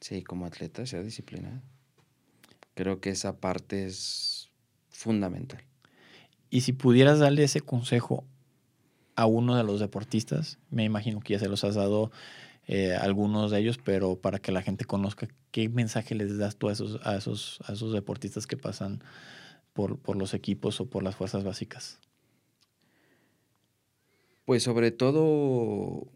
Sí, 0.00 0.22
como 0.22 0.46
atleta, 0.46 0.86
ser 0.86 1.04
disciplinado. 1.04 1.60
Creo 2.74 3.00
que 3.00 3.10
esa 3.10 3.40
parte 3.40 3.86
es 3.86 4.50
fundamental. 4.88 5.64
Y 6.48 6.60
si 6.60 6.72
pudieras 6.72 7.18
darle 7.18 7.42
ese 7.42 7.60
consejo 7.60 8.24
a 9.20 9.26
uno 9.26 9.54
de 9.54 9.64
los 9.64 9.80
deportistas. 9.80 10.58
Me 10.70 10.82
imagino 10.82 11.20
que 11.20 11.34
ya 11.34 11.38
se 11.38 11.48
los 11.48 11.62
has 11.62 11.74
dado 11.74 12.10
eh, 12.66 12.94
algunos 12.94 13.50
de 13.50 13.58
ellos, 13.58 13.76
pero 13.76 14.16
para 14.16 14.38
que 14.38 14.50
la 14.50 14.62
gente 14.62 14.86
conozca, 14.86 15.28
¿qué 15.50 15.68
mensaje 15.68 16.14
les 16.14 16.38
das 16.38 16.56
tú 16.56 16.70
a 16.70 16.72
esos, 16.72 16.98
a 17.04 17.16
esos, 17.16 17.58
a 17.66 17.74
esos 17.74 17.92
deportistas 17.92 18.46
que 18.46 18.56
pasan 18.56 19.02
por, 19.74 19.98
por 19.98 20.16
los 20.16 20.32
equipos 20.32 20.80
o 20.80 20.88
por 20.88 21.02
las 21.02 21.16
fuerzas 21.16 21.44
básicas? 21.44 21.98
Pues 24.46 24.62
sobre 24.62 24.90
todo, 24.90 26.08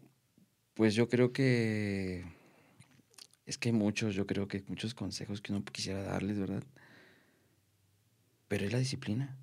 pues 0.73 0.95
yo 0.95 1.07
creo 1.07 1.31
que 1.31 2.25
es 3.45 3.59
que 3.59 3.69
hay 3.69 3.73
muchos, 3.73 4.15
yo 4.15 4.25
creo 4.25 4.47
que 4.47 4.63
muchos 4.67 4.95
consejos 4.95 5.41
que 5.41 5.53
uno 5.53 5.63
quisiera 5.63 6.01
darles, 6.01 6.39
¿verdad? 6.39 6.63
Pero 8.47 8.65
es 8.65 8.73
la 8.73 8.79
disciplina. 8.79 9.37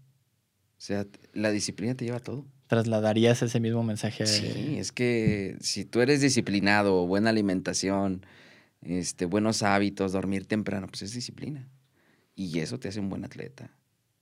O 0.83 0.85
sea, 0.85 1.07
la 1.33 1.53
disciplina 1.53 1.95
te 1.95 2.05
lleva 2.05 2.17
a 2.17 2.21
todo 2.21 2.45
trasladarías 2.73 3.43
ese 3.43 3.61
mismo 3.61 3.83
mensaje. 3.83 4.25
Sí, 4.25 4.79
es 4.79 4.93
que 4.93 5.59
si 5.61 5.85
tú 5.85 6.01
eres 6.01 6.23
disciplinado, 6.23 7.07
buena 7.07 7.29
alimentación, 7.29 8.25
este, 8.81 9.27
buenos 9.27 9.63
hábitos, 9.63 10.13
dormir 10.13 10.47
temprano, 10.47 10.87
pues 10.87 11.03
es 11.03 11.13
disciplina. 11.13 11.69
Y 12.35 12.61
eso 12.61 12.81
te 12.81 12.89
hace 12.89 12.99
un 12.99 13.11
buen 13.11 13.27
atleta. 13.27 13.77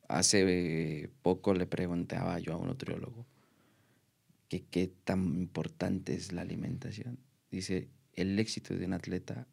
Hace 0.08 1.08
poco 1.22 1.54
le 1.54 1.66
preguntaba 1.66 2.40
yo 2.40 2.54
a 2.54 2.56
un 2.56 2.66
nutriólogo 2.66 3.24
que 4.48 4.64
qué 4.64 4.90
tan 5.04 5.36
importante 5.36 6.12
es 6.14 6.32
la 6.32 6.42
alimentación. 6.42 7.20
Dice, 7.52 7.88
el 8.14 8.36
éxito 8.36 8.74
de 8.74 8.84
un 8.84 8.94
atleta 8.94 9.46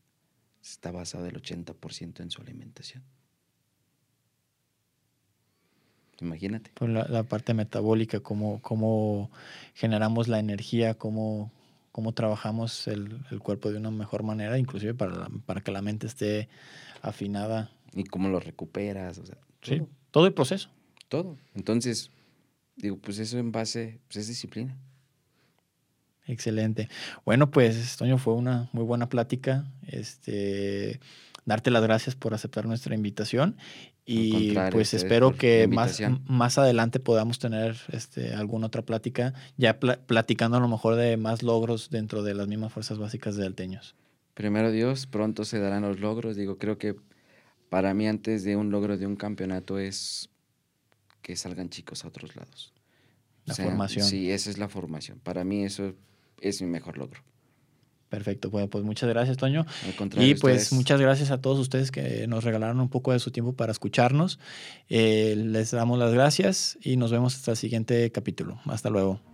está 0.63 0.89
basado 0.89 1.27
el 1.27 1.39
80% 1.39 2.21
en 2.21 2.31
su 2.31 2.41
alimentación. 2.41 3.03
Imagínate. 6.19 6.71
Por 6.73 6.89
la, 6.89 7.23
parte 7.23 7.53
metabólica, 7.53 8.19
cómo, 8.19 8.61
cómo, 8.61 9.29
generamos 9.73 10.27
la 10.27 10.39
energía, 10.39 10.95
cómo, 10.95 11.51
cómo 11.91 12.13
trabajamos 12.13 12.87
el, 12.87 13.21
cuerpo 13.39 13.71
de 13.71 13.77
una 13.77 13.91
mejor 13.91 14.23
manera, 14.23 14.57
inclusive 14.57 14.93
para, 14.93 15.29
para 15.45 15.61
que 15.61 15.71
la 15.71 15.81
mente 15.81 16.07
esté 16.07 16.49
afinada. 17.01 17.69
Y 17.93 18.03
cómo 18.03 18.29
lo 18.29 18.39
recuperas, 18.39 19.17
o 19.19 19.25
sea, 19.25 19.35
todo. 19.35 19.75
Sí, 19.75 19.83
todo 20.11 20.25
el 20.25 20.33
proceso. 20.33 20.69
Todo. 21.07 21.37
Entonces, 21.55 22.11
digo, 22.75 22.97
pues 22.97 23.19
eso 23.19 23.37
en 23.37 23.51
base, 23.51 23.99
pues 24.07 24.17
es 24.17 24.27
disciplina. 24.27 24.75
Excelente. 26.25 26.89
Bueno, 27.25 27.51
pues, 27.51 27.95
Toño, 27.95 28.17
fue 28.17 28.33
una 28.33 28.69
muy 28.73 28.83
buena 28.83 29.07
plática. 29.07 29.65
Este, 29.87 30.99
darte 31.45 31.71
las 31.71 31.81
gracias 31.81 32.15
por 32.15 32.33
aceptar 32.33 32.65
nuestra 32.65 32.93
invitación 32.93 33.55
y 34.09 34.55
pues 34.71 34.93
espero 34.93 35.35
que 35.35 35.67
más, 35.67 36.01
más 36.27 36.57
adelante 36.57 37.01
podamos 37.01 37.39
tener 37.39 37.75
este, 37.91 38.33
alguna 38.33 38.67
otra 38.67 38.81
plática, 38.81 39.33
ya 39.57 39.79
platicando 39.79 40.55
a 40.55 40.59
lo 40.61 40.69
mejor 40.69 40.95
de 40.95 41.17
más 41.17 41.43
logros 41.43 41.89
dentro 41.89 42.23
de 42.23 42.33
las 42.33 42.47
mismas 42.47 42.71
fuerzas 42.71 42.97
básicas 42.97 43.35
de 43.35 43.45
Alteños. 43.45 43.95
Primero 44.33 44.71
Dios, 44.71 45.07
pronto 45.07 45.43
se 45.43 45.59
darán 45.59 45.81
los 45.81 45.99
logros. 45.99 46.37
Digo, 46.37 46.57
creo 46.57 46.77
que 46.77 46.95
para 47.67 47.93
mí 47.93 48.07
antes 48.07 48.45
de 48.45 48.55
un 48.55 48.71
logro 48.71 48.97
de 48.97 49.05
un 49.05 49.17
campeonato 49.17 49.77
es 49.77 50.29
que 51.21 51.35
salgan 51.35 51.69
chicos 51.69 52.05
a 52.05 52.07
otros 52.07 52.35
lados. 52.37 52.73
La 53.43 53.55
formación. 53.55 54.05
Sí, 54.05 54.31
esa 54.31 54.49
es 54.49 54.57
la 54.57 54.69
formación. 54.69 55.19
Para 55.19 55.43
mí 55.43 55.65
eso 55.65 55.93
es 56.39 56.61
mi 56.61 56.69
mejor 56.69 56.97
logro. 56.97 57.21
Perfecto, 58.09 58.49
bueno, 58.49 58.69
pues 58.69 58.85
muchas 58.85 59.09
gracias, 59.09 59.35
Toño. 59.35 59.65
y 60.17 60.35
pues 60.35 60.71
muchas 60.71 61.01
gracias 61.01 61.29
a 61.29 61.41
todos 61.41 61.59
ustedes 61.59 61.91
que 61.91 62.25
nos 62.27 62.45
regalaron 62.45 62.79
un 62.79 62.89
poco 62.89 63.11
de 63.11 63.19
su 63.19 63.31
tiempo 63.31 63.53
para 63.53 63.71
escucharnos. 63.71 64.39
Eh, 64.87 65.35
les 65.37 65.71
damos 65.71 65.99
las 65.99 66.13
gracias 66.13 66.77
y 66.81 66.95
nos 66.95 67.11
vemos 67.11 67.35
hasta 67.35 67.51
el 67.51 67.57
siguiente 67.57 68.09
capítulo. 68.11 68.59
Hasta 68.65 68.89
luego. 68.89 69.26